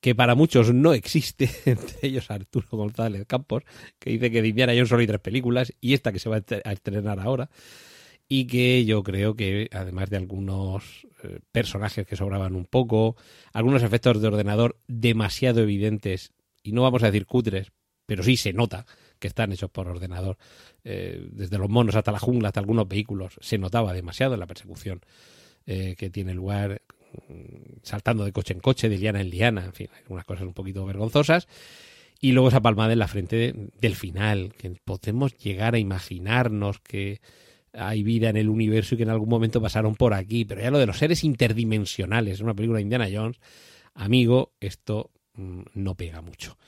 que 0.00 0.14
para 0.14 0.34
muchos 0.34 0.72
no 0.72 0.92
existe, 0.92 1.50
entre 1.64 2.08
ellos 2.08 2.30
Arturo 2.30 2.68
González 2.70 3.24
Campos, 3.26 3.64
que 3.98 4.10
dice 4.10 4.30
que 4.30 4.42
de 4.42 4.48
Indiana 4.48 4.72
Jones 4.72 4.88
solo 4.88 5.00
hay 5.00 5.06
tres 5.06 5.20
películas 5.20 5.72
y 5.80 5.94
esta 5.94 6.12
que 6.12 6.18
se 6.18 6.28
va 6.28 6.36
a 6.36 6.72
estrenar 6.72 7.20
ahora, 7.20 7.50
y 8.28 8.46
que 8.46 8.84
yo 8.84 9.02
creo 9.02 9.34
que 9.34 9.68
además 9.72 10.10
de 10.10 10.18
algunos 10.18 11.06
eh, 11.24 11.40
personajes 11.50 12.06
que 12.06 12.16
sobraban 12.16 12.54
un 12.54 12.66
poco, 12.66 13.16
algunos 13.52 13.82
efectos 13.82 14.20
de 14.20 14.28
ordenador 14.28 14.78
demasiado 14.86 15.62
evidentes, 15.62 16.32
y 16.62 16.72
no 16.72 16.82
vamos 16.82 17.02
a 17.02 17.06
decir 17.06 17.26
cutres, 17.26 17.72
pero 18.06 18.22
sí 18.22 18.36
se 18.36 18.52
nota 18.52 18.86
que 19.18 19.28
están 19.28 19.52
hechos 19.52 19.70
por 19.70 19.88
ordenador, 19.88 20.36
eh, 20.84 21.26
desde 21.32 21.58
los 21.58 21.68
monos 21.68 21.96
hasta 21.96 22.12
la 22.12 22.18
jungla, 22.18 22.48
hasta 22.48 22.60
algunos 22.60 22.86
vehículos, 22.86 23.38
se 23.40 23.58
notaba 23.58 23.92
demasiado 23.92 24.34
en 24.34 24.40
la 24.40 24.46
persecución 24.46 25.00
eh, 25.66 25.96
que 25.98 26.08
tiene 26.08 26.34
lugar 26.34 26.82
saltando 27.82 28.24
de 28.24 28.32
coche 28.32 28.54
en 28.54 28.60
coche, 28.60 28.88
de 28.88 28.98
liana 28.98 29.20
en 29.20 29.30
liana, 29.30 29.64
en 29.64 29.72
fin, 29.72 29.88
algunas 30.02 30.24
cosas 30.24 30.44
un 30.44 30.54
poquito 30.54 30.84
vergonzosas. 30.84 31.48
Y 32.20 32.32
luego 32.32 32.48
esa 32.48 32.60
palmada 32.60 32.92
en 32.92 32.98
la 32.98 33.08
frente 33.08 33.54
del 33.80 33.94
final, 33.94 34.52
que 34.58 34.70
podemos 34.84 35.36
llegar 35.36 35.74
a 35.74 35.78
imaginarnos 35.78 36.80
que 36.80 37.20
hay 37.72 38.02
vida 38.02 38.28
en 38.28 38.36
el 38.36 38.48
universo 38.48 38.94
y 38.94 38.98
que 38.98 39.04
en 39.04 39.10
algún 39.10 39.28
momento 39.28 39.62
pasaron 39.62 39.94
por 39.94 40.14
aquí. 40.14 40.44
Pero 40.44 40.60
ya 40.60 40.70
lo 40.70 40.78
de 40.78 40.86
los 40.86 40.98
seres 40.98 41.22
interdimensionales, 41.22 42.40
una 42.40 42.54
película 42.54 42.78
de 42.78 42.82
Indiana 42.82 43.08
Jones, 43.12 43.38
amigo, 43.94 44.52
esto 44.60 45.10
mm, 45.34 45.60
no 45.74 45.94
pega 45.94 46.20
mucho. 46.20 46.58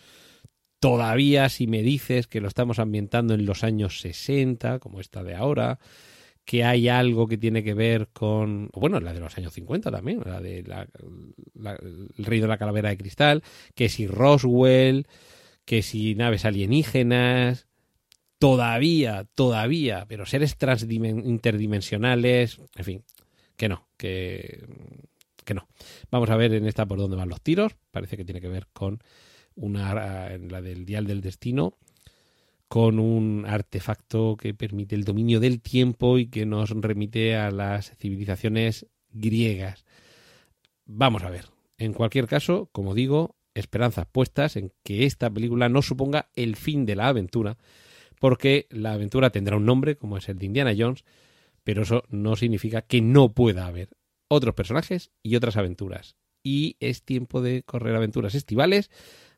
Todavía 0.79 1.49
si 1.49 1.67
me 1.67 1.83
dices 1.83 2.27
que 2.27 2.41
lo 2.41 2.49
estamos 2.49 2.79
ambientando 2.79 3.35
en 3.35 3.45
los 3.45 3.65
años 3.65 4.01
60, 4.01 4.79
como 4.79 5.01
esta 5.01 5.23
de 5.23 5.35
ahora, 5.35 5.79
que 6.45 6.65
hay 6.65 6.89
algo 6.89 7.29
que 7.29 7.39
tiene 7.39 7.63
que 7.63 7.75
ver 7.75 8.09
con, 8.13 8.71
bueno, 8.73 9.01
la 9.01 9.13
de 9.13 9.21
los 9.21 9.37
años 9.39 9.53
50 9.53 9.91
también, 9.91 10.23
la 10.25 10.41
de 10.41 10.63
la, 10.65 10.89
el 11.55 12.25
rey 12.25 12.41
de 12.41 12.49
la 12.49 12.59
calavera 12.59 12.89
de 12.89 12.97
cristal, 12.97 13.43
que 13.75 13.89
si 13.89 14.07
Roswell, 14.07 15.07
que 15.65 15.83
si 15.83 16.15
naves 16.15 16.45
alienígenas, 16.45 17.69
todavía, 18.39 19.27
todavía, 19.35 20.07
pero 20.09 20.27
seres 20.27 20.57
interdimensionales, 20.59 22.61
en 22.75 22.85
fin, 22.85 23.05
que 23.57 23.69
no, 23.69 23.89
que, 23.97 24.67
que 25.45 25.55
no. 25.55 25.69
Vamos 26.11 26.31
a 26.31 26.37
ver 26.37 26.55
en 26.55 26.67
esta 26.67 26.87
por 26.87 26.99
dónde 26.99 27.17
van 27.17 27.29
los 27.29 27.43
tiros, 27.43 27.77
parece 27.91 28.17
que 28.17 28.25
tiene 28.25 28.41
que 28.41 28.49
ver 28.49 28.67
con 28.73 28.99
una, 29.55 30.33
en 30.33 30.51
la 30.51 30.63
del 30.63 30.87
dial 30.87 31.07
del 31.07 31.21
destino, 31.21 31.77
con 32.71 33.01
un 33.01 33.47
artefacto 33.49 34.37
que 34.37 34.55
permite 34.55 34.95
el 34.95 35.03
dominio 35.03 35.41
del 35.41 35.61
tiempo 35.61 36.19
y 36.19 36.27
que 36.27 36.47
nos 36.47 36.71
remite 36.71 37.35
a 37.35 37.51
las 37.51 37.97
civilizaciones 37.97 38.87
griegas. 39.09 39.85
Vamos 40.87 41.25
a 41.25 41.31
ver. 41.31 41.47
En 41.79 41.93
cualquier 41.93 42.29
caso, 42.29 42.69
como 42.71 42.95
digo, 42.95 43.35
esperanzas 43.55 44.07
puestas 44.07 44.55
en 44.55 44.73
que 44.85 45.05
esta 45.05 45.29
película 45.29 45.69
no 45.69 45.83
suponga 45.83 46.31
el 46.37 46.55
fin 46.55 46.87
de 46.87 46.95
la 46.95 47.09
aventura, 47.09 47.59
porque 48.21 48.69
la 48.71 48.93
aventura 48.93 49.31
tendrá 49.31 49.57
un 49.57 49.67
nombre, 49.67 49.97
como 49.97 50.17
es 50.17 50.29
el 50.29 50.39
de 50.39 50.47
Indiana 50.47 50.73
Jones, 50.79 51.03
pero 51.65 51.83
eso 51.83 52.05
no 52.09 52.37
significa 52.37 52.83
que 52.83 53.01
no 53.01 53.33
pueda 53.33 53.67
haber 53.67 53.89
otros 54.29 54.55
personajes 54.55 55.11
y 55.25 55.35
otras 55.35 55.57
aventuras. 55.57 56.15
Y 56.45 56.77
es 56.79 57.03
tiempo 57.03 57.43
de 57.43 57.65
correr 57.65 57.97
aventuras 57.97 58.37
estivales, 58.37 58.93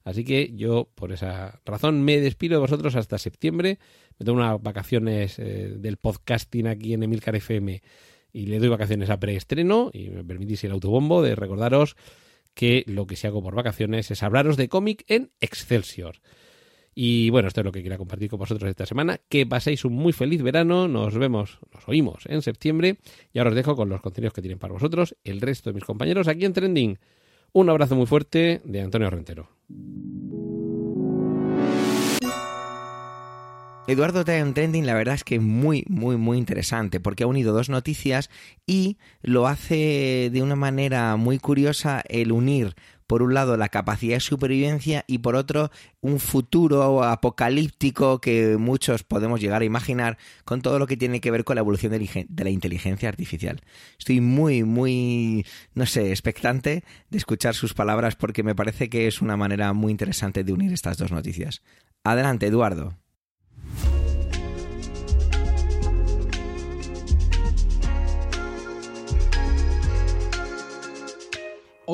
así 0.05 0.25
que 0.25 0.53
yo, 0.55 0.89
por 0.95 1.13
esa 1.13 1.61
razón, 1.65 2.03
me 2.03 2.21
despido 2.21 2.55
de 2.55 2.61
vosotros 2.61 2.97
hasta 2.97 3.19
septiembre. 3.19 3.79
Me 4.19 4.27
tomo 4.27 4.41
unas 4.41 4.63
vacaciones 4.63 5.39
eh, 5.39 5.75
del 5.77 5.97
podcasting 5.97 6.67
aquí 6.67 6.95
en 6.95 7.03
Emilcar 7.03 7.37
FM 7.37 7.83
y 8.33 8.47
le 8.47 8.59
doy 8.59 8.69
vacaciones 8.69 9.11
a 9.11 9.21
preestreno 9.21 9.91
y 9.93 10.11
me 10.11 10.25
permitís 10.25 10.65
el 10.65 10.73
autobombo 10.73 11.23
de 11.23 11.35
recordaros 11.35 11.97
que 12.55 12.85
lo 12.87 13.07
que 13.07 13.17
se 13.17 13.27
hago 13.27 13.43
por 13.43 13.55
vacaciones 13.55 14.11
es 14.11 14.23
hablaros 14.23 14.57
de 14.57 14.69
cómic 14.69 15.05
en 15.09 15.31
Excelsior. 15.41 16.21
Y 16.95 17.31
bueno, 17.31 17.49
esto 17.49 17.61
es 17.61 17.65
lo 17.65 17.73
que 17.73 17.83
quería 17.83 17.97
compartir 17.97 18.29
con 18.29 18.39
vosotros 18.39 18.69
esta 18.69 18.85
semana. 18.85 19.19
Que 19.29 19.47
paséis 19.47 19.85
un 19.85 19.95
muy 19.95 20.13
feliz 20.13 20.43
verano. 20.43 20.89
Nos 20.89 21.17
vemos, 21.17 21.59
nos 21.73 21.89
oímos 21.89 22.27
en 22.27 22.43
septiembre. 22.43 22.99
Y 23.33 23.39
ahora 23.39 23.51
os 23.51 23.57
dejo 23.57 23.75
con 23.77 23.89
los 23.89 24.03
contenidos 24.03 24.35
que 24.35 24.43
tienen 24.43 24.59
para 24.59 24.75
vosotros 24.75 25.17
el 25.25 25.41
resto 25.41 25.71
de 25.71 25.75
mis 25.75 25.85
compañeros 25.85 26.29
aquí 26.29 26.45
en 26.45 26.53
Trending. 26.53 26.99
Un 27.55 27.69
abrazo 27.69 27.95
muy 27.95 28.07
fuerte 28.07 28.63
de 28.65 28.81
Antonio 28.81 29.11
Rentero. 29.11 29.47
Eduardo 33.87 34.25
un 34.43 34.55
trending, 34.55 34.87
la 34.87 34.95
verdad 34.95 35.17
es 35.17 35.25
que 35.25 35.39
muy, 35.39 35.85
muy, 35.87 36.17
muy 36.17 36.39
interesante, 36.39 36.99
porque 36.99 37.25
ha 37.25 37.27
unido 37.27 37.53
dos 37.53 37.69
noticias 37.69 38.31
y 38.67 38.97
lo 39.21 39.49
hace 39.49 40.31
de 40.33 40.41
una 40.41 40.57
manera 40.57 41.17
muy 41.17 41.39
curiosa 41.39 42.03
el 42.09 42.33
unir 42.33 42.75
por 43.07 43.23
un 43.23 43.35
lado 43.35 43.57
la 43.57 43.69
capacidad 43.69 44.17
de 44.17 44.21
supervivencia 44.21 45.05
y 45.07 45.19
por 45.19 45.37
otro 45.37 45.71
un 46.01 46.19
futuro 46.19 47.05
apocalíptico 47.05 48.21
que 48.21 48.57
muchos 48.59 49.03
podemos 49.03 49.41
llegar 49.41 49.63
a 49.63 49.65
imaginar 49.65 50.19
con 50.45 50.63
todo 50.63 50.79
lo 50.79 50.87
que 50.87 50.97
tiene 50.97 51.21
que 51.21 51.31
ver 51.31 51.45
con 51.45 51.57
la 51.57 51.61
evolución 51.61 51.93
de 51.93 52.45
la 52.45 52.51
inteligencia 52.51 53.09
artificial. 53.09 53.61
Estoy 53.99 54.21
muy, 54.21 54.65
muy, 54.65 55.47
no 55.75 55.87
sé, 55.87 56.11
expectante 56.11 56.85
de 57.11 57.19
escuchar 57.19 57.55
sus 57.55 57.75
palabras 57.75 58.17
porque 58.17 58.43
me 58.43 58.55
parece 58.55 58.89
que 58.89 59.07
es 59.07 59.23
una 59.23 59.37
manera 59.37 59.73
muy 59.73 59.91
interesante 59.91 60.45
de 60.45 60.53
unir 60.53 60.73
estas 60.73 60.99
dos 60.99 61.13
noticias. 61.13 61.63
Adelante, 62.05 62.47
Eduardo. 62.47 63.02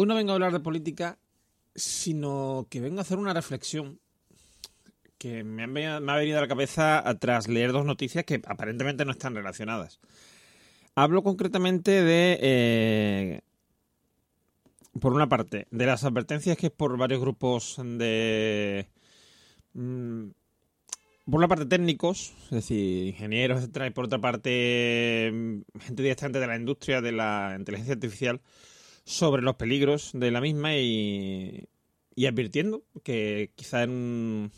Hoy 0.00 0.06
no 0.06 0.14
vengo 0.14 0.30
a 0.30 0.34
hablar 0.34 0.52
de 0.52 0.60
política, 0.60 1.18
sino 1.74 2.68
que 2.70 2.80
vengo 2.80 3.00
a 3.00 3.02
hacer 3.02 3.18
una 3.18 3.34
reflexión 3.34 3.98
que 5.18 5.42
me, 5.42 5.64
ha 5.88 5.98
venido 5.98 6.38
a 6.38 6.40
la 6.40 6.46
cabeza 6.46 7.02
tras 7.18 7.48
leer 7.48 7.72
dos 7.72 7.84
noticias 7.84 8.24
que 8.24 8.40
aparentemente 8.46 9.04
no 9.04 9.10
están 9.10 9.34
relacionadas. 9.34 9.98
Hablo 10.94 11.24
concretamente 11.24 12.04
de, 12.04 12.38
eh, 12.40 13.40
por 15.00 15.14
una 15.14 15.28
parte, 15.28 15.66
de 15.72 15.86
las 15.86 16.04
advertencias 16.04 16.56
que 16.56 16.68
es 16.68 16.72
por 16.72 16.96
varios 16.96 17.20
grupos 17.20 17.74
de... 17.82 18.86
Mm, 19.72 20.28
por 21.24 21.38
una 21.38 21.48
parte 21.48 21.66
técnicos, 21.66 22.34
es 22.44 22.50
decir, 22.50 23.08
ingenieros, 23.08 23.58
etcétera, 23.58 23.88
y 23.88 23.90
por 23.90 24.04
otra 24.04 24.20
parte 24.20 25.42
gente 25.80 26.02
directamente 26.04 26.38
de 26.38 26.46
la 26.46 26.54
industria 26.54 27.00
de 27.00 27.10
la 27.10 27.56
inteligencia 27.58 27.94
artificial, 27.94 28.40
sobre 29.08 29.40
los 29.40 29.56
peligros 29.56 30.10
de 30.12 30.30
la 30.30 30.42
misma 30.42 30.76
y, 30.76 31.66
advirtiendo 32.28 32.82
que 33.02 33.52
quizá 33.54 33.84
en, 33.84 34.52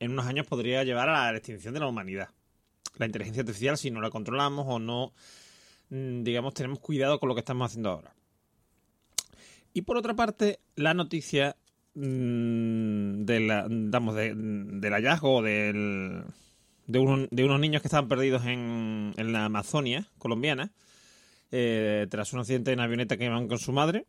en 0.00 0.10
unos 0.12 0.26
años 0.26 0.46
podría 0.46 0.82
llevar 0.82 1.10
a 1.10 1.30
la 1.30 1.36
extinción 1.36 1.74
de 1.74 1.80
la 1.80 1.88
humanidad. 1.88 2.30
La 2.96 3.04
inteligencia 3.04 3.42
artificial, 3.42 3.76
si 3.76 3.90
no 3.90 4.00
la 4.00 4.08
controlamos 4.08 4.64
o 4.66 4.78
no, 4.78 5.12
mm, 5.90 6.22
digamos, 6.22 6.54
tenemos 6.54 6.78
cuidado 6.78 7.20
con 7.20 7.28
lo 7.28 7.34
que 7.34 7.40
estamos 7.40 7.70
haciendo 7.70 7.90
ahora. 7.90 8.14
Y 9.74 9.82
por 9.82 9.98
otra 9.98 10.14
parte, 10.14 10.60
la 10.74 10.94
noticia 10.94 11.56
mm, 11.94 13.24
de 13.24 13.40
la, 13.40 13.68
del 13.68 14.92
hallazgo 14.92 15.42
del, 15.42 16.24
de, 16.86 17.28
de, 17.30 17.44
unos 17.44 17.60
niños 17.60 17.82
que 17.82 17.88
estaban 17.88 18.08
perdidos 18.08 18.46
en, 18.46 19.12
en 19.18 19.32
la 19.34 19.44
Amazonia 19.44 20.08
colombiana, 20.16 20.72
eh, 21.54 22.06
tras 22.08 22.32
un 22.32 22.40
accidente 22.40 22.72
en 22.72 22.80
avioneta 22.80 23.18
que 23.18 23.26
iban 23.26 23.46
con 23.46 23.58
su 23.58 23.72
madre. 23.72 24.06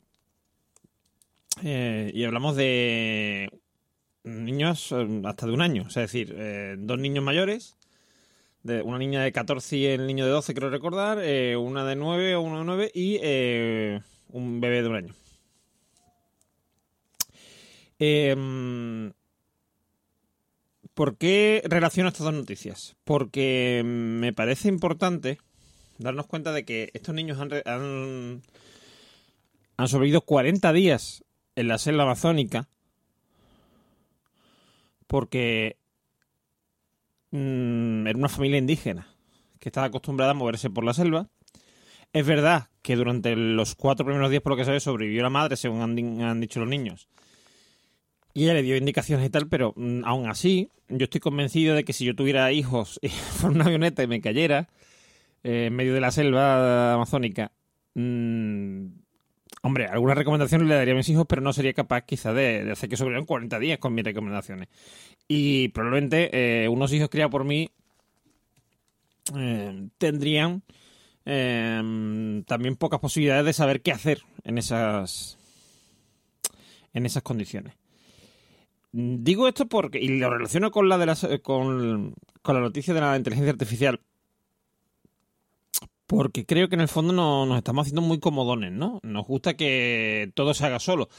Eh, 1.62 2.10
y 2.14 2.24
hablamos 2.24 2.56
de 2.56 3.50
niños 4.24 4.94
eh, 4.94 5.22
hasta 5.26 5.46
de 5.46 5.52
un 5.52 5.62
año, 5.62 5.86
es 5.88 5.94
decir, 5.94 6.36
dos 6.80 6.98
niños 6.98 7.24
mayores, 7.24 7.76
una 8.64 8.98
niña 8.98 9.22
de 9.22 9.34
14 9.34 9.76
y 9.76 9.86
el 9.86 10.08
niño 10.08 10.26
de 10.26 10.32
12, 10.32 10.54
creo 10.54 10.70
recordar, 10.70 11.18
una 11.58 11.86
de 11.86 11.96
9 11.98 12.36
o 12.36 12.42
uno 12.42 12.60
de 12.60 12.66
9 12.66 12.92
y 12.94 13.18
un 14.30 14.62
bebé 14.62 14.82
de 14.82 14.88
un 14.88 14.96
año. 14.96 15.16
Em, 18.00 19.12
¿Por 20.94 21.18
qué 21.18 21.62
relaciono 21.66 22.10
estas 22.10 22.26
dos 22.26 22.34
noticias? 22.34 22.96
Porque 23.04 23.82
me 23.84 24.32
parece 24.32 24.70
importante 24.70 25.40
darnos 26.04 26.28
cuenta 26.28 26.52
de 26.52 26.66
que 26.66 26.92
estos 26.94 27.16
niños 27.16 27.40
han, 27.40 27.52
han, 29.78 29.88
sobrevivido 29.88 30.22
40 30.22 30.74
días 30.74 31.24
en 31.56 31.70
la 31.70 31.78
selva 31.78 32.04
amazónica 32.04 32.68
porque 35.08 35.78
mm, 37.32 38.08
era 38.08 38.18
una 38.18 38.30
familia 38.30 38.58
indígena 38.58 39.08
que 39.60 39.70
estaba 39.70 39.88
acostumbrada 39.88 40.32
a 40.32 40.36
moverse 40.36 40.70
por 40.70 40.84
la 40.84 40.94
selva. 40.94 41.30
Es 42.12 42.26
verdad 42.26 42.68
que 42.82 42.96
durante 42.96 43.36
los 43.36 43.76
cuatro 43.76 44.06
primeros 44.06 44.30
días, 44.30 44.44
por 44.44 44.52
lo 44.52 44.58
que 44.58 44.66
se 44.66 44.72
ve, 44.72 44.80
sobrevivió 44.80 45.24
la 45.24 45.30
madre, 45.30 45.56
según 45.56 45.82
han, 45.82 46.22
han 46.22 46.42
dicho 46.42 46.60
los 46.60 46.68
niños. 46.68 47.08
Y 48.34 48.44
ella 48.44 48.56
le 48.56 48.64
dio 48.64 48.76
indicaciones 48.76 49.26
y 49.26 49.30
tal, 49.30 49.48
pero 49.48 49.74
mm, 49.78 50.02
aún 50.04 50.28
así, 50.28 50.70
yo 50.90 51.06
estoy 51.06 51.22
convencido 51.22 51.76
de 51.76 51.86
que 51.86 51.94
si 51.94 52.04
yo 52.04 52.16
tuviera 52.16 52.52
hijos 52.52 53.00
y 53.02 53.08
fuera 53.10 53.56
una 53.56 53.66
avioneta 53.66 54.04
y 54.04 54.08
me 54.08 54.20
cayera 54.20 54.68
eh, 55.44 55.66
en 55.68 55.76
medio 55.76 55.94
de 55.94 56.02
la 56.02 56.12
selva 56.12 56.94
amazónica, 56.94 57.52
mm, 57.96 58.86
hombre, 59.64 59.88
alguna 59.88 60.14
recomendación 60.14 60.68
le 60.68 60.76
daría 60.76 60.94
a 60.94 60.98
mis 60.98 61.10
hijos, 61.10 61.26
pero 61.28 61.42
no 61.42 61.54
sería 61.54 61.74
capaz 61.74 62.02
quizá 62.02 62.34
de, 62.34 62.72
hacer 62.72 62.90
que 62.90 62.98
sobrevivan 62.98 63.26
40 63.26 63.60
días 63.60 63.80
con 63.80 63.94
mis 63.94 64.04
recomendaciones. 64.04 64.68
Y 65.28 65.70
probablemente 65.70 66.64
eh, 66.64 66.68
unos 66.68 66.92
hijos 66.92 67.10
criados 67.10 67.32
por 67.32 67.46
mí 67.46 67.70
eh, 69.36 69.88
tendrían 69.98 70.64
eh, 71.26 72.44
también 72.46 72.76
pocas 72.76 73.00
posibilidades 73.00 73.46
de 73.46 73.54
saber 73.54 73.82
qué 73.82 73.94
hacer 73.94 74.22
en 74.44 74.58
esas 74.58 75.38
en 76.94 77.06
esas 77.06 77.24
condiciones. 77.24 77.76
Digo 78.92 79.48
esto 79.48 79.68
porque, 79.68 80.00
y 80.00 80.20
lo 80.20 80.30
relaciono 80.30 80.70
con 80.70 80.88
la 80.88 81.00
de 81.00 81.08
las, 81.08 81.28
con, 81.42 82.14
con 82.44 82.56
la 82.56 82.62
noticia 82.62 82.94
de 82.94 83.02
la 83.02 83.18
inteligencia 83.18 83.52
artificial, 83.52 84.00
porque 86.18 86.46
creo 86.46 86.70
que 86.70 86.76
en 86.76 86.82
el 86.82 86.88
fondo 86.88 87.14
no- 87.14 87.46
nos 87.46 87.58
estamos 87.58 87.84
haciendo 87.84 88.02
muy 88.02 88.20
comodones, 88.20 88.72
¿no? 88.72 89.00
Nos 89.04 89.26
gusta 89.26 89.56
que 89.56 90.32
todo 90.36 90.54
se 90.54 90.66
haga 90.66 90.80
solo. 90.80 91.10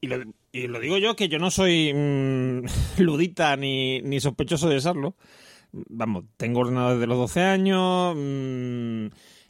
Y 0.00 0.06
lo, 0.06 0.16
y 0.52 0.66
lo 0.66 0.80
digo 0.80 0.96
yo, 0.98 1.14
que 1.14 1.28
yo 1.28 1.38
no 1.38 1.50
soy 1.50 1.92
mm, 1.94 2.64
ludita 3.02 3.56
ni, 3.56 4.20
sospechoso 4.20 4.68
de 4.68 4.80
serlo. 4.80 5.14
Vamos, 5.72 6.24
tengo 6.36 6.60
ordenador 6.60 6.94
desde 6.94 7.06
los 7.06 7.18
12 7.18 7.40
años, 7.42 8.14
mm, 8.16 9.06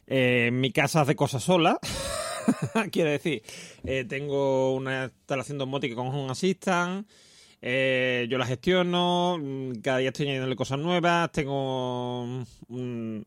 eh, 0.07 0.49
mi 0.53 0.71
casa 0.71 1.01
hace 1.01 1.15
cosas 1.15 1.41
sola. 1.43 1.79
Quiero 2.91 3.09
decir, 3.09 3.41
eh, 3.83 4.05
tengo 4.07 4.75
una 4.75 5.05
instalación 5.05 5.57
domótica 5.57 5.95
con 5.95 6.07
Home 6.07 6.31
Assistant, 6.31 7.07
eh, 7.61 8.27
yo 8.29 8.37
la 8.37 8.45
gestiono, 8.45 9.37
mm, 9.39 9.79
cada 9.81 9.99
día 9.99 10.09
estoy 10.09 10.25
añadiéndole 10.25 10.55
cosas 10.55 10.79
nuevas, 10.79 11.31
tengo 11.31 12.43
mm, 12.67 13.21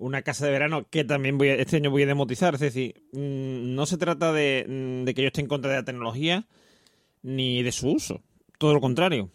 una 0.00 0.22
casa 0.22 0.46
de 0.46 0.52
verano 0.52 0.86
que 0.90 1.04
también 1.04 1.38
voy 1.38 1.48
a- 1.50 1.54
este 1.56 1.76
año 1.76 1.90
voy 1.90 2.02
a 2.02 2.06
demotizar, 2.06 2.54
es 2.54 2.60
decir, 2.60 3.02
mm, 3.12 3.74
no 3.74 3.86
se 3.86 3.98
trata 3.98 4.32
de, 4.32 4.64
mm, 4.68 5.04
de 5.04 5.14
que 5.14 5.22
yo 5.22 5.28
esté 5.28 5.42
en 5.42 5.46
contra 5.46 5.70
de 5.70 5.76
la 5.76 5.84
tecnología 5.84 6.46
ni 7.22 7.62
de 7.62 7.70
su 7.70 7.90
uso, 7.90 8.22
todo 8.58 8.74
lo 8.74 8.80
contrario. 8.80 9.30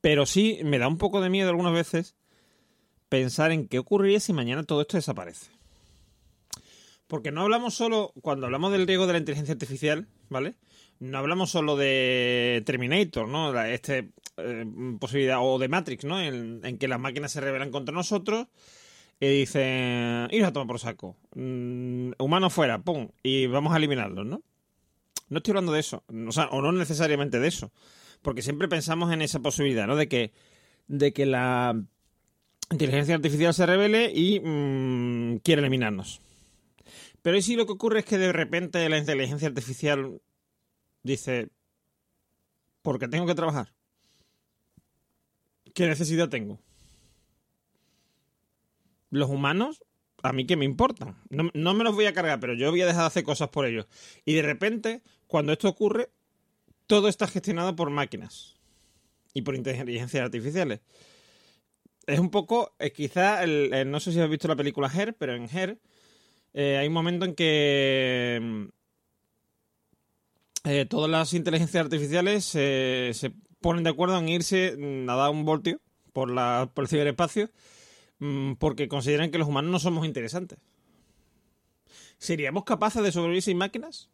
Pero 0.00 0.24
sí 0.24 0.60
me 0.64 0.78
da 0.78 0.88
un 0.88 0.96
poco 0.98 1.20
de 1.20 1.28
miedo 1.30 1.50
algunas 1.50 1.72
veces 1.72 2.14
pensar 3.08 3.50
en 3.52 3.68
qué 3.68 3.78
ocurriría 3.78 4.20
si 4.20 4.32
mañana 4.32 4.62
todo 4.64 4.80
esto 4.80 4.96
desaparece. 4.96 5.50
Porque 7.08 7.30
no 7.30 7.42
hablamos 7.42 7.74
solo, 7.74 8.12
cuando 8.22 8.46
hablamos 8.46 8.72
del 8.72 8.86
riesgo 8.86 9.06
de 9.06 9.12
la 9.12 9.18
inteligencia 9.18 9.52
artificial, 9.52 10.08
¿vale? 10.28 10.54
No 10.98 11.18
hablamos 11.18 11.50
solo 11.50 11.76
de 11.76 12.62
Terminator, 12.66 13.28
¿no? 13.28 13.60
Este 13.64 14.10
eh, 14.38 14.64
posibilidad, 14.98 15.38
o 15.40 15.58
de 15.58 15.68
Matrix, 15.68 16.04
¿no? 16.04 16.20
En, 16.20 16.60
en 16.64 16.78
que 16.78 16.88
las 16.88 16.98
máquinas 17.00 17.32
se 17.32 17.40
rebelan 17.40 17.70
contra 17.70 17.94
nosotros 17.94 18.48
y 19.20 19.28
dicen, 19.28 20.28
iros 20.30 20.48
a 20.48 20.52
tomar 20.52 20.66
por 20.66 20.78
saco. 20.78 21.16
Mm, 21.34 22.12
humanos 22.18 22.52
fuera, 22.52 22.78
pum, 22.78 23.08
y 23.22 23.46
vamos 23.46 23.72
a 23.72 23.78
eliminarlos, 23.78 24.26
¿no? 24.26 24.42
No 25.28 25.38
estoy 25.38 25.52
hablando 25.52 25.72
de 25.72 25.80
eso, 25.80 26.04
o 26.28 26.32
sea, 26.32 26.46
o 26.48 26.62
no 26.62 26.72
necesariamente 26.72 27.40
de 27.40 27.48
eso, 27.48 27.72
porque 28.22 28.42
siempre 28.42 28.68
pensamos 28.68 29.12
en 29.12 29.22
esa 29.22 29.40
posibilidad, 29.40 29.86
¿no? 29.86 29.96
De 29.96 30.08
que, 30.08 30.32
de 30.86 31.12
que 31.12 31.26
la 31.26 31.80
inteligencia 32.70 33.14
artificial 33.14 33.54
se 33.54 33.66
revele 33.66 34.12
y 34.14 34.40
mm, 34.40 35.38
quiere 35.38 35.60
eliminarnos. 35.62 36.20
Pero 37.22 37.36
¿y 37.36 37.42
si 37.42 37.56
lo 37.56 37.66
que 37.66 37.72
ocurre 37.72 38.00
es 38.00 38.04
que 38.04 38.18
de 38.18 38.32
repente 38.32 38.88
la 38.88 38.98
inteligencia 38.98 39.48
artificial 39.48 40.20
dice, 41.02 41.48
porque 42.82 43.08
tengo 43.08 43.26
que 43.26 43.34
trabajar? 43.34 43.72
¿Qué 45.74 45.86
necesidad 45.88 46.28
tengo? 46.28 46.60
Los 49.16 49.30
humanos, 49.30 49.82
a 50.22 50.32
mí 50.32 50.46
que 50.46 50.56
me 50.56 50.64
importan. 50.64 51.16
No, 51.30 51.50
no 51.54 51.74
me 51.74 51.84
los 51.84 51.94
voy 51.94 52.06
a 52.06 52.12
cargar, 52.12 52.38
pero 52.38 52.54
yo 52.54 52.70
voy 52.70 52.82
a 52.82 52.86
dejar 52.86 53.02
de 53.02 53.06
hacer 53.06 53.24
cosas 53.24 53.48
por 53.48 53.64
ellos. 53.66 53.86
Y 54.24 54.34
de 54.34 54.42
repente, 54.42 55.02
cuando 55.26 55.52
esto 55.52 55.68
ocurre, 55.68 56.10
todo 56.86 57.08
está 57.08 57.26
gestionado 57.26 57.74
por 57.74 57.90
máquinas 57.90 58.56
y 59.34 59.42
por 59.42 59.54
inteligencias 59.54 60.22
artificiales. 60.22 60.80
Es 62.06 62.18
un 62.20 62.30
poco, 62.30 62.74
eh, 62.78 62.92
quizá, 62.92 63.42
el- 63.42 63.72
el- 63.74 63.90
no 63.90 63.98
sé 64.00 64.12
si 64.12 64.20
has 64.20 64.28
visto 64.30 64.48
la 64.48 64.54
película 64.56 64.90
Her, 64.94 65.14
pero 65.16 65.34
en 65.34 65.48
Her 65.52 65.78
eh, 66.54 66.76
hay 66.78 66.86
un 66.88 66.92
momento 66.94 67.24
en 67.24 67.34
que 67.34 68.38
mm, 68.40 68.64
eh, 70.64 70.86
todas 70.86 71.10
las 71.10 71.32
inteligencias 71.34 71.84
artificiales 71.84 72.50
eh, 72.54 73.10
se 73.14 73.32
ponen 73.60 73.84
de 73.84 73.90
acuerdo 73.90 74.18
en 74.18 74.28
irse 74.28 74.76
mm, 74.76 75.08
a 75.10 75.16
dar 75.16 75.30
un 75.30 75.44
voltio 75.44 75.80
por, 76.12 76.30
la, 76.30 76.70
por 76.72 76.84
el 76.84 76.88
ciberespacio 76.88 77.50
porque 78.58 78.88
consideran 78.88 79.30
que 79.30 79.38
los 79.38 79.48
humanos 79.48 79.70
no 79.70 79.78
somos 79.78 80.06
interesantes. 80.06 80.58
¿Seríamos 82.18 82.64
capaces 82.64 83.02
de 83.02 83.12
sobrevivir 83.12 83.42
sin 83.42 83.58
máquinas? 83.58 84.08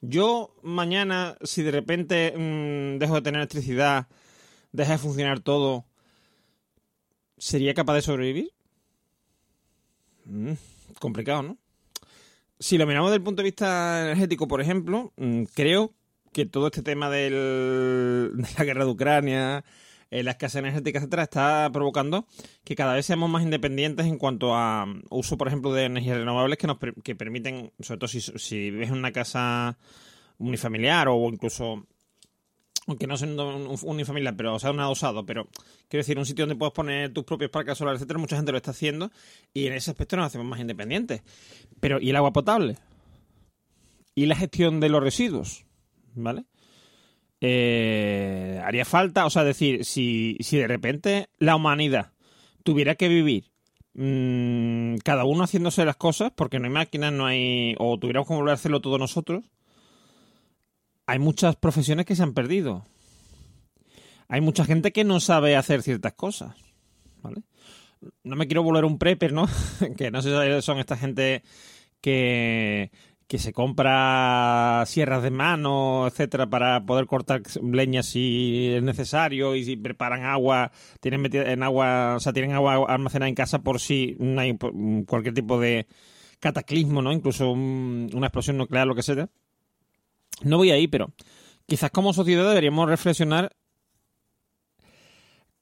Yo 0.00 0.54
mañana, 0.62 1.36
si 1.42 1.62
de 1.62 1.70
repente 1.70 2.34
mm, 2.36 2.98
dejo 2.98 3.14
de 3.16 3.22
tener 3.22 3.40
electricidad, 3.40 4.08
deja 4.72 4.92
de 4.92 4.98
funcionar 4.98 5.40
todo, 5.40 5.84
¿sería 7.38 7.74
capaz 7.74 7.94
de 7.94 8.02
sobrevivir? 8.02 8.52
Mm, 10.24 10.52
complicado, 10.98 11.42
¿no? 11.42 11.58
Si 12.58 12.78
lo 12.78 12.86
miramos 12.86 13.10
desde 13.10 13.18
el 13.18 13.24
punto 13.24 13.42
de 13.42 13.48
vista 13.48 14.02
energético, 14.02 14.46
por 14.46 14.60
ejemplo, 14.60 15.12
mm, 15.16 15.44
creo 15.54 15.94
que 16.32 16.46
todo 16.46 16.66
este 16.66 16.82
tema 16.82 17.10
de 17.10 17.30
la 18.58 18.64
guerra 18.64 18.84
de 18.84 18.90
Ucrania, 18.90 19.64
eh, 20.12 20.22
la 20.22 20.32
escasez 20.32 20.58
energética, 20.58 20.98
etcétera, 20.98 21.22
está 21.22 21.70
provocando 21.72 22.26
que 22.64 22.76
cada 22.76 22.92
vez 22.94 23.06
seamos 23.06 23.30
más 23.30 23.42
independientes 23.42 24.04
en 24.04 24.18
cuanto 24.18 24.54
a 24.54 24.84
mm, 24.84 25.04
uso, 25.08 25.38
por 25.38 25.48
ejemplo, 25.48 25.72
de 25.72 25.84
energías 25.84 26.18
renovables 26.18 26.58
que 26.58 26.66
nos 26.66 26.76
que 27.02 27.16
permiten, 27.16 27.72
sobre 27.80 27.98
todo 27.98 28.08
si, 28.08 28.20
si 28.20 28.68
en 28.68 28.92
una 28.92 29.10
casa 29.10 29.78
unifamiliar 30.36 31.08
o 31.08 31.16
incluso 31.30 31.86
aunque 32.86 33.06
no 33.06 33.16
sea 33.16 33.26
un 33.28 33.40
un 33.40 33.78
unifamiliar, 33.84 34.36
pero 34.36 34.58
sea 34.58 34.70
un 34.70 34.80
adosado, 34.80 35.24
pero 35.24 35.48
quiero 35.88 36.02
decir, 36.02 36.18
un 36.18 36.26
sitio 36.26 36.42
donde 36.44 36.58
puedes 36.58 36.74
poner 36.74 37.10
tus 37.10 37.24
propios 37.24 37.50
parques 37.50 37.78
solares, 37.78 38.00
etcétera, 38.00 38.18
mucha 38.18 38.36
gente 38.36 38.52
lo 38.52 38.58
está 38.58 38.72
haciendo 38.72 39.10
y 39.54 39.66
en 39.66 39.72
ese 39.72 39.92
aspecto 39.92 40.16
nos 40.16 40.26
hacemos 40.26 40.46
más 40.46 40.60
independientes. 40.60 41.22
Pero 41.80 41.98
¿y 42.00 42.10
el 42.10 42.16
agua 42.16 42.34
potable? 42.34 42.76
¿Y 44.14 44.26
la 44.26 44.36
gestión 44.36 44.78
de 44.80 44.90
los 44.90 45.02
residuos? 45.02 45.64
¿Vale? 46.14 46.44
Eh, 47.44 48.62
haría 48.64 48.84
falta, 48.84 49.26
o 49.26 49.30
sea, 49.30 49.42
decir, 49.42 49.84
si, 49.84 50.36
si 50.38 50.58
de 50.58 50.68
repente 50.68 51.28
la 51.38 51.56
humanidad 51.56 52.12
tuviera 52.62 52.94
que 52.94 53.08
vivir 53.08 53.50
mm, 53.94 54.98
cada 54.98 55.24
uno 55.24 55.42
haciéndose 55.42 55.84
las 55.84 55.96
cosas, 55.96 56.30
porque 56.36 56.60
no 56.60 56.66
hay 56.66 56.72
máquinas, 56.72 57.12
no 57.12 57.26
hay. 57.26 57.74
o 57.80 57.98
tuviéramos 57.98 58.28
que 58.28 58.34
volver 58.34 58.52
a 58.52 58.54
hacerlo 58.54 58.80
todos 58.80 59.00
nosotros, 59.00 59.44
hay 61.06 61.18
muchas 61.18 61.56
profesiones 61.56 62.06
que 62.06 62.14
se 62.14 62.22
han 62.22 62.32
perdido. 62.32 62.86
Hay 64.28 64.40
mucha 64.40 64.64
gente 64.64 64.92
que 64.92 65.02
no 65.02 65.18
sabe 65.18 65.56
hacer 65.56 65.82
ciertas 65.82 66.12
cosas. 66.12 66.54
¿Vale? 67.22 67.42
No 68.22 68.36
me 68.36 68.46
quiero 68.46 68.62
volver 68.62 68.84
un 68.84 68.98
prepper, 68.98 69.32
¿no? 69.32 69.48
que 69.96 70.12
no 70.12 70.22
sé 70.22 70.30
si 70.30 70.62
son 70.62 70.78
esta 70.78 70.96
gente 70.96 71.42
que, 72.00 72.92
que 73.32 73.38
se 73.38 73.54
compra 73.54 74.84
sierras 74.84 75.22
de 75.22 75.30
mano, 75.30 76.06
etcétera, 76.06 76.50
para 76.50 76.84
poder 76.84 77.06
cortar 77.06 77.40
leña 77.62 78.02
si 78.02 78.68
es 78.74 78.82
necesario 78.82 79.56
y 79.56 79.64
si 79.64 79.74
preparan 79.78 80.24
agua, 80.24 80.70
tienen 81.00 81.22
metida 81.22 81.50
en 81.50 81.62
agua, 81.62 82.16
o 82.16 82.20
sea, 82.20 82.34
tienen 82.34 82.52
agua 82.52 82.84
almacenada 82.86 83.30
en 83.30 83.34
casa 83.34 83.60
por 83.62 83.80
si 83.80 84.18
hay 84.36 84.54
cualquier 85.06 85.32
tipo 85.32 85.58
de 85.58 85.86
cataclismo, 86.40 87.00
¿no? 87.00 87.10
Incluso 87.10 87.50
un- 87.50 88.10
una 88.12 88.26
explosión 88.26 88.58
nuclear, 88.58 88.86
lo 88.86 88.94
que 88.94 89.02
sea. 89.02 89.30
No 90.42 90.58
voy 90.58 90.70
ahí, 90.70 90.86
pero 90.86 91.10
quizás 91.64 91.90
como 91.90 92.12
sociedad 92.12 92.46
deberíamos 92.46 92.86
reflexionar 92.86 93.56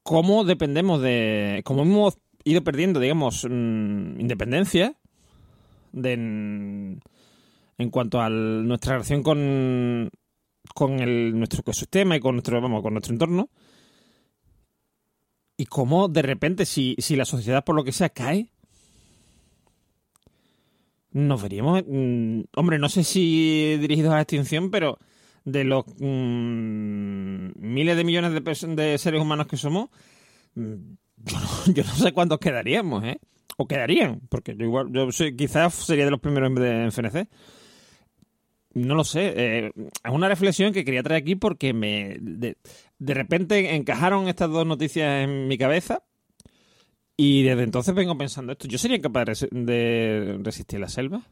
cómo 0.03 0.43
dependemos 0.43 1.01
de. 1.01 1.63
cómo 1.65 1.83
hemos 1.83 2.19
ido 2.43 2.65
perdiendo, 2.65 2.99
digamos, 2.99 3.47
mm, 3.49 4.19
independencia 4.19 4.97
de, 5.93 6.99
en, 7.81 7.91
cuanto 7.91 8.21
a 8.21 8.29
nuestra 8.29 8.95
relación 8.95 9.23
con, 9.23 10.11
con 10.75 11.39
nuestro 11.39 11.61
ecosistema 11.61 12.17
y 12.17 12.21
con 12.21 12.37
nuestro, 12.37 12.61
vamos, 12.61 12.83
con 12.83 12.95
nuestro 12.95 13.13
entorno. 13.13 13.51
Y 15.57 15.67
cómo 15.67 16.09
de 16.09 16.23
repente, 16.23 16.65
si, 16.65 16.97
si 16.99 17.17
la 17.17 17.25
sociedad 17.25 17.65
por 17.65 17.77
lo 17.77 17.85
que 17.85 17.93
sea 17.93 18.09
cae, 18.09 18.51
nos 21.13 21.43
veríamos, 21.43 21.83
mm, 21.87 22.43
hombre, 22.57 22.79
no 22.79 22.89
sé 22.89 23.05
si 23.05 23.77
dirigidos 23.79 24.13
a 24.13 24.17
la 24.17 24.23
extinción, 24.23 24.71
pero 24.71 24.99
de 25.45 25.65
los 25.65 25.85
mm, 25.99 27.51
miles 27.57 27.97
de 27.97 28.05
millones 28.05 28.33
de, 28.33 28.77
de 28.77 28.99
seres 28.99 29.21
humanos 29.21 29.47
que 29.47 29.57
somos, 29.57 29.91
mm, 30.55 30.75
yo 31.17 31.41
no, 31.41 31.49
yo 31.75 31.85
no 31.85 31.95
sé 31.95 32.13
cuántos 32.13 32.39
quedaríamos, 32.39 33.05
¿eh? 33.05 33.19
O 33.57 33.67
quedarían, 33.67 34.21
porque 34.31 34.57
yo 34.57 34.65
igual, 34.65 34.89
yo 34.93 35.13
soy, 35.13 35.37
quizás 35.37 35.75
sería 35.75 36.07
de 36.07 36.11
los 36.11 36.21
primeros 36.21 36.49
en 36.49 36.55
de 36.55 36.83
en 36.85 36.93
FNC. 36.93 37.29
No 38.75 38.95
lo 38.95 39.05
sé. 39.05 39.33
eh, 39.37 39.73
es 39.77 40.13
una 40.13 40.29
reflexión 40.29 40.73
que 40.73 40.85
quería 40.85 41.03
traer 41.03 41.23
aquí 41.23 41.35
porque 41.35 41.73
me 41.73 42.17
de, 42.21 42.57
repente 42.99 43.75
encajaron 43.75 44.29
estas 44.29 44.51
dos 44.51 44.67
noticias 44.67 45.25
en 45.25 45.49
mi 45.49 45.59
cabeza 45.59 46.03
y 47.17 47.43
desde 47.43 47.65
entonces 47.65 47.95
vengo 47.95 48.17
pensando 48.17 48.53
esto. 48.53 48.69
¿Yo 48.69 48.79
sería 48.79 49.01
capaz 49.01 49.25
de, 49.25 49.33
resi- 49.33 49.51
de 49.51 50.39
resistir 50.43 50.81
la 50.81 50.89
selva? 50.89 51.23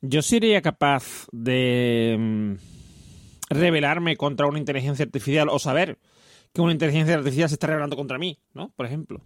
¿Yo 0.00 0.22
sería 0.22 0.62
capaz 0.62 1.26
de 1.32 2.16
mm, 2.18 2.52
rebelarme 3.50 4.16
contra 4.16 4.46
una 4.46 4.58
inteligencia 4.58 5.04
artificial 5.04 5.48
o 5.50 5.58
saber 5.58 5.98
que 6.52 6.60
una 6.60 6.72
inteligencia 6.72 7.14
artificial 7.16 7.48
se 7.48 7.56
está 7.56 7.66
rebelando 7.66 7.96
contra 7.96 8.18
mí, 8.18 8.38
¿no? 8.54 8.70
Por 8.76 8.86
ejemplo. 8.86 9.20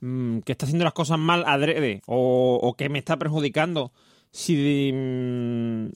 Mm, 0.00 0.40
que 0.40 0.52
está 0.52 0.66
haciendo 0.66 0.84
las 0.84 0.92
cosas 0.92 1.18
mal 1.18 1.44
adrede 1.46 2.02
o 2.06 2.74
que 2.76 2.88
me 2.88 2.98
está 2.98 3.16
perjudicando 3.16 3.92
si, 4.34 4.90
mm, 4.92 5.92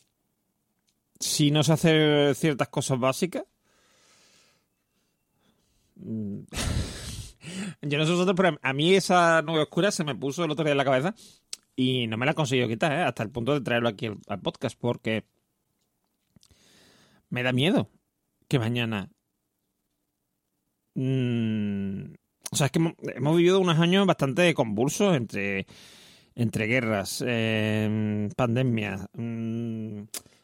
si 1.19 1.51
no 1.51 1.65
se 1.65 1.73
hacen 1.73 2.35
ciertas 2.37 2.69
cosas 2.69 3.01
básicas. 3.01 3.45
Mm. 5.97 6.43
Yo 7.83 7.99
no 7.99 8.07
sé 8.07 8.13
vosotros, 8.13 8.37
pero 8.37 8.57
a 8.63 8.73
mí 8.73 8.95
esa 8.95 9.43
nube 9.43 9.63
oscura 9.63 9.91
se 9.91 10.05
me 10.05 10.15
puso 10.15 10.45
el 10.45 10.53
otro 10.53 10.65
día 10.65 10.73
en 10.73 10.79
la 10.79 10.85
cabeza 10.85 11.15
y 11.75 12.07
no 12.07 12.17
me 12.17 12.27
la 12.27 12.33
he 12.33 12.35
conseguido 12.37 12.69
quitar, 12.69 12.93
¿eh? 12.93 13.03
hasta 13.03 13.25
el 13.25 13.31
punto 13.31 13.55
de 13.55 13.61
traerlo 13.61 13.89
aquí 13.89 14.09
al, 14.29 14.41
podcast, 14.41 14.79
porque 14.79 15.25
me 17.31 17.43
da 17.43 17.53
miedo 17.53 17.91
que 18.47 18.61
mañana. 18.61 19.11
Mm, 20.95 22.15
o 22.53 22.57
sea, 22.57 22.67
es 22.67 22.73
que 22.73 22.95
hemos 23.15 23.37
vivido 23.37 23.59
unos 23.59 23.79
años 23.81 24.07
bastante 24.07 24.55
convulsos 24.55 25.17
entre, 25.17 25.67
entre 26.39 26.67
guerras, 26.67 27.23
eh, 27.27 28.29
pandemias, 28.37 29.09
mm, 29.15 30.03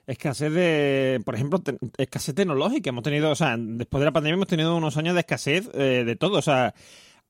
escasez 0.09 0.53
de, 0.53 1.23
por 1.25 1.37
ejemplo, 1.37 1.63
escasez 1.97 2.35
tecnológica. 2.35 2.91
Hemos 2.91 3.05
tenido, 3.05 3.31
o 3.31 3.37
sea, 3.37 3.57
después 3.57 4.01
de 4.01 4.07
la 4.07 4.13
pandemia 4.13 4.35
hemos 4.35 4.49
tenido 4.49 4.77
unos 4.77 4.97
años 4.97 5.15
de 5.15 5.21
escasez 5.21 5.71
eh, 5.73 6.03
de 6.05 6.17
todo. 6.17 6.39
O 6.39 6.43
sea, 6.43 6.75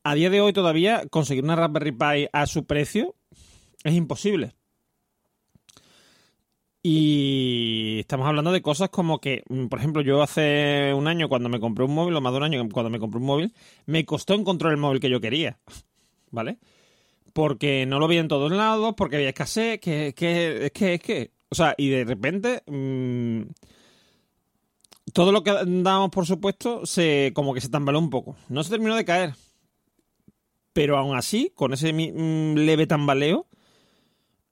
a 0.03 0.15
día 0.15 0.31
de 0.31 0.41
hoy 0.41 0.55
todavía 0.55 1.07
conseguir 1.11 1.45
una 1.45 1.57
Raspberry 1.57 1.93
Pi 1.93 2.29
a 2.33 2.47
su 2.47 2.65
precio 2.65 3.15
es 3.85 3.95
imposible. 3.95 4.55
Y 6.83 7.99
estamos 8.01 8.27
hablando 8.27 8.51
de 8.51 8.63
cosas 8.63 8.89
como 8.89 9.21
que, 9.21 9.43
mm, 9.47 9.67
por 9.67 9.79
ejemplo, 9.79 10.01
yo 10.01 10.23
hace 10.23 10.95
un 10.95 11.07
año 11.07 11.29
cuando 11.29 11.51
me 11.51 11.61
compré 11.61 11.85
un 11.85 11.95
móvil, 11.95 12.17
o 12.17 12.23
más 12.23 12.33
de 12.33 12.39
un 12.39 12.45
año 12.45 12.67
cuando 12.71 12.89
me 12.89 12.99
compré 12.99 13.21
un 13.21 13.27
móvil, 13.27 13.55
me 13.85 14.07
costó 14.07 14.33
encontrar 14.33 14.73
el 14.73 14.79
móvil 14.79 15.01
que 15.01 15.11
yo 15.11 15.21
quería, 15.21 15.59
¿vale? 16.31 16.59
Porque 17.35 17.85
no 17.85 17.99
lo 17.99 18.09
vi 18.09 18.17
en 18.17 18.29
todos 18.29 18.51
lados, 18.51 18.95
porque 18.97 19.17
había 19.17 19.29
escasez, 19.29 19.81
que, 19.81 20.15
que, 20.17 20.67
es 20.67 20.73
que, 20.73 20.95
es 20.95 21.01
que, 21.03 21.33
o 21.51 21.55
sea, 21.55 21.75
y 21.77 21.91
de 21.91 22.05
repente, 22.05 22.63
mm, 22.67 23.43
todo 25.13 25.33
lo 25.33 25.43
que 25.43 25.53
dábamos 25.53 26.11
por 26.11 26.27
supuesto, 26.27 26.87
se, 26.87 27.33
como 27.35 27.53
que 27.53 27.61
se 27.61 27.69
tambaleó 27.69 28.01
un 28.01 28.09
poco. 28.09 28.37
No 28.49 28.65
se 28.65 28.71
terminó 28.71 28.97
de 28.97 29.05
caer, 29.05 29.35
pero 30.73 30.97
aún 30.97 31.17
así, 31.17 31.53
con 31.55 31.73
ese 31.73 31.93
mm, 31.93 32.55
leve 32.55 32.87
tambaleo, 32.87 33.47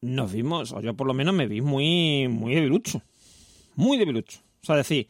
nos 0.01 0.33
vimos, 0.33 0.73
o 0.73 0.81
yo 0.81 0.95
por 0.95 1.07
lo 1.07 1.15
menos 1.15 1.35
me 1.35 1.47
vi 1.47 1.61
muy, 1.61 2.29
muy 2.29 2.55
debilucho. 2.55 3.01
Muy 3.77 3.97
debilucho. 3.97 4.41
O 4.63 4.67
sea, 4.67 4.77
decir, 4.77 5.07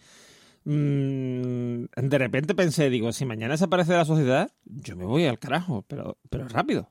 mm, 0.64 1.84
de 1.96 2.18
repente 2.18 2.54
pensé, 2.54 2.90
digo, 2.90 3.12
si 3.12 3.24
mañana 3.24 3.54
desaparece 3.54 3.92
la 3.92 4.04
sociedad, 4.04 4.50
yo 4.64 4.94
me 4.94 5.06
voy 5.06 5.24
al 5.24 5.38
carajo, 5.38 5.84
pero, 5.88 6.18
pero 6.28 6.48
rápido. 6.48 6.90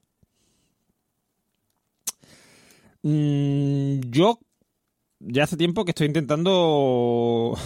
Mm, 3.04 4.02
yo 4.12 4.40
ya 5.20 5.44
hace 5.44 5.58
tiempo 5.58 5.86
que 5.86 5.92
estoy 5.92 6.08
intentando 6.08 7.58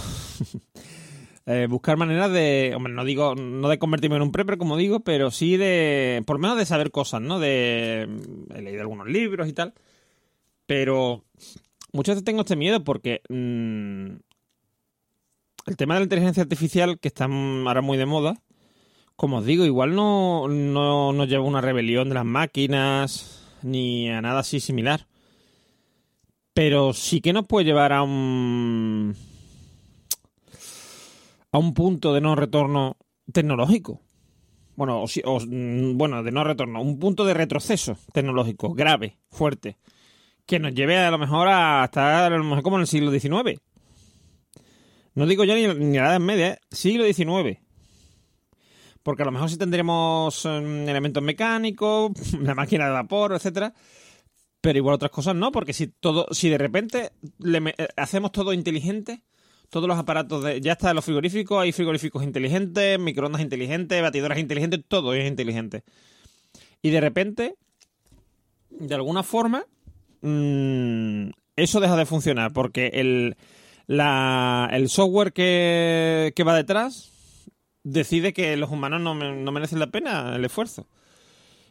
eh, 1.46 1.68
buscar 1.70 1.98
maneras 1.98 2.32
de, 2.32 2.74
hombre, 2.76 2.94
no 2.94 3.04
digo, 3.06 3.36
no 3.36 3.70
de 3.70 3.80
convertirme 3.80 4.18
en 4.18 4.24
un 4.24 4.32
prepper, 4.32 4.58
como 4.58 4.78
digo, 4.78 5.02
pero 5.02 5.32
sí 5.32 5.58
de, 5.58 6.24
por 6.26 6.38
lo 6.38 6.42
menos 6.42 6.58
de 6.58 6.66
saber 6.66 6.92
cosas, 6.92 7.22
¿no? 7.22 7.40
De, 7.40 8.08
he 8.54 8.62
leído 8.62 8.82
algunos 8.82 9.08
libros 9.08 9.48
y 9.48 9.54
tal. 9.54 9.74
Pero 10.66 11.24
muchas 11.94 12.16
veces 12.16 12.26
tengo 12.26 12.42
este 12.42 12.56
miedo 12.56 12.84
porque 12.84 13.22
mm, 13.30 14.16
el 15.68 15.78
tema 15.78 15.96
de 15.96 16.00
la 16.02 16.06
inteligencia 16.06 16.44
artificial, 16.44 17.00
que 17.00 17.08
está 17.08 17.26
ahora 17.26 17.82
muy 17.82 17.98
de 17.98 18.06
moda, 18.06 18.42
como 19.16 19.38
os 19.38 19.46
digo, 19.46 19.66
igual 19.66 19.96
no, 19.96 20.48
no 20.48 21.14
nos 21.14 21.30
lleva 21.30 21.44
a 21.44 21.48
una 21.48 21.62
rebelión 21.62 22.10
de 22.10 22.16
las 22.16 22.26
máquinas 22.26 23.42
ni 23.64 24.10
a 24.10 24.22
nada 24.22 24.40
así 24.40 24.60
similar. 24.60 25.08
Pero 26.56 26.94
sí 26.94 27.22
que 27.22 27.34
nos 27.34 27.46
puede 27.46 27.66
llevar 27.66 27.94
a 27.94 28.02
un 28.02 29.14
a 31.52 31.58
un 31.58 31.74
punto 31.74 32.14
de 32.14 32.22
no 32.22 32.36
retorno 32.36 32.98
tecnológico. 33.32 34.02
Bueno, 34.76 35.04
o 35.04 35.06
o, 35.26 35.40
mm, 35.40 35.98
bueno, 35.98 36.24
de 36.24 36.32
no 36.32 36.44
retorno, 36.44 36.82
un 36.82 36.98
punto 36.98 37.26
de 37.26 37.34
retroceso 37.34 37.98
tecnológico 38.14 38.74
grave, 38.74 39.20
fuerte 39.30 39.78
que 40.46 40.60
nos 40.60 40.74
lleve 40.74 40.98
a 40.98 41.12
lo 41.12 41.18
mejor 41.18 41.48
a 41.50 41.84
estar 41.84 42.32
a 42.32 42.38
lo 42.38 42.44
mejor 42.44 42.64
como 42.64 42.78
en 42.78 42.82
el 42.82 42.88
siglo 42.88 43.12
XIX. 43.12 43.60
No 45.14 45.26
digo 45.26 45.44
ya 45.44 45.56
ni, 45.56 45.68
ni 45.68 45.98
la 45.98 46.08
Edad 46.08 46.20
Media, 46.20 46.54
¿eh? 46.54 46.60
siglo 46.72 47.04
XIX. 47.06 47.60
Porque 49.04 49.24
a 49.24 49.26
lo 49.26 49.32
mejor 49.32 49.50
sí 49.50 49.58
tendremos 49.58 50.46
em, 50.46 50.88
elementos 50.88 51.22
mecánicos, 51.22 52.12
la 52.40 52.56
máquina 52.56 52.86
de 52.86 52.92
vapor, 52.92 53.34
etcétera. 53.34 53.74
Pero 54.66 54.80
igual 54.80 54.96
otras 54.96 55.12
cosas 55.12 55.36
no, 55.36 55.52
porque 55.52 55.74
si 55.74 55.86
todo, 55.86 56.26
si 56.32 56.50
de 56.50 56.58
repente 56.58 57.12
le 57.38 57.60
eh, 57.78 57.88
hacemos 57.98 58.32
todo 58.32 58.52
inteligente, 58.52 59.22
todos 59.70 59.88
los 59.88 59.96
aparatos 60.00 60.44
de, 60.44 60.60
ya 60.60 60.72
está 60.72 60.92
los 60.96 61.06
frigoríficos, 61.06 61.62
hay 61.62 61.72
frigoríficos 61.72 62.24
inteligentes, 62.24 62.98
microondas 63.00 63.44
inteligentes, 63.44 64.02
batidoras 64.02 64.40
inteligentes, 64.40 64.80
todo 64.88 65.14
es 65.14 65.28
inteligente. 65.28 65.84
Y 66.82 66.90
de 66.90 67.00
repente, 67.00 67.56
de 68.72 68.96
alguna 68.96 69.22
forma, 69.22 69.66
mm, 70.22 71.30
eso 71.58 71.80
deja 71.80 71.96
de 71.96 72.08
funcionar 72.08 72.52
porque 72.52 72.88
el, 72.96 73.38
la- 73.86 74.68
el 74.74 74.90
software 74.90 75.32
que, 75.32 76.34
que 76.36 76.44
va 76.44 76.56
detrás 76.56 77.12
decide 77.84 78.34
que 78.34 78.58
los 78.58 78.72
humanos 78.72 79.00
no, 79.00 79.14
no 79.14 79.52
merecen 79.52 79.78
la 79.78 79.92
pena 79.92 80.36
el 80.36 80.44
esfuerzo 80.44 80.88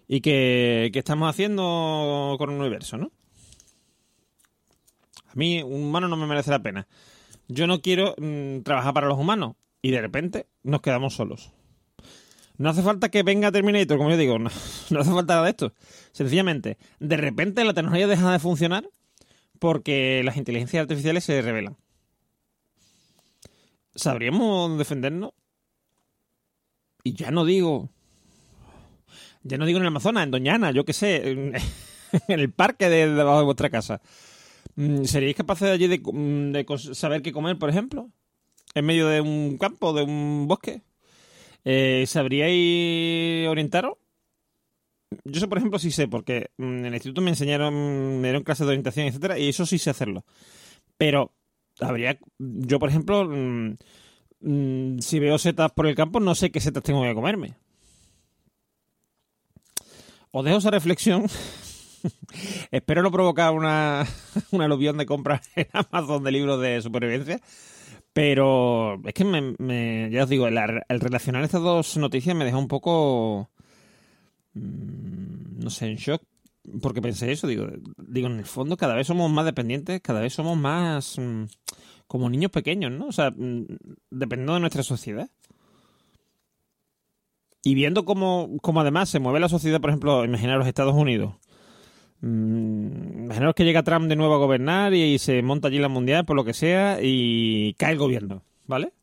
y 0.06 0.20
que, 0.20 0.90
que 0.92 0.98
estamos 0.98 1.28
haciendo 1.28 2.36
con 2.38 2.50
el 2.50 2.60
universo, 2.60 2.96
¿no? 2.96 3.10
A 5.26 5.34
mí 5.34 5.62
un 5.62 5.82
humano 5.84 6.08
no 6.08 6.16
me 6.16 6.26
merece 6.26 6.50
la 6.50 6.62
pena. 6.62 6.86
Yo 7.48 7.66
no 7.66 7.80
quiero 7.80 8.14
mm, 8.18 8.60
trabajar 8.60 8.94
para 8.94 9.08
los 9.08 9.18
humanos 9.18 9.56
y 9.82 9.90
de 9.90 10.00
repente 10.00 10.46
nos 10.62 10.80
quedamos 10.80 11.14
solos. 11.14 11.52
No 12.56 12.70
hace 12.70 12.82
falta 12.82 13.08
que 13.08 13.24
venga 13.24 13.50
Terminator, 13.50 13.98
como 13.98 14.10
yo 14.10 14.16
digo, 14.16 14.38
no, 14.38 14.50
no 14.90 15.00
hace 15.00 15.10
falta 15.10 15.34
nada 15.34 15.44
de 15.44 15.50
esto. 15.50 15.74
Sencillamente, 16.12 16.78
de 17.00 17.16
repente 17.16 17.64
la 17.64 17.74
tecnología 17.74 18.06
deja 18.06 18.32
de 18.32 18.38
funcionar 18.38 18.88
porque 19.58 20.22
las 20.24 20.36
inteligencias 20.36 20.82
artificiales 20.82 21.24
se 21.24 21.42
revelan. 21.42 21.76
¿Sabríamos 23.94 24.76
defendernos? 24.78 25.32
Y 27.02 27.14
ya 27.14 27.30
no 27.30 27.44
digo. 27.44 27.90
Ya 29.44 29.58
no 29.58 29.66
digo 29.66 29.78
en 29.78 29.82
el 29.82 29.88
Amazonas, 29.88 30.24
en 30.24 30.30
Doñana, 30.30 30.70
yo 30.70 30.84
qué 30.84 30.94
sé, 30.94 31.30
en, 31.30 31.52
el 32.28 32.50
parque 32.52 32.88
de 32.88 33.08
debajo 33.08 33.38
de 33.38 33.44
vuestra 33.44 33.70
casa. 33.70 34.00
Mm, 34.76 35.04
¿Seríais 35.04 35.36
capaces 35.36 35.68
de 35.68 35.74
allí 35.74 35.86
de, 35.86 36.00
mm, 36.02 36.94
saber 36.94 37.22
qué 37.22 37.32
comer, 37.32 37.58
por 37.58 37.68
ejemplo? 37.68 38.10
En 38.74 38.86
medio 38.86 39.06
de 39.08 39.20
un 39.20 39.58
campo, 39.58 39.92
de 39.92 40.02
un 40.02 40.48
bosque. 40.48 40.82
Eh, 41.64 42.04
¿Sabríais 42.06 43.46
orientaros? 43.48 43.98
Yo 45.24 45.40
sé, 45.40 45.46
por 45.46 45.58
ejemplo, 45.58 45.78
sí 45.78 45.90
sé, 45.90 46.08
porque 46.08 46.50
mm, 46.56 46.78
en 46.78 46.86
el 46.86 46.94
instituto 46.94 47.20
me 47.20 47.30
enseñaron, 47.30 48.20
me 48.20 48.28
dieron 48.28 48.44
clases 48.44 48.66
de 48.66 48.72
orientación, 48.72 49.06
etcétera, 49.06 49.38
y 49.38 49.48
eso 49.50 49.66
sí 49.66 49.78
sé 49.78 49.90
hacerlo. 49.90 50.24
Pero 50.96 51.32
habría, 51.80 52.18
yo, 52.38 52.78
por 52.78 52.88
ejemplo, 52.88 53.28
si 54.40 55.18
veo 55.18 55.38
setas 55.38 55.72
por 55.72 55.86
el 55.86 55.94
campo, 55.94 56.20
no 56.20 56.34
sé 56.34 56.50
qué 56.50 56.60
setas 56.60 56.82
tengo 56.82 57.02
que 57.02 57.14
comerme. 57.14 57.54
Os 60.36 60.44
dejo 60.44 60.58
esa 60.58 60.72
reflexión. 60.72 61.26
Espero 62.72 63.02
no 63.02 63.12
provocar 63.12 63.52
una, 63.52 64.04
una 64.50 64.64
aluvión 64.64 64.98
de 64.98 65.06
compras 65.06 65.48
en 65.54 65.68
Amazon 65.72 66.24
de 66.24 66.32
libros 66.32 66.60
de 66.60 66.82
supervivencia. 66.82 67.40
Pero 68.12 69.00
es 69.04 69.14
que 69.14 69.24
me, 69.24 70.10
ya 70.10 70.24
os 70.24 70.28
digo, 70.28 70.48
el, 70.48 70.58
el 70.88 71.00
relacionar 71.00 71.44
estas 71.44 71.62
dos 71.62 71.96
noticias 71.98 72.34
me 72.34 72.44
deja 72.44 72.56
un 72.56 72.66
poco, 72.66 73.48
mm, 74.54 75.60
no 75.62 75.70
sé, 75.70 75.86
en 75.86 75.96
shock. 75.98 76.22
Porque 76.82 77.00
pensé 77.00 77.30
eso, 77.30 77.46
digo, 77.46 77.68
digo, 77.96 78.26
en 78.26 78.38
el 78.40 78.46
fondo 78.46 78.76
cada 78.76 78.94
vez 78.94 79.06
somos 79.06 79.30
más 79.30 79.44
dependientes, 79.44 80.00
cada 80.00 80.20
vez 80.20 80.32
somos 80.32 80.58
más 80.58 81.16
mm, 81.16 81.44
como 82.08 82.28
niños 82.28 82.50
pequeños, 82.50 82.90
¿no? 82.90 83.06
O 83.06 83.12
sea, 83.12 83.30
mm, 83.30 83.66
dependiendo 84.10 84.54
de 84.54 84.60
nuestra 84.60 84.82
sociedad. 84.82 85.30
Y 87.64 87.74
viendo 87.74 88.04
cómo, 88.04 88.50
cómo 88.60 88.80
además 88.80 89.08
se 89.08 89.20
mueve 89.20 89.40
la 89.40 89.48
sociedad, 89.48 89.80
por 89.80 89.90
ejemplo, 89.90 90.24
imaginar 90.24 90.58
los 90.58 90.68
Estados 90.68 90.94
Unidos, 90.94 91.34
Mm, 92.26 93.24
imaginaos 93.24 93.54
que 93.54 93.64
llega 93.64 93.82
Trump 93.82 94.08
de 94.08 94.16
nuevo 94.16 94.32
a 94.34 94.38
gobernar 94.38 94.94
y, 94.94 95.18
se 95.18 95.42
monta 95.42 95.68
allí 95.68 95.78
la 95.78 95.88
mundial, 95.90 96.24
por 96.24 96.36
lo 96.36 96.44
que 96.44 96.54
sea, 96.54 96.98
y 97.02 97.74
cae 97.74 97.92
el 97.92 97.98
gobierno, 97.98 98.42
¿vale? 98.66 98.94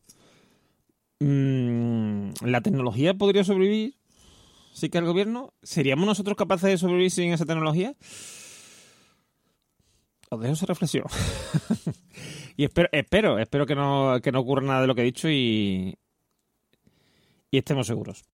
Mm, 1.20 2.30
¿La 2.44 2.60
tecnología 2.62 3.14
podría 3.14 3.44
sobrevivir 3.44 3.94
si 4.72 4.90
cae 4.90 5.02
el 5.02 5.06
gobierno? 5.06 5.52
¿Seríamos 5.62 6.04
nosotros 6.04 6.36
capaces 6.36 6.70
de 6.70 6.78
sobrevivir 6.78 7.12
sin 7.12 7.32
esa 7.32 7.46
tecnología? 7.46 7.94
Os 10.30 10.40
dejo 10.40 10.54
esa 10.54 10.66
reflexión. 10.66 11.04
y 12.56 12.64
espero, 12.64 12.88
espero, 12.90 13.38
espero 13.38 13.66
que 13.66 13.76
no, 13.76 14.18
que 14.20 14.32
no 14.32 14.40
ocurra 14.40 14.66
nada 14.66 14.80
de 14.80 14.86
lo 14.88 14.96
que 14.96 15.02
he 15.02 15.04
dicho 15.04 15.28
y, 15.30 15.96
y 17.52 17.58
estemos 17.58 17.86
seguros. 17.86 18.24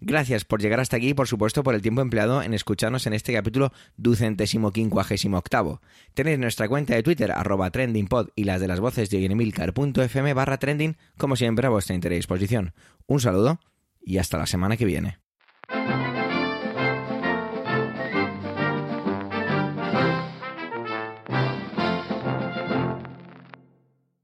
Gracias 0.00 0.44
por 0.44 0.60
llegar 0.60 0.80
hasta 0.80 0.96
aquí 0.96 1.08
y 1.08 1.14
por 1.14 1.26
supuesto 1.26 1.62
por 1.62 1.74
el 1.74 1.82
tiempo 1.82 2.00
empleado 2.00 2.42
en 2.42 2.54
escucharnos 2.54 3.06
en 3.06 3.14
este 3.14 3.32
capítulo 3.32 3.72
ducentésimo 3.96 4.70
quincuagésimo 4.70 5.38
octavo. 5.38 5.80
Tenéis 6.14 6.38
nuestra 6.38 6.68
cuenta 6.68 6.94
de 6.94 7.02
Twitter 7.02 7.32
arroba 7.32 7.70
trendingpod 7.70 8.28
y 8.36 8.44
las 8.44 8.60
de 8.60 8.68
las 8.68 8.80
voces 8.80 9.10
de 9.10 9.24
emilcar.fm 9.24 10.34
barra 10.34 10.58
trending 10.58 10.96
como 11.16 11.34
siempre 11.34 11.66
a 11.66 11.70
vuestra 11.70 11.94
entera 11.94 12.14
disposición. 12.14 12.74
Un 13.06 13.20
saludo 13.20 13.58
y 14.00 14.18
hasta 14.18 14.38
la 14.38 14.46
semana 14.46 14.76
que 14.76 14.84
viene. 14.84 15.18